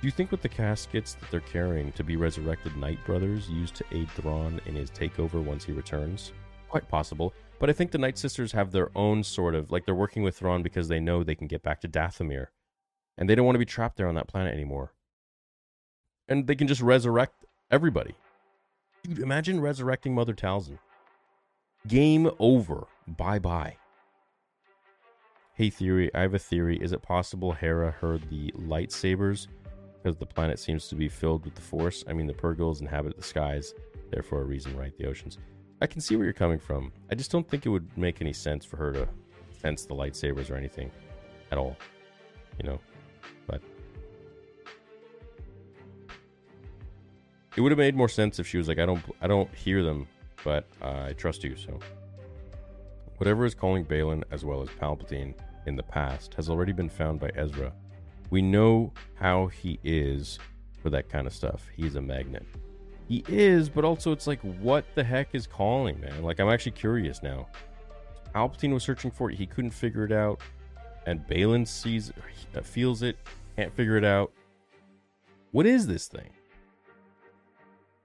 Do 0.01 0.07
you 0.07 0.11
think 0.11 0.31
with 0.31 0.41
the 0.41 0.49
caskets 0.49 1.13
that 1.15 1.29
they're 1.29 1.39
carrying 1.39 1.91
to 1.93 2.03
be 2.03 2.15
resurrected 2.15 2.75
Night 2.77 2.99
Brothers 3.05 3.49
used 3.49 3.75
to 3.75 3.85
aid 3.91 4.09
Thrawn 4.11 4.59
in 4.65 4.75
his 4.75 4.89
takeover 4.89 5.43
once 5.43 5.63
he 5.63 5.71
returns? 5.71 6.31
Quite 6.69 6.87
possible. 6.87 7.33
But 7.59 7.69
I 7.69 7.73
think 7.73 7.91
the 7.91 7.97
Night 7.97 8.17
Sisters 8.17 8.51
have 8.51 8.71
their 8.71 8.89
own 8.95 9.23
sort 9.23 9.55
of 9.55 9.71
like 9.71 9.85
they're 9.85 9.95
working 9.95 10.23
with 10.23 10.37
Thrawn 10.37 10.61
because 10.61 10.87
they 10.87 10.99
know 10.99 11.23
they 11.23 11.35
can 11.35 11.47
get 11.47 11.63
back 11.63 11.81
to 11.81 11.87
Dathomir, 11.87 12.47
and 13.17 13.29
they 13.29 13.35
don't 13.35 13.45
want 13.45 13.55
to 13.55 13.59
be 13.59 13.65
trapped 13.65 13.97
there 13.97 14.07
on 14.07 14.15
that 14.15 14.27
planet 14.27 14.53
anymore. 14.53 14.93
And 16.27 16.47
they 16.47 16.55
can 16.55 16.67
just 16.67 16.81
resurrect 16.81 17.45
everybody. 17.71 18.15
Dude, 19.03 19.19
imagine 19.19 19.61
resurrecting 19.61 20.13
Mother 20.15 20.33
Talzin. 20.33 20.79
Game 21.87 22.29
over. 22.39 22.87
Bye 23.07 23.39
bye. 23.39 23.77
Hey, 25.53 25.69
theory. 25.69 26.13
I 26.13 26.21
have 26.21 26.33
a 26.33 26.39
theory. 26.39 26.77
Is 26.77 26.91
it 26.91 27.01
possible 27.01 27.53
Hera 27.53 27.91
heard 27.91 28.29
the 28.29 28.51
lightsabers 28.57 29.47
because 30.03 30.17
the 30.17 30.25
planet 30.25 30.59
seems 30.59 30.89
to 30.89 30.95
be 30.95 31.07
filled 31.07 31.45
with 31.45 31.55
the 31.55 31.61
Force? 31.61 32.03
I 32.09 32.13
mean, 32.13 32.27
the 32.27 32.33
Purrgils 32.33 32.81
inhabit 32.81 33.15
the 33.15 33.23
skies, 33.23 33.73
therefore 34.11 34.41
a 34.41 34.45
reason, 34.45 34.75
right? 34.75 34.91
The 34.97 35.05
oceans. 35.05 35.37
I 35.85 35.87
can 35.87 36.01
see 36.01 36.15
where 36.15 36.25
you're 36.25 36.33
coming 36.33 36.57
from. 36.57 36.91
I 37.11 37.15
just 37.15 37.29
don't 37.29 37.47
think 37.47 37.67
it 37.67 37.69
would 37.69 37.95
make 37.95 38.19
any 38.19 38.33
sense 38.33 38.65
for 38.65 38.75
her 38.75 38.91
to 38.93 39.07
fence 39.51 39.85
the 39.85 39.93
lightsabers 39.93 40.49
or 40.49 40.55
anything 40.55 40.89
at 41.51 41.59
all. 41.59 41.77
You 42.59 42.67
know, 42.67 42.79
but 43.45 43.61
it 47.55 47.61
would 47.61 47.71
have 47.71 47.77
made 47.77 47.95
more 47.95 48.09
sense 48.09 48.39
if 48.39 48.47
she 48.47 48.57
was 48.57 48.67
like, 48.67 48.79
"I 48.79 48.87
don't, 48.87 49.03
I 49.21 49.27
don't 49.27 49.53
hear 49.53 49.83
them, 49.83 50.07
but 50.43 50.67
uh, 50.81 51.03
I 51.09 51.13
trust 51.13 51.43
you." 51.43 51.55
So, 51.55 51.77
whatever 53.17 53.45
is 53.45 53.53
calling 53.53 53.85
Baylan 53.85 54.23
as 54.31 54.43
well 54.43 54.63
as 54.63 54.69
Palpatine 54.69 55.35
in 55.67 55.75
the 55.75 55.83
past 55.83 56.33
has 56.33 56.49
already 56.49 56.71
been 56.71 56.89
found 56.89 57.19
by 57.19 57.29
Ezra. 57.35 57.71
We 58.31 58.41
know 58.41 58.91
how 59.13 59.45
he 59.45 59.79
is 59.83 60.39
for 60.81 60.89
that 60.89 61.09
kind 61.09 61.27
of 61.27 61.33
stuff. 61.33 61.67
He's 61.77 61.95
a 61.95 62.01
magnet. 62.01 62.43
He 63.07 63.23
is, 63.27 63.69
but 63.69 63.85
also 63.85 64.11
it's 64.11 64.25
like, 64.25 64.39
what 64.41 64.83
the 64.95 65.03
heck 65.03 65.29
is 65.33 65.45
calling, 65.45 65.99
man? 65.99 66.23
Like, 66.23 66.39
I'm 66.39 66.49
actually 66.49 66.71
curious 66.71 67.21
now. 67.21 67.47
Palpatine 68.33 68.73
was 68.73 68.83
searching 68.83 69.11
for 69.11 69.29
it. 69.29 69.37
He 69.37 69.45
couldn't 69.45 69.71
figure 69.71 70.03
it 70.03 70.11
out. 70.11 70.39
And 71.05 71.25
Baylan 71.27 71.67
sees, 71.67 72.11
uh, 72.55 72.61
feels 72.61 73.03
it, 73.03 73.17
can't 73.55 73.73
figure 73.75 73.95
it 73.95 74.03
out. 74.03 74.31
What 75.51 75.65
is 75.67 75.85
this 75.85 76.07
thing? 76.07 76.31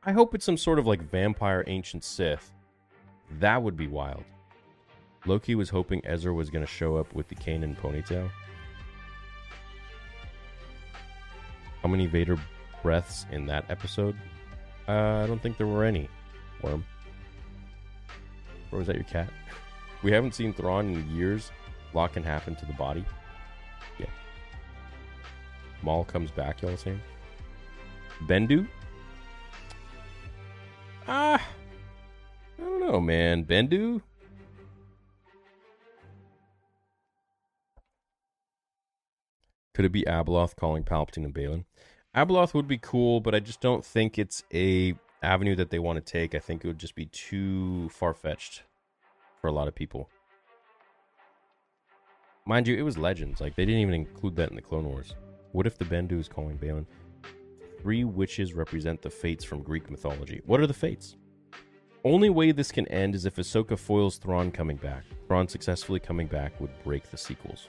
I 0.05 0.13
hope 0.13 0.35
it's 0.35 0.45
some 0.45 0.57
sort 0.57 0.79
of 0.79 0.87
like 0.87 1.11
vampire 1.11 1.65
ancient 1.67 2.05
Sith. 2.05 2.53
That 3.39 3.63
would 3.63 3.77
be 3.77 3.87
wild. 3.87 4.25
Loki 5.27 5.55
was 5.55 5.71
hoping 5.71 6.01
Ezra 6.05 6.33
was 6.33 6.51
going 6.51 6.65
to 6.65 6.71
show 6.71 6.97
up 6.97 7.13
with 7.15 7.29
the 7.29 7.35
Kanan 7.35 7.77
ponytail. 7.77 8.31
How 11.83 11.89
many 11.89 12.07
Vader 12.07 12.39
breaths 12.83 13.27
in 13.33 13.47
that 13.47 13.65
episode? 13.69 14.17
Uh, 14.91 15.23
I 15.23 15.27
don't 15.29 15.41
think 15.41 15.57
there 15.57 15.69
were 15.69 15.85
any. 15.85 16.09
Worm. 16.63 16.85
Or 18.73 18.79
was 18.79 18.89
that 18.89 18.97
your 18.97 19.05
cat? 19.05 19.31
We 20.03 20.11
haven't 20.11 20.35
seen 20.35 20.55
Thrawn 20.55 20.95
in 20.95 21.11
years. 21.15 21.53
Lock 21.93 22.15
can 22.15 22.23
happen 22.23 22.57
to 22.57 22.65
the 22.65 22.73
body. 22.73 23.05
Yeah. 23.99 24.07
Maul 25.83 26.05
comes 26.05 26.31
back, 26.31 26.63
y'all 26.63 26.75
saying? 26.75 27.03
Bendu? 28.27 28.67
Ah. 31.07 31.47
I 32.59 32.63
don't 32.63 32.81
know, 32.81 32.99
man. 32.99 33.45
Bendu? 33.45 34.01
Could 39.75 39.85
it 39.85 39.93
be 39.93 40.05
Abeloth 40.05 40.57
calling 40.57 40.83
Palpatine 40.83 41.27
and 41.27 41.35
Baylan? 41.35 41.65
Abeloth 42.15 42.55
would 42.55 42.67
be 42.67 42.79
cool, 42.79 43.21
but 43.21 43.35
I 43.35 43.41
just 43.41 43.61
don't 43.61 43.85
think 43.85 44.19
it's 44.19 44.43
a 44.53 44.95
avenue 45.23 45.55
that 45.57 45.71
they 45.71 45.79
want 45.79 46.05
to 46.05 46.13
take. 46.13 46.35
I 46.35 46.41
think 46.41 46.65
it 46.65 46.69
would 46.69 46.79
just 46.79 46.97
be 46.97 47.07
too 47.07 47.89
far 47.91 48.15
fetched 48.15 48.65
for 49.41 49.47
a 49.47 49.53
lot 49.53 49.69
of 49.69 49.75
people. 49.75 50.09
Mind 52.47 52.67
you, 52.67 52.77
it 52.77 52.83
was 52.83 52.99
Legends. 52.99 53.41
Like 53.41 53.55
they 53.55 53.65
didn't 53.65 53.83
even 53.83 53.95
include 53.95 54.35
that 54.37 54.51
in 54.51 54.57
the 54.57 54.63
Clone 54.63 54.87
Wars. 54.87 55.15
What 55.53 55.67
if 55.67 55.79
the 55.79 55.85
Bendu 55.85 56.19
is 56.19 56.29
calling 56.29 56.59
Baylan? 56.59 56.87
Three 57.81 58.03
witches 58.03 58.55
represent 58.55 59.03
the 59.03 59.11
fates 59.11 59.45
from 59.45 59.63
Greek 59.63 59.89
mythology. 59.89 60.43
What 60.47 60.61
are 60.61 60.67
the 60.67 60.75
fates? 60.75 61.17
Only 62.05 62.31
way 62.31 62.51
this 62.51 62.73
can 62.73 62.89
end 62.89 63.15
is 63.15 63.25
if 63.25 63.37
Ahsoka 63.37 63.79
foils 63.79 64.17
Thrawn 64.17 64.51
coming 64.51 64.77
back. 64.77 65.05
Thrawn 65.29 65.47
successfully 65.47 66.01
coming 66.01 66.27
back 66.27 66.61
would 66.61 66.71
break 66.83 67.11
the 67.11 67.17
sequels. 67.17 67.69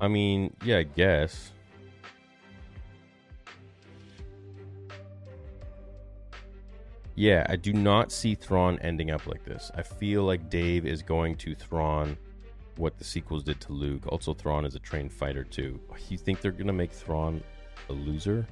I 0.00 0.08
mean, 0.08 0.54
yeah, 0.64 0.78
I 0.78 0.82
guess. 0.82 1.52
Yeah, 7.16 7.46
I 7.48 7.56
do 7.56 7.72
not 7.72 8.10
see 8.10 8.34
Thrawn 8.34 8.78
ending 8.80 9.10
up 9.10 9.26
like 9.26 9.44
this. 9.44 9.70
I 9.76 9.82
feel 9.82 10.24
like 10.24 10.50
Dave 10.50 10.84
is 10.84 11.00
going 11.00 11.36
to 11.36 11.54
Thrawn 11.54 12.16
what 12.76 12.98
the 12.98 13.04
sequels 13.04 13.44
did 13.44 13.60
to 13.60 13.72
Luke. 13.72 14.04
Also, 14.08 14.34
Thrawn 14.34 14.64
is 14.64 14.74
a 14.74 14.80
trained 14.80 15.12
fighter 15.12 15.44
too. 15.44 15.80
You 16.08 16.18
think 16.18 16.40
they're 16.40 16.50
gonna 16.50 16.72
make 16.72 16.90
Thrawn 16.90 17.40
a 17.88 17.92
loser? 17.92 18.46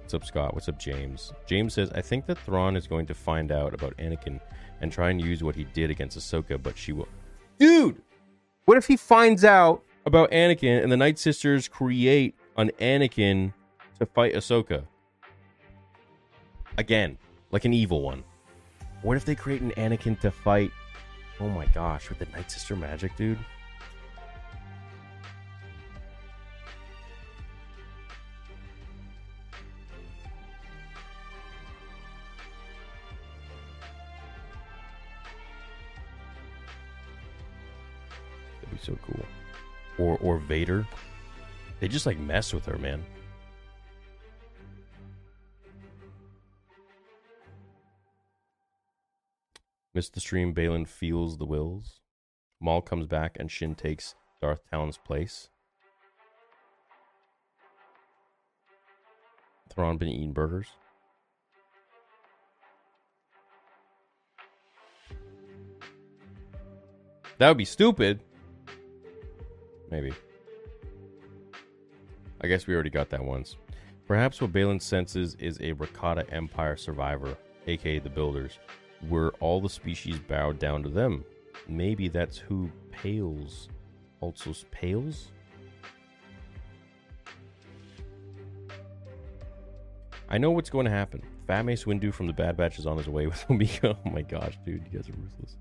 What's 0.00 0.14
up, 0.14 0.24
Scott? 0.24 0.54
What's 0.54 0.68
up, 0.68 0.78
James? 0.78 1.32
James 1.46 1.74
says, 1.74 1.90
I 1.94 2.00
think 2.02 2.26
that 2.26 2.38
Thrawn 2.38 2.76
is 2.76 2.86
going 2.86 3.06
to 3.06 3.14
find 3.14 3.50
out 3.50 3.72
about 3.72 3.96
Anakin 3.96 4.40
and 4.80 4.92
try 4.92 5.10
and 5.10 5.20
use 5.20 5.42
what 5.42 5.56
he 5.56 5.64
did 5.64 5.90
against 5.90 6.18
Ahsoka, 6.18 6.62
but 6.62 6.76
she 6.76 6.92
will. 6.92 7.08
Dude! 7.58 8.02
What 8.66 8.76
if 8.76 8.86
he 8.86 8.96
finds 8.96 9.44
out 9.44 9.82
about 10.06 10.30
Anakin, 10.30 10.82
and 10.82 10.90
the 10.90 10.96
Night 10.96 11.18
Sisters 11.18 11.68
create 11.68 12.34
an 12.56 12.70
Anakin 12.80 13.52
to 13.98 14.06
fight 14.06 14.34
Ahsoka. 14.34 14.84
Again, 16.76 17.18
like 17.50 17.64
an 17.64 17.72
evil 17.72 18.02
one. 18.02 18.24
What 19.02 19.16
if 19.16 19.24
they 19.24 19.34
create 19.34 19.60
an 19.60 19.72
Anakin 19.72 20.18
to 20.20 20.30
fight? 20.30 20.70
Oh 21.40 21.48
my 21.48 21.66
gosh, 21.66 22.08
with 22.08 22.18
the 22.18 22.26
Night 22.26 22.50
Sister 22.50 22.76
magic, 22.76 23.16
dude. 23.16 23.38
Or 39.98 40.18
or 40.18 40.38
Vader. 40.38 40.86
They 41.80 41.88
just 41.88 42.06
like 42.06 42.18
mess 42.18 42.52
with 42.52 42.66
her, 42.66 42.78
man. 42.78 43.04
Missed 49.94 50.14
the 50.14 50.20
stream. 50.20 50.52
Baylan 50.54 50.88
feels 50.88 51.38
the 51.38 51.46
Whills. 51.46 52.00
Maul 52.60 52.82
comes 52.82 53.06
back 53.06 53.36
and 53.38 53.50
Shin 53.50 53.74
takes 53.74 54.14
Darth 54.40 54.62
Talon's 54.70 54.98
place. 54.98 55.50
Thrawn 59.70 59.98
been 59.98 60.08
eating 60.08 60.32
burgers. 60.32 60.68
That 67.38 67.48
would 67.48 67.58
be 67.58 67.64
stupid. 67.64 68.20
Maybe. 69.94 70.12
I 72.40 72.48
guess 72.48 72.66
we 72.66 72.74
already 72.74 72.90
got 72.90 73.10
that 73.10 73.24
once. 73.24 73.56
Perhaps 74.08 74.40
what 74.40 74.52
Baylan 74.52 74.82
senses 74.82 75.36
is 75.38 75.58
a 75.58 75.72
Rakata 75.74 76.24
Empire 76.32 76.76
survivor, 76.76 77.36
aka 77.68 78.00
the 78.00 78.10
Builders, 78.10 78.58
where 79.08 79.30
all 79.38 79.60
the 79.60 79.68
species 79.68 80.18
bowed 80.18 80.58
down 80.58 80.82
to 80.82 80.88
them. 80.88 81.24
Maybe 81.68 82.08
that's 82.08 82.36
who 82.36 82.72
Pales 82.90 83.68
also 84.18 84.52
Pales? 84.72 85.28
I 90.28 90.38
know 90.38 90.50
what's 90.50 90.70
going 90.70 90.86
to 90.86 90.90
happen. 90.90 91.22
Fat 91.46 91.64
Mace 91.64 91.84
Windu 91.84 92.12
from 92.12 92.26
the 92.26 92.32
Bad 92.32 92.56
Batch 92.56 92.80
is 92.80 92.86
on 92.86 92.98
his 92.98 93.08
way 93.08 93.28
with 93.28 93.46
Omega. 93.50 93.96
Oh 94.04 94.10
my 94.10 94.22
gosh, 94.22 94.58
dude, 94.66 94.84
you 94.90 94.98
guys 94.98 95.08
are 95.08 95.12
ruthless. 95.12 95.56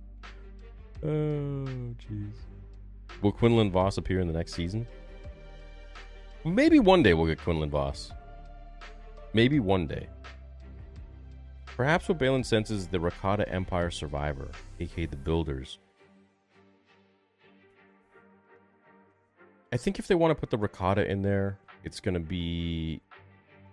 Oh, 1.04 1.94
jeez. 2.02 2.34
Will 3.24 3.32
Quinlan 3.32 3.72
Vos 3.72 3.98
appear 3.98 4.20
in 4.20 4.28
the 4.28 4.34
next 4.34 4.54
season? 4.54 4.86
Maybe 6.44 6.80
one 6.80 7.02
day 7.02 7.14
we'll 7.14 7.28
get 7.28 7.40
Quinlan 7.40 7.70
Vos. 7.70 8.12
Maybe 9.34 9.62
one 9.62 9.88
day. 9.88 10.08
Perhaps 11.66 12.10
what 12.10 12.20
Baylan 12.20 12.46
senses 12.46 12.82
is 12.82 12.88
the 12.88 13.00
Rakata 13.00 13.52
Empire 13.52 13.90
survivor, 13.90 14.52
aka 14.80 15.06
the 15.06 15.16
Builders. 15.16 15.80
I 19.72 19.78
think 19.78 19.98
if 19.98 20.08
they 20.08 20.16
want 20.16 20.32
to 20.32 20.36
put 20.36 20.50
the 20.52 20.58
Rakata 20.58 21.08
in 21.08 21.22
there, 21.22 21.58
it's 21.86 22.02
going 22.02 22.14
to 22.14 22.20
be. 22.20 23.02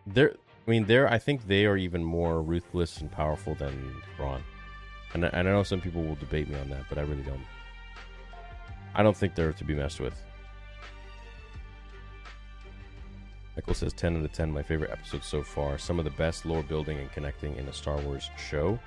They're, 0.07 0.35
I 0.67 0.71
mean, 0.71 0.87
they're. 0.87 1.13
I 1.13 1.19
think 1.19 1.49
they 1.49 1.67
are 1.67 1.77
even 1.77 2.05
more 2.05 2.41
ruthless 2.41 3.01
and 3.01 3.11
powerful 3.11 3.57
than 3.57 3.97
Thrawn. 4.17 4.43
And, 5.13 5.25
and 5.25 5.37
I 5.37 5.43
know 5.43 5.65
some 5.65 5.81
people 5.81 6.05
will 6.05 6.15
debate 6.15 6.49
me 6.49 6.59
on 6.59 6.71
that, 6.71 6.85
but 6.89 6.99
I 6.99 7.03
really 7.03 7.23
don't. 7.23 7.43
I 8.95 9.03
don't 9.03 9.16
think 9.16 9.34
they're 9.34 9.53
to 9.53 9.64
be 9.64 9.74
messed 9.74 10.01
with. 10.01 10.20
Michael 13.57 13.74
says 13.74 13.93
10 13.93 14.16
out 14.16 14.24
of 14.24 14.32
10, 14.32 14.51
my 14.51 14.62
favorite 14.62 14.91
episodes 14.91 15.26
so 15.26 15.43
far. 15.43 15.76
Some 15.76 15.99
of 15.99 16.05
the 16.05 16.12
best 16.12 16.47
lore 16.47 16.62
building 16.62 16.99
and 16.99 17.12
connecting 17.12 17.57
in 17.57 17.68
a 17.68 17.72
Star 17.72 17.99
Wars 18.01 18.30
show. 18.38 18.78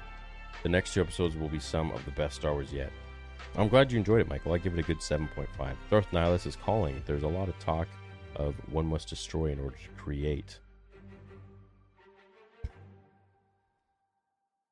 The 0.64 0.70
next 0.70 0.94
two 0.94 1.02
episodes 1.02 1.36
will 1.36 1.50
be 1.50 1.60
some 1.60 1.92
of 1.92 2.04
the 2.06 2.12
best 2.12 2.38
Star 2.38 2.54
Wars 2.54 2.74
yet. 2.74 2.92
I'm 3.56 3.68
glad 3.68 3.92
you 3.92 4.00
enjoyed 4.00 4.22
it, 4.22 4.28
Michael. 4.28 4.54
I 4.54 4.58
give 4.58 4.74
it 4.74 4.80
a 4.80 4.84
good 4.84 4.98
7.5. 4.98 5.76
Darth 5.92 6.10
Nihilus 6.12 6.48
is 6.48 6.56
calling. 6.56 7.04
There's 7.06 7.24
a 7.24 7.28
lot 7.28 7.50
of 7.50 7.60
talk 7.60 7.88
of 8.36 8.56
one 8.72 8.88
must 8.88 9.10
destroy 9.10 9.48
in 9.48 9.60
order 9.60 9.76
to 9.76 10.02
create. 10.02 10.60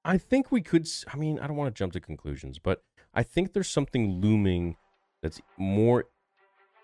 I 0.04 0.18
think 0.18 0.52
we 0.52 0.62
could. 0.62 0.88
I 1.14 1.18
mean, 1.18 1.38
I 1.40 1.46
don't 1.46 1.58
want 1.58 1.74
to 1.74 1.78
jump 1.78 1.94
to 1.94 2.00
conclusions, 2.00 2.58
but 2.58 2.84
I 3.14 3.22
think 3.22 3.54
there's 3.54 3.70
something 3.70 4.20
looming 4.20 4.78
that's 5.22 5.42
more 5.58 6.06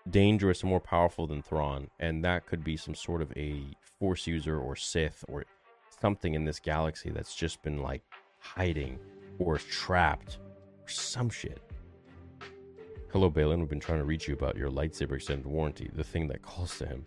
dangerous 0.08 0.62
and 0.62 0.70
more 0.70 0.80
powerful 0.80 1.26
than 1.26 1.42
Thrawn, 1.42 1.88
and 1.98 2.24
that 2.24 2.46
could 2.46 2.64
be 2.64 2.76
some 2.76 2.94
sort 2.94 3.22
of 3.22 3.32
a 3.36 3.64
Force 3.98 4.26
user 4.26 4.58
or 4.58 4.76
Sith 4.76 5.24
or 5.28 5.44
something 6.00 6.34
in 6.34 6.44
this 6.44 6.60
galaxy 6.60 7.10
that's 7.10 7.34
just 7.34 7.62
been 7.62 7.82
like 7.82 8.02
hiding 8.38 8.98
or 9.38 9.58
trapped 9.58 10.38
or 10.82 10.88
some 10.88 11.28
shit. 11.28 11.60
Hello, 13.12 13.30
Baylan. 13.30 13.58
We've 13.58 13.68
been 13.68 13.80
trying 13.80 13.98
to 13.98 14.04
reach 14.04 14.28
you 14.28 14.34
about 14.34 14.56
your 14.56 14.70
lightsaber 14.70 15.16
extended 15.16 15.46
warranty, 15.46 15.90
the 15.94 16.04
thing 16.04 16.28
that 16.28 16.42
calls 16.42 16.78
to 16.78 16.86
him. 16.86 17.06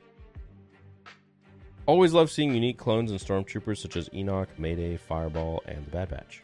Always 1.85 2.13
love 2.13 2.29
seeing 2.29 2.53
unique 2.53 2.77
clones 2.77 3.11
and 3.11 3.19
stormtroopers 3.19 3.77
such 3.77 3.95
as 3.95 4.09
Enoch, 4.13 4.49
Mayday, 4.57 4.97
Fireball, 4.97 5.63
and 5.65 5.85
the 5.85 5.91
Bad 5.91 6.09
Batch. 6.09 6.43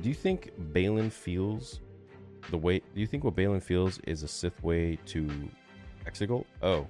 Do 0.00 0.08
you 0.08 0.14
think 0.14 0.50
Baylan 0.72 1.12
feels 1.12 1.80
the 2.50 2.58
way? 2.58 2.78
Do 2.78 3.00
you 3.00 3.06
think 3.06 3.24
what 3.24 3.34
Baylan 3.34 3.62
feels 3.62 3.98
is 4.00 4.22
a 4.22 4.28
Sith 4.28 4.62
way 4.62 4.98
to 5.06 5.28
Exegol? 6.06 6.44
Oh, 6.62 6.86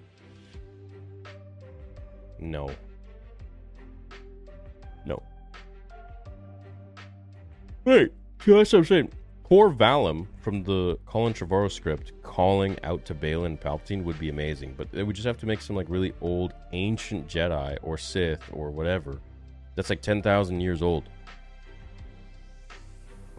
no, 2.39 2.71
no. 5.05 5.23
Wait, 7.85 8.13
that's 8.47 8.73
what 8.73 8.79
I'm 8.79 8.85
saying. 8.85 9.13
Tor 9.49 9.73
Valum 9.73 10.29
from 10.41 10.63
the 10.63 10.97
Colin 11.07 11.35
Trevorrow 11.35 11.71
script 11.71 12.13
calling 12.23 12.79
out 12.85 13.05
to 13.07 13.15
Baylan 13.17 13.59
Palpatine 13.61 14.05
would 14.05 14.19
be 14.19 14.29
amazing, 14.29 14.75
but 14.77 14.93
they 14.93 15.03
would 15.03 15.17
just 15.17 15.27
have 15.27 15.39
to 15.39 15.47
make 15.47 15.61
some 15.61 15.75
like 15.75 15.87
really 15.89 16.13
old 16.21 16.55
ancient 16.73 17.27
Jedi 17.27 17.77
or 17.83 17.99
Sith 17.99 18.49
or 18.53 18.71
whatever 18.71 19.19
that's 19.75 19.91
like 19.91 20.03
10,000 20.03 20.61
years 20.61 20.83
old. 20.83 21.09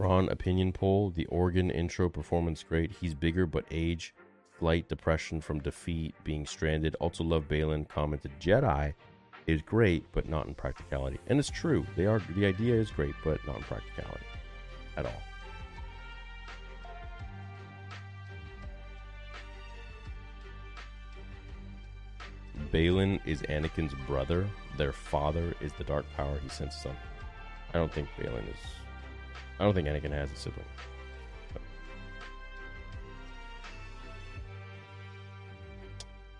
Thrawn 0.02 0.28
opinion 0.30 0.72
poll, 0.72 1.10
the 1.10 1.26
organ 1.26 1.70
intro 1.70 2.08
performance 2.08 2.64
great. 2.64 2.90
He's 2.90 3.14
bigger 3.14 3.46
but 3.46 3.64
age, 3.70 4.12
flight, 4.50 4.88
depression 4.88 5.40
from 5.40 5.60
defeat, 5.60 6.16
being 6.24 6.44
stranded. 6.44 6.96
Also 6.96 7.22
love 7.22 7.44
Baylan 7.48 7.88
commented 7.88 8.32
Jedi 8.40 8.94
is 9.46 9.62
great 9.62 10.04
but 10.10 10.28
not 10.28 10.48
in 10.48 10.54
practicality. 10.54 11.20
And 11.28 11.38
it's 11.38 11.50
true. 11.50 11.86
They 11.94 12.06
are 12.06 12.20
the 12.34 12.44
idea 12.44 12.74
is 12.74 12.90
great 12.90 13.14
but 13.22 13.38
not 13.46 13.58
in 13.58 13.62
practicality 13.62 14.26
at 14.96 15.06
all. 15.06 15.22
Baylan 22.72 23.20
is 23.24 23.42
Anakin's 23.42 23.94
brother. 24.08 24.48
Their 24.76 24.90
father 24.90 25.54
is 25.60 25.72
the 25.74 25.84
dark 25.84 26.06
power 26.16 26.40
he 26.42 26.48
senses 26.48 26.86
on. 26.86 26.96
I 27.72 27.78
don't 27.78 27.92
think 27.92 28.08
Baylan 28.18 28.48
is. 28.48 28.81
I 29.62 29.64
don't 29.64 29.74
think 29.74 29.86
Anakin 29.86 30.10
has 30.10 30.32
a 30.32 30.34
sibling. 30.34 30.66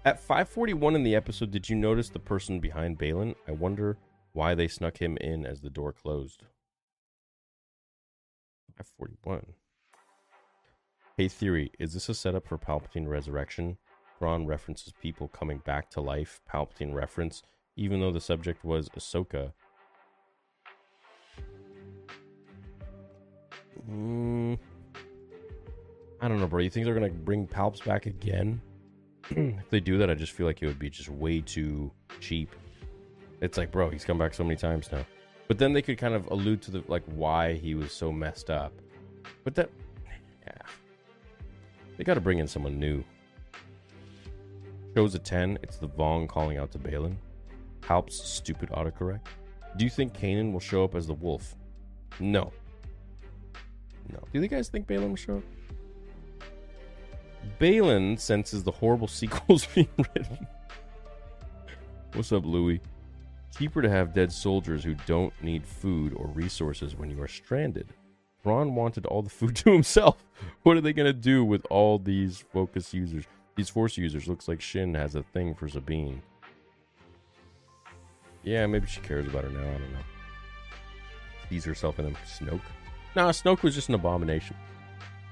At 0.05 0.19
541 0.19 0.97
in 0.97 1.05
the 1.05 1.15
episode, 1.15 1.53
did 1.53 1.71
you 1.71 1.77
notice 1.77 2.09
the 2.09 2.19
person 2.19 2.59
behind 2.59 2.99
Baylan? 2.99 3.37
I 3.47 3.53
wonder 3.53 3.97
why 4.33 4.57
they 4.57 4.67
snuck 4.67 5.01
him 5.01 5.17
in 5.21 5.47
as 5.47 5.61
the 5.61 5.71
door 5.71 5.93
closed. 5.93 6.43
541. 8.77 9.53
Hey, 11.17 11.29
Theory, 11.29 11.71
is 11.79 11.95
this 11.95 12.09
a 12.09 12.15
setup 12.15 12.49
for 12.49 12.59
Palpatine 12.59 13.07
Resurrection? 13.07 13.79
Thrawn 14.19 14.47
references 14.47 14.93
people 15.01 15.29
coming 15.29 15.59
back 15.59 15.91
to 15.91 16.01
life, 16.01 16.41
Palpatine 16.53 16.93
reference, 16.93 17.45
even 17.77 18.01
though 18.01 18.11
the 18.11 18.21
subject 18.21 18.65
was 18.65 18.89
Ahsoka. 18.89 19.53
Mm, 23.91 24.59
I 26.21 26.29
don't 26.29 26.41
know, 26.41 26.47
bro. 26.47 26.61
You 26.61 26.71
think 26.71 26.87
they're 26.87 26.95
gonna 26.95 27.11
bring 27.11 27.47
Palps 27.47 27.85
back 27.85 28.07
again? 28.07 28.61
if 29.31 29.71
they 29.71 29.81
do 29.81 29.99
that, 29.99 30.11
I 30.11 30.15
just 30.15 30.33
feel 30.33 30.47
like 30.47 30.63
it 30.63 30.67
would 30.67 30.79
be 30.79 30.91
just 30.91 31.09
way 31.09 31.41
too 31.41 31.91
cheap. 32.21 32.55
It's 33.41 33.59
like, 33.59 33.73
bro, 33.73 33.91
he's 33.91 34.05
come 34.05 34.19
back 34.19 34.35
so 34.35 34.45
many 34.45 34.57
times 34.57 34.91
now. 34.93 35.05
But 35.49 35.59
then 35.59 35.73
they 35.73 35.83
could 35.83 35.99
kind 35.99 36.15
of 36.15 36.27
allude 36.31 36.63
to 36.63 36.71
the 36.71 36.85
like 36.89 37.03
why 37.07 37.55
he 37.55 37.75
was 37.75 37.93
so 37.93 38.13
messed 38.13 38.51
up. 38.51 38.73
But 39.45 39.55
that, 39.57 39.71
yeah, 40.47 40.53
they 41.97 42.05
got 42.05 42.15
to 42.15 42.21
bring 42.21 42.39
in 42.39 42.47
someone 42.47 42.79
new. 42.79 43.05
Shows 44.95 45.15
a 45.15 45.19
10. 45.19 45.59
It's 45.63 45.77
the 45.77 45.89
Vong 45.89 46.29
calling 46.29 46.59
out 46.59 46.71
to 46.73 46.79
Baylan. 46.79 47.17
Palp's 47.81 48.23
stupid 48.23 48.71
autocorrect. 48.71 49.27
Do 49.77 49.85
you 49.85 49.91
think 49.91 50.13
Kanan 50.13 50.53
will 50.53 50.61
show 50.61 50.85
up 50.85 50.95
as 50.95 51.07
the 51.07 51.15
wolf? 51.15 51.57
No. 52.21 52.53
No. 54.13 54.19
Do 54.33 54.41
you 54.41 54.49
guys 54.49 54.69
think 54.69 54.87
Baylan 54.87 55.09
will 55.11 55.17
show 55.17 55.37
up? 55.39 55.43
Baylan 57.59 58.19
senses 58.19 58.63
the 58.63 58.71
horrible 58.71 59.09
sequels 59.09 59.67
being 59.67 59.89
written. 59.99 60.47
What's 62.13 62.33
up, 62.33 62.45
Louis? 62.45 62.81
Cheaper 63.57 63.83
to 63.83 63.89
have 63.89 64.15
dead 64.15 64.33
soldiers 64.33 64.85
who 64.85 64.95
don't 65.07 65.33
need 65.43 65.67
food 65.67 66.15
or 66.15 66.27
resources 66.29 66.97
when 66.97 67.11
you 67.11 67.21
are 67.23 67.29
stranded. 67.29 67.89
Thrawn 68.43 68.75
wanted 68.75 69.07
all 69.07 69.23
the 69.23 69.31
food 69.39 69.57
to 69.57 69.73
himself. 69.73 70.25
What 70.63 70.77
are 70.77 70.81
they 70.81 70.93
going 70.93 71.07
to 71.07 71.13
do 71.13 71.45
with 71.45 71.65
all 71.71 71.99
these 71.99 72.45
focus 72.53 72.93
users? 72.93 73.25
These 73.57 73.69
Force 73.69 73.97
users 73.97 74.27
looks 74.27 74.49
like 74.49 74.61
Shin 74.61 74.95
has 74.95 75.15
a 75.15 75.23
thing 75.23 75.55
for 75.55 75.69
Sabine. 75.69 76.23
Yeah, 78.43 78.67
maybe 78.67 78.87
she 78.87 79.01
cares 79.01 79.27
about 79.27 79.45
her 79.45 79.51
now. 79.51 79.61
I 79.61 79.79
don't 79.79 79.93
know. 79.93 79.99
Sees 81.49 81.65
herself 81.65 81.99
in 81.99 82.07
a 82.07 82.11
Snoke. 82.27 82.61
Nah, 83.15 83.31
Snoke 83.31 83.63
was 83.63 83.75
just 83.75 83.89
an 83.89 83.95
abomination. 83.95 84.57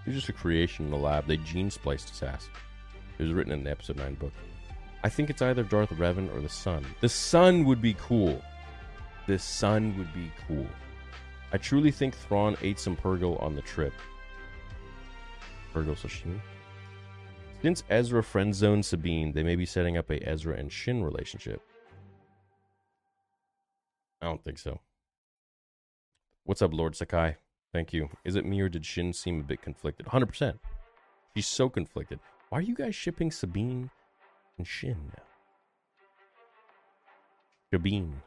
He 0.04 0.10
was 0.10 0.16
just 0.16 0.28
a 0.28 0.34
creation 0.34 0.86
in 0.86 0.90
the 0.90 0.98
lab. 0.98 1.26
They 1.26 1.38
gene 1.38 1.70
spliced 1.70 2.10
his 2.10 2.22
ass. 2.22 2.48
It 3.18 3.22
was 3.22 3.32
written 3.32 3.52
in 3.52 3.64
the 3.64 3.70
episode 3.70 3.96
9 3.96 4.14
book. 4.14 4.32
I 5.02 5.08
think 5.08 5.30
it's 5.30 5.40
either 5.40 5.62
Darth 5.62 5.90
Revan 5.90 6.34
or 6.34 6.40
the 6.40 6.48
Son. 6.48 6.84
The 7.00 7.08
Son 7.08 7.64
would 7.64 7.80
be 7.80 7.94
cool. 7.94 8.42
The 9.26 9.38
Son 9.38 9.96
would 9.96 10.12
be 10.12 10.30
cool. 10.46 10.66
I 11.52 11.58
truly 11.58 11.90
think 11.90 12.14
Thrawn 12.14 12.56
ate 12.62 12.78
some 12.78 12.96
Purrgil 12.96 13.42
on 13.42 13.54
the 13.54 13.62
trip. 13.62 13.94
Purrgil 15.74 15.96
sashimi. 15.96 16.40
Since 17.62 17.82
Ezra 17.88 18.22
friend 18.22 18.54
zoned 18.54 18.84
Sabine, 18.84 19.32
they 19.32 19.42
may 19.42 19.56
be 19.56 19.66
setting 19.66 19.96
up 19.96 20.10
a 20.10 20.26
Ezra 20.28 20.54
and 20.54 20.70
Shin 20.70 21.02
relationship. 21.02 21.62
I 24.22 24.26
don't 24.26 24.42
think 24.42 24.58
so. 24.58 24.80
What's 26.44 26.62
up, 26.62 26.74
Lord 26.74 26.94
Sakai? 26.94 27.36
Thank 27.72 27.92
you. 27.92 28.08
Is 28.24 28.36
it 28.36 28.44
me 28.44 28.60
or 28.60 28.68
did 28.68 28.84
Shin 28.84 29.12
seem 29.12 29.40
a 29.40 29.44
bit 29.44 29.62
conflicted? 29.62 30.06
100%. 30.06 30.58
She's 31.36 31.46
so 31.46 31.68
conflicted. 31.68 32.18
Why 32.48 32.58
are 32.58 32.62
you 32.62 32.74
guys 32.74 32.94
shipping 32.94 33.30
Sabine 33.30 33.90
and 34.58 34.66
Shin 34.66 34.96
now? 35.16 35.22
Sabine. 37.72 38.20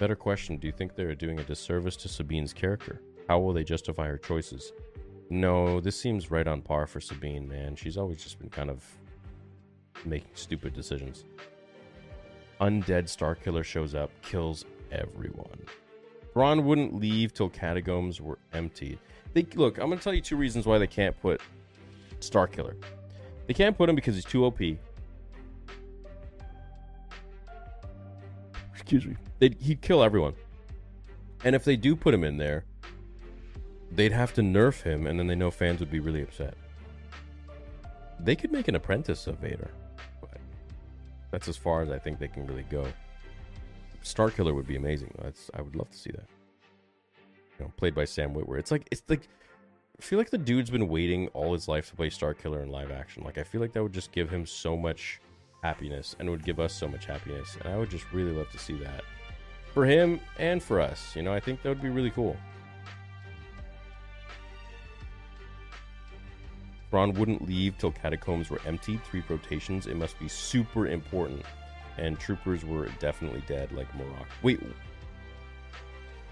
Better 0.00 0.16
question 0.16 0.56
Do 0.56 0.66
you 0.66 0.72
think 0.72 0.96
they're 0.96 1.14
doing 1.14 1.38
a 1.38 1.44
disservice 1.44 1.96
to 1.96 2.08
Sabine's 2.08 2.52
character? 2.52 3.00
How 3.28 3.38
will 3.38 3.52
they 3.52 3.64
justify 3.64 4.08
her 4.08 4.18
choices? 4.18 4.72
No, 5.30 5.80
this 5.80 6.00
seems 6.00 6.30
right 6.30 6.46
on 6.48 6.62
par 6.62 6.86
for 6.86 7.00
Sabine, 7.00 7.46
man. 7.46 7.76
She's 7.76 7.96
always 7.96 8.22
just 8.22 8.38
been 8.38 8.48
kind 8.48 8.70
of 8.70 8.84
making 10.04 10.30
stupid 10.34 10.72
decisions. 10.74 11.24
Undead 12.60 13.04
Starkiller 13.04 13.62
shows 13.62 13.94
up, 13.94 14.10
kills 14.22 14.64
everyone. 14.90 15.60
Thrawn 16.38 16.64
wouldn't 16.64 16.94
leave 16.94 17.34
till 17.34 17.48
catacombs 17.48 18.20
were 18.20 18.38
emptied. 18.52 19.00
They 19.32 19.44
look. 19.56 19.76
I'm 19.78 19.88
gonna 19.88 20.00
tell 20.00 20.14
you 20.14 20.20
two 20.20 20.36
reasons 20.36 20.66
why 20.66 20.78
they 20.78 20.86
can't 20.86 21.20
put 21.20 21.40
Starkiller. 22.20 22.76
They 23.48 23.54
can't 23.54 23.76
put 23.76 23.88
him 23.88 23.96
because 23.96 24.14
he's 24.14 24.24
too 24.24 24.44
OP. 24.44 24.60
Excuse 28.72 29.04
me. 29.04 29.16
They'd, 29.40 29.60
he'd 29.60 29.80
kill 29.80 30.00
everyone. 30.00 30.34
And 31.42 31.56
if 31.56 31.64
they 31.64 31.74
do 31.74 31.96
put 31.96 32.14
him 32.14 32.22
in 32.22 32.36
there, 32.36 32.64
they'd 33.90 34.12
have 34.12 34.32
to 34.34 34.40
nerf 34.40 34.82
him, 34.82 35.08
and 35.08 35.18
then 35.18 35.26
they 35.26 35.34
know 35.34 35.50
fans 35.50 35.80
would 35.80 35.90
be 35.90 35.98
really 35.98 36.22
upset. 36.22 36.54
They 38.20 38.36
could 38.36 38.52
make 38.52 38.68
an 38.68 38.76
apprentice 38.76 39.26
of 39.26 39.38
Vader, 39.38 39.72
but 40.20 40.38
that's 41.32 41.48
as 41.48 41.56
far 41.56 41.82
as 41.82 41.90
I 41.90 41.98
think 41.98 42.20
they 42.20 42.28
can 42.28 42.46
really 42.46 42.66
go. 42.70 42.86
Starkiller 44.02 44.54
would 44.54 44.66
be 44.66 44.76
amazing. 44.76 45.12
That's 45.22 45.50
I 45.54 45.62
would 45.62 45.76
love 45.76 45.90
to 45.90 45.98
see 45.98 46.10
that. 46.10 46.26
You 47.58 47.64
know, 47.64 47.72
played 47.76 47.94
by 47.94 48.04
Sam 48.04 48.34
Witwer. 48.34 48.58
It's 48.58 48.70
like 48.70 48.86
it's 48.90 49.02
like 49.08 49.28
I 49.98 50.02
feel 50.02 50.18
like 50.18 50.30
the 50.30 50.38
dude's 50.38 50.70
been 50.70 50.88
waiting 50.88 51.28
all 51.28 51.52
his 51.52 51.66
life 51.66 51.90
to 51.90 51.96
play 51.96 52.10
Star 52.10 52.34
Killer 52.34 52.62
in 52.62 52.70
live 52.70 52.90
action. 52.90 53.24
Like 53.24 53.38
I 53.38 53.42
feel 53.42 53.60
like 53.60 53.72
that 53.72 53.82
would 53.82 53.92
just 53.92 54.12
give 54.12 54.30
him 54.30 54.46
so 54.46 54.76
much 54.76 55.20
happiness 55.62 56.14
and 56.18 56.30
would 56.30 56.44
give 56.44 56.60
us 56.60 56.72
so 56.72 56.86
much 56.86 57.04
happiness. 57.04 57.56
And 57.60 57.72
I 57.72 57.76
would 57.76 57.90
just 57.90 58.04
really 58.12 58.32
love 58.32 58.50
to 58.50 58.58
see 58.58 58.74
that 58.78 59.02
for 59.74 59.84
him 59.84 60.20
and 60.38 60.62
for 60.62 60.80
us. 60.80 61.14
You 61.16 61.22
know, 61.22 61.32
I 61.32 61.40
think 61.40 61.62
that 61.62 61.68
would 61.68 61.82
be 61.82 61.88
really 61.88 62.10
cool. 62.10 62.36
Thrawn 66.90 67.12
wouldn't 67.14 67.46
leave 67.46 67.76
till 67.76 67.92
catacombs 67.92 68.50
were 68.50 68.60
emptied. 68.64 69.02
Three 69.04 69.22
rotations. 69.28 69.86
It 69.86 69.96
must 69.96 70.18
be 70.18 70.28
super 70.28 70.86
important. 70.86 71.44
And 71.98 72.18
troopers 72.18 72.64
were 72.64 72.88
definitely 73.00 73.42
dead, 73.46 73.72
like 73.72 73.92
Marrok. 73.96 74.28
Wait, 74.42 74.60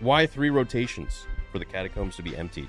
why 0.01 0.27
three 0.27 0.51
rotations 0.51 1.27
for 1.51 1.59
the 1.59 1.65
catacombs 1.65 2.17
to 2.17 2.23
be 2.23 2.37
emptied? 2.37 2.69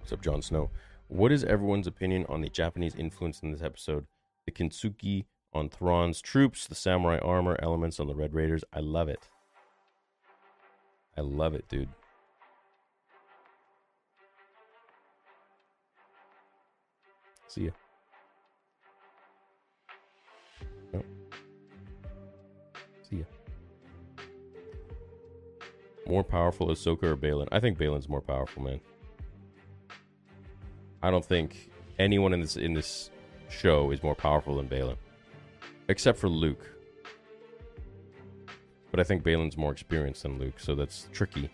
What's 0.00 0.12
up, 0.12 0.22
Jon 0.22 0.42
Snow? 0.42 0.70
What 1.08 1.30
is 1.30 1.44
everyone's 1.44 1.86
opinion 1.86 2.26
on 2.28 2.40
the 2.40 2.48
Japanese 2.48 2.94
influence 2.96 3.40
in 3.40 3.52
this 3.52 3.62
episode? 3.62 4.06
The 4.44 4.52
Kintsugi 4.52 5.24
on 5.52 5.68
Thrawn's 5.68 6.20
troops, 6.20 6.66
the 6.66 6.74
samurai 6.74 7.18
armor 7.18 7.56
elements 7.62 8.00
on 8.00 8.06
the 8.06 8.14
Red 8.14 8.34
Raiders. 8.34 8.64
I 8.72 8.80
love 8.80 9.08
it. 9.08 9.28
I 11.16 11.20
love 11.20 11.54
it, 11.54 11.68
dude. 11.68 11.88
See 17.48 17.66
ya. 17.66 17.70
See 23.02 23.16
ya. 23.18 23.24
More 26.06 26.24
powerful 26.24 26.68
Ahsoka 26.68 27.04
or 27.04 27.16
Baylan? 27.16 27.48
I 27.52 27.60
think 27.60 27.78
Baylan's 27.78 28.08
more 28.08 28.20
powerful, 28.20 28.62
man. 28.62 28.80
I 31.02 31.10
don't 31.10 31.24
think 31.24 31.70
anyone 31.98 32.32
in 32.32 32.40
this 32.40 32.56
in 32.56 32.74
this 32.74 33.10
show 33.48 33.90
is 33.90 34.02
more 34.02 34.14
powerful 34.14 34.56
than 34.56 34.68
Baylan, 34.68 34.96
except 35.88 36.18
for 36.18 36.28
Luke. 36.28 36.64
But 38.90 39.00
I 39.00 39.04
think 39.04 39.22
Baylan's 39.22 39.56
more 39.56 39.72
experienced 39.72 40.22
than 40.22 40.38
Luke, 40.38 40.58
so 40.58 40.74
that's 40.74 41.08
tricky. 41.12 41.50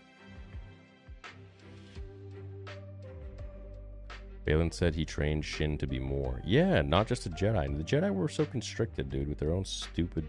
Baylan 4.45 4.73
said 4.73 4.93
he 4.93 5.05
trained 5.05 5.45
Shin 5.45 5.77
to 5.77 5.87
be 5.87 5.99
more. 5.99 6.41
Yeah, 6.45 6.81
not 6.81 7.07
just 7.07 7.25
a 7.25 7.29
Jedi. 7.29 7.77
The 7.77 7.83
Jedi 7.83 8.13
were 8.13 8.27
so 8.27 8.45
constricted, 8.45 9.09
dude, 9.09 9.29
with 9.29 9.39
their 9.39 9.51
own 9.51 9.63
stupid 9.63 10.27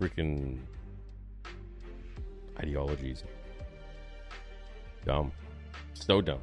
freaking 0.00 0.58
ideologies. 2.58 3.24
Dumb. 5.04 5.32
So 5.92 6.20
dumb. 6.20 6.40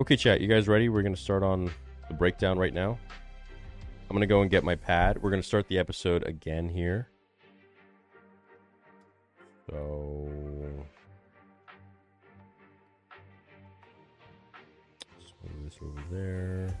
Okay, 0.00 0.16
chat, 0.16 0.40
you 0.40 0.48
guys 0.48 0.68
ready? 0.68 0.88
We're 0.88 1.02
going 1.02 1.14
to 1.14 1.20
start 1.20 1.42
on 1.42 1.70
the 2.08 2.14
breakdown 2.14 2.58
right 2.58 2.74
now. 2.74 2.98
I'm 4.10 4.16
going 4.16 4.20
to 4.20 4.26
go 4.26 4.42
and 4.42 4.50
get 4.50 4.64
my 4.64 4.74
pad. 4.74 5.22
We're 5.22 5.30
going 5.30 5.42
to 5.42 5.48
start 5.48 5.66
the 5.68 5.78
episode 5.78 6.24
again 6.24 6.68
here. 6.68 7.08
So. 9.70 10.53
This 15.64 15.78
over 15.80 16.00
there. 16.10 16.78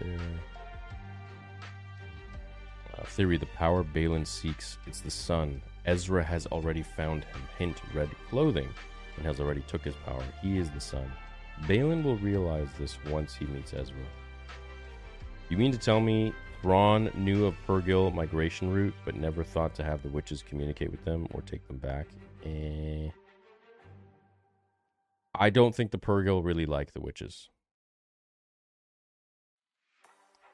There. 0.00 0.18
Uh, 2.96 3.02
theory 3.06 3.38
the 3.38 3.46
power 3.46 3.82
Baylan 3.82 4.24
seeks, 4.24 4.78
it's 4.86 5.00
the 5.00 5.10
Son. 5.10 5.60
Ezra 5.84 6.22
has 6.22 6.46
already 6.46 6.82
found 6.82 7.24
him. 7.24 7.42
Hint, 7.58 7.82
red 7.92 8.08
clothing, 8.30 8.68
and 9.16 9.26
has 9.26 9.40
already 9.40 9.62
took 9.62 9.82
his 9.82 9.96
power. 10.06 10.22
He 10.40 10.58
is 10.58 10.70
the 10.70 10.80
Son. 10.80 11.10
Baylan 11.62 12.04
will 12.04 12.18
realize 12.18 12.68
this 12.78 12.98
once 13.10 13.34
he 13.34 13.46
meets 13.46 13.74
Ezra. 13.74 13.96
You 15.48 15.56
mean 15.56 15.72
to 15.72 15.78
tell 15.78 15.98
me 15.98 16.32
Thrawn 16.62 17.10
knew 17.16 17.46
of 17.46 17.56
Purrgil 17.66 18.14
migration 18.14 18.70
route, 18.70 18.94
but 19.04 19.16
never 19.16 19.42
thought 19.42 19.74
to 19.74 19.82
have 19.82 20.02
the 20.02 20.08
witches 20.08 20.44
communicate 20.48 20.92
with 20.92 21.04
them 21.04 21.26
or 21.32 21.42
take 21.42 21.66
them 21.66 21.78
back? 21.78 22.06
Eh. 22.44 23.10
I 25.34 25.50
don't 25.50 25.74
think 25.74 25.90
the 25.90 25.98
Purrgil 25.98 26.44
really 26.44 26.66
like 26.66 26.92
the 26.92 27.00
witches. 27.00 27.48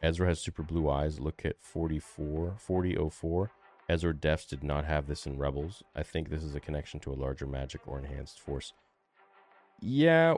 Ezra 0.02 0.28
has 0.28 0.40
super 0.40 0.62
blue 0.62 0.88
eyes. 0.88 1.20
Look 1.20 1.42
at 1.44 1.56
44, 1.60 2.54
4004. 2.58 3.50
Ezra 3.88 4.14
Defs 4.14 4.48
did 4.48 4.62
not 4.62 4.84
have 4.84 5.06
this 5.06 5.26
in 5.26 5.36
Rebels. 5.36 5.82
I 5.94 6.02
think 6.02 6.30
this 6.30 6.42
is 6.42 6.54
a 6.54 6.60
connection 6.60 7.00
to 7.00 7.12
a 7.12 7.14
larger 7.14 7.46
magic 7.46 7.82
or 7.86 7.98
enhanced 7.98 8.40
force. 8.40 8.72
Yeah, 9.82 10.36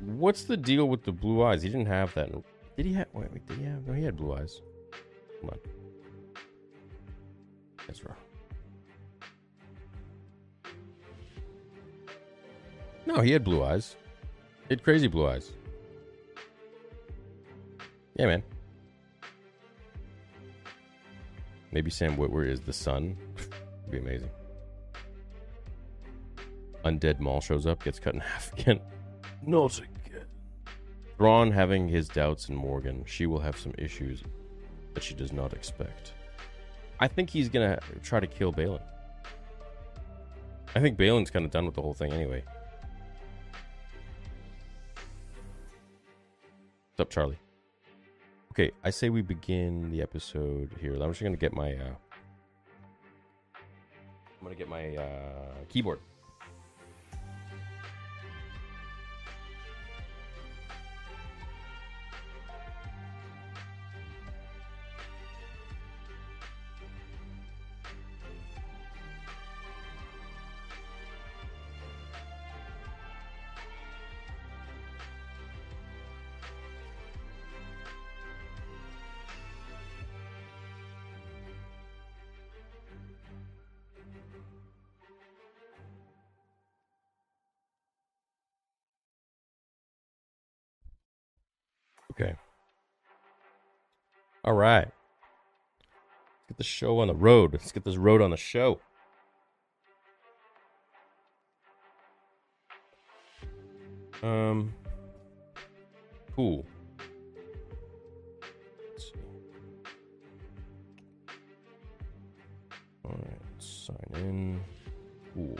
what's 0.00 0.44
the 0.44 0.56
deal 0.56 0.88
with 0.88 1.04
the 1.04 1.12
blue 1.12 1.42
eyes? 1.42 1.62
He 1.62 1.68
didn't 1.68 1.86
have 1.86 2.14
that. 2.14 2.30
Did 2.76 2.86
he 2.86 2.94
have? 2.94 3.08
Wait, 3.12 3.30
wait, 3.32 3.46
did 3.46 3.58
he 3.58 3.64
have? 3.64 3.86
No, 3.86 3.92
he 3.92 4.04
had 4.04 4.16
blue 4.16 4.34
eyes. 4.34 4.62
Come 5.40 5.50
on, 5.50 5.58
Ezra. 7.88 8.16
No, 13.08 13.22
he 13.22 13.30
had 13.30 13.42
blue 13.42 13.64
eyes. 13.64 13.96
He 14.68 14.74
had 14.74 14.84
crazy 14.84 15.06
blue 15.06 15.26
eyes. 15.26 15.50
Yeah, 18.16 18.26
man. 18.26 18.42
Maybe 21.72 21.90
Sam 21.90 22.18
Witwer 22.18 22.46
is 22.46 22.60
the 22.60 22.72
Son. 22.74 23.16
Would 23.86 23.90
be 23.90 23.98
amazing. 23.98 24.28
Undead 26.84 27.18
Maul 27.18 27.40
shows 27.40 27.66
up, 27.66 27.82
gets 27.82 27.98
cut 27.98 28.12
in 28.12 28.20
half 28.34 28.52
again. 28.52 28.78
Not 29.46 29.78
again. 29.78 30.26
Thrawn 31.16 31.50
having 31.50 31.88
his 31.88 32.08
doubts 32.08 32.50
in 32.50 32.56
Morgan. 32.56 33.04
She 33.06 33.24
will 33.24 33.40
have 33.40 33.58
some 33.58 33.72
issues 33.78 34.22
that 34.92 35.02
she 35.02 35.14
does 35.14 35.32
not 35.32 35.54
expect. 35.54 36.12
I 37.00 37.08
think 37.08 37.30
he's 37.30 37.48
gonna 37.48 37.78
try 38.02 38.20
to 38.20 38.26
kill 38.26 38.52
Baylan. 38.52 38.82
I 40.76 40.80
think 40.80 40.98
Baylan's 40.98 41.30
kind 41.30 41.46
of 41.46 41.50
done 41.50 41.64
with 41.64 41.74
the 41.74 41.80
whole 41.80 41.94
thing 41.94 42.12
anyway. 42.12 42.44
What's 46.98 47.06
up, 47.06 47.12
Charlie? 47.12 47.38
Okay, 48.50 48.72
I 48.82 48.90
say 48.90 49.08
we 49.08 49.22
begin 49.22 49.88
the 49.92 50.02
episode 50.02 50.74
here. 50.80 50.94
I'm 50.94 51.12
just 51.12 51.22
gonna 51.22 51.36
get 51.36 51.52
my. 51.52 51.74
Uh, 51.74 51.94
I'm 53.54 54.42
gonna 54.42 54.56
get 54.56 54.68
my 54.68 54.96
uh, 54.96 55.54
keyboard. 55.68 56.00
The 96.58 96.64
show 96.64 96.98
on 96.98 97.06
the 97.08 97.14
road. 97.14 97.52
Let's 97.52 97.72
get 97.72 97.84
this 97.84 97.96
road 97.96 98.20
on 98.20 98.30
the 98.30 98.36
show. 98.36 98.80
Um. 104.22 104.74
Cool. 106.34 106.66
All 113.04 113.12
right. 113.12 113.40
Sign 113.58 113.96
in. 114.14 114.60
Cool. 115.34 115.58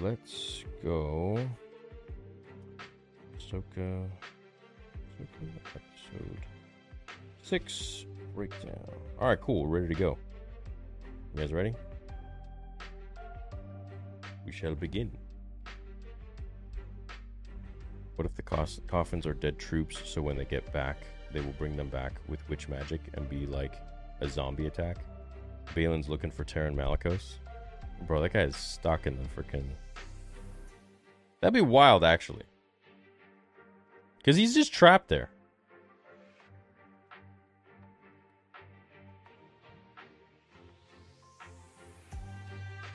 Let's 0.00 0.64
go. 0.82 1.38
Ahsoka. 3.38 4.08
Ahsoka 5.20 5.48
episode 5.74 6.57
six 7.48 8.04
breakdown. 8.34 8.78
All 9.18 9.28
right, 9.28 9.40
cool. 9.40 9.66
Ready 9.66 9.88
to 9.88 9.94
go. 9.94 10.18
You 11.34 11.40
guys 11.40 11.52
ready? 11.52 11.74
We 14.44 14.52
shall 14.52 14.74
begin. 14.74 15.10
What 18.16 18.26
if 18.26 18.34
the 18.34 18.42
coffins 18.86 19.26
are 19.26 19.32
dead 19.32 19.58
troops, 19.58 20.02
so 20.04 20.20
when 20.20 20.36
they 20.36 20.44
get 20.44 20.70
back, 20.72 20.98
they 21.32 21.40
will 21.40 21.52
bring 21.52 21.76
them 21.76 21.88
back 21.88 22.12
with 22.28 22.46
witch 22.50 22.68
magic 22.68 23.00
and 23.14 23.28
be 23.30 23.46
like 23.46 23.80
a 24.20 24.28
zombie 24.28 24.66
attack? 24.66 24.98
Baylan's 25.74 26.08
looking 26.08 26.30
for 26.30 26.44
Taron 26.44 26.74
Malicos. 26.74 27.36
Bro, 28.06 28.22
that 28.22 28.32
guy 28.32 28.42
is 28.42 28.56
stuck 28.56 29.06
in 29.06 29.16
the 29.16 29.28
freaking. 29.28 29.64
That'd 31.40 31.54
be 31.54 31.60
wild, 31.60 32.04
actually. 32.04 32.44
Because 34.18 34.36
he's 34.36 34.54
just 34.54 34.72
trapped 34.72 35.08
there. 35.08 35.30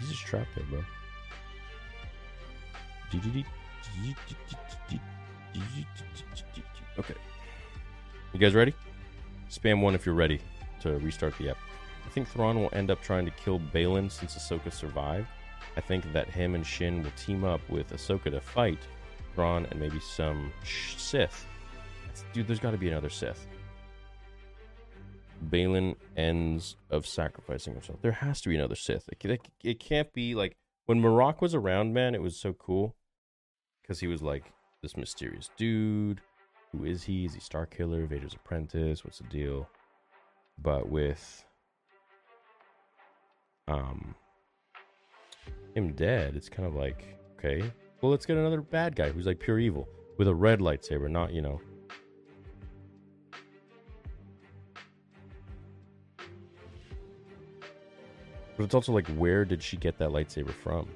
He's 0.03 0.11
just 0.11 0.25
trapped 0.25 0.53
there, 0.55 0.65
bro. 0.65 0.83
Okay. 6.99 7.13
You 8.33 8.39
guys 8.39 8.53
ready? 8.53 8.73
Spam 9.49 9.81
one 9.81 9.95
if 9.95 10.05
you're 10.05 10.13
ready 10.13 10.41
to 10.81 10.97
restart 10.97 11.37
the 11.37 11.51
app. 11.51 11.57
I 12.05 12.09
think 12.09 12.27
Thrawn 12.27 12.59
will 12.59 12.69
end 12.73 12.91
up 12.91 13.01
trying 13.01 13.23
to 13.23 13.31
kill 13.31 13.59
Baylan 13.59 14.11
since 14.11 14.35
Ahsoka 14.35 14.73
survived. 14.73 15.27
I 15.77 15.81
think 15.81 16.11
that 16.11 16.27
him 16.27 16.53
and 16.53 16.67
Shin 16.67 17.01
will 17.01 17.11
team 17.11 17.45
up 17.45 17.61
with 17.69 17.93
Ahsoka 17.93 18.25
to 18.25 18.41
fight 18.41 18.79
Thrawn 19.35 19.65
and 19.71 19.79
maybe 19.79 20.01
some 20.01 20.51
Sith. 20.97 21.45
Dude, 22.33 22.45
there's 22.45 22.59
got 22.59 22.71
to 22.71 22.77
be 22.77 22.89
another 22.89 23.09
Sith. 23.09 23.47
Baylan 25.49 25.95
ends 26.15 26.75
of 26.89 27.05
sacrificing 27.05 27.73
himself. 27.73 28.01
There 28.01 28.11
has 28.11 28.41
to 28.41 28.49
be 28.49 28.55
another 28.55 28.75
Sith. 28.75 29.09
It, 29.11 29.41
it, 29.63 29.79
can't 29.79 30.11
be 30.13 30.35
like 30.35 30.57
when 30.85 31.01
Marrok 31.01 31.41
was 31.41 31.55
around, 31.55 31.93
man. 31.93 32.15
It 32.15 32.21
was 32.21 32.35
so 32.35 32.53
cool 32.53 32.95
because 33.81 33.99
he 33.99 34.07
was 34.07 34.21
like 34.21 34.51
this 34.81 34.97
mysterious 34.97 35.49
dude. 35.57 36.21
Who 36.71 36.85
is 36.85 37.03
he? 37.03 37.25
Is 37.25 37.33
he 37.33 37.39
Star 37.39 37.65
Killer? 37.65 38.05
Vader's 38.05 38.33
apprentice? 38.33 39.03
What's 39.03 39.19
the 39.19 39.25
deal? 39.25 39.69
But 40.61 40.89
with 40.89 41.45
um 43.67 44.15
him 45.75 45.93
dead, 45.93 46.35
it's 46.35 46.49
kind 46.49 46.67
of 46.67 46.75
like 46.75 47.05
okay, 47.37 47.63
well 48.01 48.11
let's 48.11 48.25
get 48.25 48.37
another 48.37 48.61
bad 48.61 48.95
guy 48.95 49.09
who's 49.09 49.25
like 49.25 49.39
pure 49.39 49.59
evil 49.59 49.87
with 50.17 50.27
a 50.27 50.35
red 50.35 50.59
lightsaber, 50.59 51.09
not 51.09 51.33
you 51.33 51.41
know. 51.41 51.61
But 58.57 58.63
it's 58.63 58.75
also 58.75 58.91
like, 58.91 59.07
where 59.09 59.45
did 59.45 59.63
she 59.63 59.77
get 59.77 59.97
that 59.97 60.09
lightsaber 60.09 60.53
from? 60.53 60.87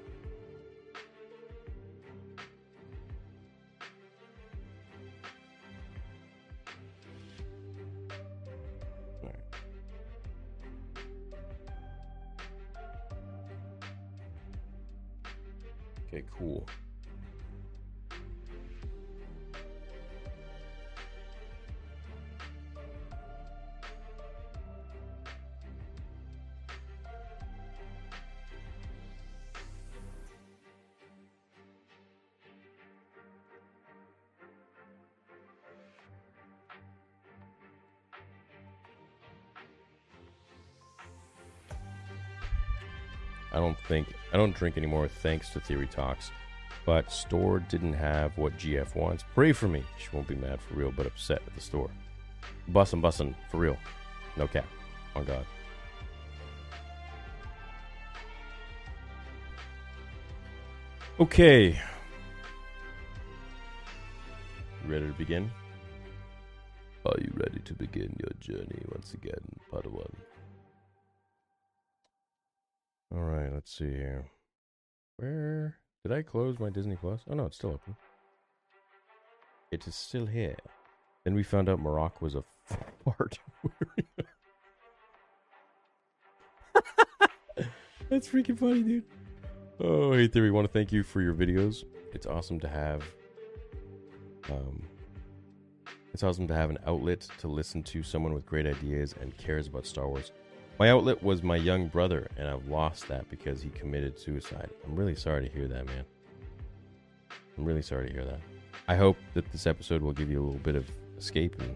Drink 44.57 44.77
anymore 44.77 45.07
thanks 45.07 45.49
to 45.49 45.59
Theory 45.59 45.87
Talks. 45.87 46.31
But 46.85 47.11
store 47.11 47.59
didn't 47.59 47.93
have 47.93 48.37
what 48.37 48.57
GF 48.57 48.95
wants. 48.95 49.23
Pray 49.33 49.51
for 49.51 49.67
me. 49.67 49.83
She 49.97 50.07
won't 50.13 50.27
be 50.27 50.35
mad 50.35 50.61
for 50.61 50.75
real, 50.75 50.91
but 50.91 51.05
upset 51.05 51.41
at 51.45 51.53
the 51.53 51.61
store. 51.61 51.89
Bussin' 52.71 53.01
bussin' 53.01 53.35
for 53.51 53.57
real. 53.57 53.77
No 54.37 54.47
cap. 54.47 54.65
On 55.15 55.25
God. 55.25 55.45
Okay. 61.19 61.79
Ready 64.87 65.07
to 65.07 65.13
begin? 65.13 65.51
Are 67.05 67.19
you 67.19 67.31
ready 67.33 67.59
to 67.65 67.73
begin 67.73 68.15
your 68.19 68.31
journey 68.39 68.83
once 68.93 69.13
again, 69.13 69.33
Padawan? 69.71 70.13
All 73.11 73.23
right, 73.23 73.51
let's 73.51 73.75
see 73.75 73.85
here. 73.85 74.25
Where 75.17 75.77
did 76.03 76.11
I 76.11 76.21
close 76.21 76.59
my 76.59 76.69
Disney 76.69 76.95
Plus? 76.95 77.21
Oh 77.29 77.33
no, 77.33 77.45
it's 77.47 77.57
still 77.57 77.71
open. 77.71 77.95
It 79.71 79.87
is 79.87 79.95
still 79.95 80.27
here. 80.27 80.55
Then 81.23 81.33
we 81.33 81.41
found 81.43 81.69
out 81.69 81.79
Morocco 81.79 82.19
was 82.21 82.35
a 82.35 82.43
fart. 83.03 83.39
That's 88.09 88.29
freaking 88.29 88.57
funny, 88.57 88.83
dude. 88.83 89.03
Oh, 89.79 90.13
hey 90.13 90.27
Theory, 90.27 90.51
want 90.51 90.65
to 90.65 90.71
thank 90.71 90.91
you 90.91 91.01
for 91.03 91.21
your 91.21 91.33
videos. 91.33 91.83
It's 92.13 92.25
awesome 92.27 92.59
to 92.61 92.67
have 92.67 93.03
um 94.49 94.83
it's 96.13 96.23
awesome 96.23 96.47
to 96.47 96.53
have 96.55 96.69
an 96.69 96.77
outlet 96.85 97.27
to 97.39 97.47
listen 97.47 97.83
to 97.83 98.01
someone 98.03 98.33
with 98.33 98.45
great 98.45 98.65
ideas 98.65 99.13
and 99.19 99.35
cares 99.37 99.67
about 99.67 99.85
Star 99.85 100.07
Wars. 100.07 100.31
My 100.79 100.91
outlet 100.91 101.23
was 101.23 101.41
my 101.41 101.55
young 101.55 101.87
brother, 101.87 102.29
and 102.37 102.47
I've 102.47 102.67
lost 102.67 103.07
that 103.07 103.27
because 103.31 103.63
he 103.63 103.69
committed 103.69 104.19
suicide. 104.19 104.69
I'm 104.85 104.95
really 104.95 105.15
sorry 105.15 105.49
to 105.49 105.55
hear 105.55 105.67
that, 105.67 105.87
man. 105.87 106.05
I'm 107.57 107.65
really 107.65 107.81
sorry 107.81 108.07
to 108.07 108.13
hear 108.13 108.25
that. 108.25 108.39
I 108.87 108.95
hope 108.95 109.17
that 109.33 109.51
this 109.51 109.65
episode 109.65 110.03
will 110.03 110.13
give 110.13 110.29
you 110.29 110.39
a 110.39 110.45
little 110.45 110.59
bit 110.59 110.75
of 110.75 110.87
escape 111.17 111.59
and 111.59 111.75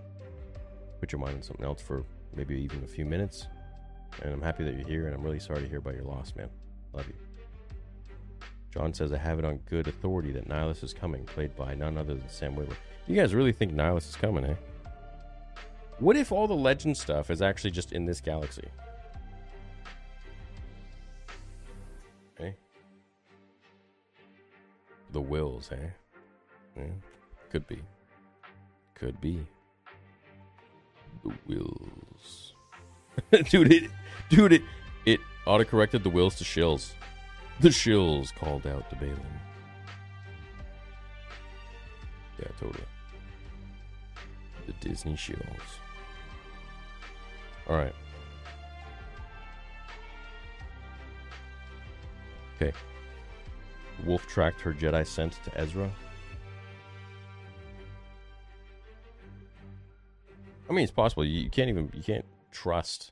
put 1.00 1.12
your 1.12 1.20
mind 1.20 1.38
on 1.38 1.42
something 1.42 1.66
else 1.66 1.82
for 1.82 2.04
maybe 2.36 2.56
even 2.62 2.84
a 2.84 2.88
few 2.88 3.04
minutes. 3.04 3.48
And 4.22 4.34
I'm 4.34 4.42
happy 4.42 4.64
that 4.66 4.76
you're 4.76 4.88
here, 4.88 5.08
and 5.08 5.16
I'm 5.16 5.24
really 5.24 5.40
sorry 5.40 5.64
to 5.64 5.68
hear 5.68 5.80
about 5.80 5.96
your 5.96 6.04
loss, 6.04 6.36
man. 6.36 6.50
Love 6.94 7.08
you. 7.08 7.16
John 8.72 8.94
says, 8.94 9.12
I 9.12 9.18
have 9.18 9.40
it 9.40 9.46
on 9.46 9.58
good 9.68 9.88
authority 9.88 10.32
that 10.34 10.48
Nihilus 10.48 10.84
is 10.84 10.94
coming, 10.94 11.26
played 11.26 11.56
by 11.56 11.74
none 11.74 11.98
other 11.98 12.14
than 12.14 12.30
Sam 12.30 12.56
Witwer. 12.56 12.76
You 13.08 13.16
guys 13.16 13.34
really 13.34 13.52
think 13.52 13.74
Nihilus 13.74 14.10
is 14.10 14.16
coming, 14.16 14.46
eh? 14.46 14.56
What 15.98 16.16
if 16.16 16.32
all 16.32 16.48
the 16.48 16.54
legend 16.54 16.98
stuff 16.98 17.32
is 17.32 17.42
actually 17.42 17.72
just 17.72 17.94
in 17.94 18.06
this 18.06 18.22
galaxy? 18.22 18.68
The 25.12 25.22
Whills, 25.22 25.72
eh? 25.72 25.90
Yeah. 26.78 26.84
Could 27.50 27.68
be. 27.68 27.80
Could 28.96 29.20
be. 29.20 29.46
The 31.24 31.34
Whills. 31.48 32.54
dude, 33.50 33.74
it 33.74 33.92
dude 34.30 34.54
it 34.54 34.62
it 35.06 35.20
autocorrected 35.46 36.04
the 36.04 36.10
wills 36.10 36.36
to 36.36 36.44
shills. 36.44 36.94
The 37.60 37.70
shills 37.70 38.34
called 38.34 38.66
out 38.66 38.90
to 38.90 38.96
Baylan. 38.96 39.20
Yeah, 42.40 42.48
totally. 42.60 42.86
The 44.66 44.74
Disney 44.74 45.14
shills. 45.14 45.60
Alright. 47.70 47.94
Okay. 52.56 52.74
Wolf 54.06 54.28
tracked 54.28 54.62
her 54.62 54.74
Jedi 54.74 55.06
sense 55.06 55.38
to 55.46 55.58
Ezra? 55.58 55.90
I 60.70 60.74
mean, 60.74 60.84
it's 60.84 60.92
possible. 60.92 61.26
You, 61.26 61.50
can't 61.50 61.70
even 61.70 61.92
you 61.94 62.02
can't 62.02 62.26
trust 62.52 63.12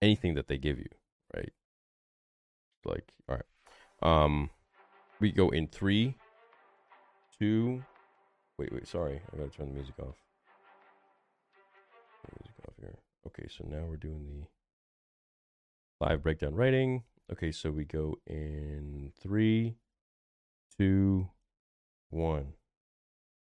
anything 0.00 0.34
that 0.34 0.48
they 0.48 0.56
give 0.56 0.78
you, 0.78 0.88
right? 1.36 1.52
Like, 2.84 3.12
all 3.28 3.36
right. 3.36 4.24
Um, 4.24 4.50
we 5.20 5.30
go 5.30 5.50
in 5.50 5.68
three, 5.68 6.14
two. 7.38 7.82
Wait, 8.58 8.72
wait. 8.72 8.88
Sorry, 8.88 9.20
I 9.32 9.36
gotta 9.36 9.50
turn 9.50 9.68
the 9.68 9.74
music 9.74 9.96
off. 10.00 10.16
The 12.24 12.36
music 12.40 12.54
off 12.66 12.74
here. 12.80 12.98
Okay, 13.26 13.46
so 13.48 13.64
now 13.68 13.84
we're 13.86 13.96
doing 13.96 14.24
the 16.00 16.06
live 16.06 16.22
breakdown 16.22 16.54
writing. 16.54 17.02
Okay, 17.30 17.52
so 17.52 17.70
we 17.70 17.84
go 17.84 18.16
in 18.26 19.12
three, 19.20 19.76
two, 20.78 21.28
one. 22.10 22.54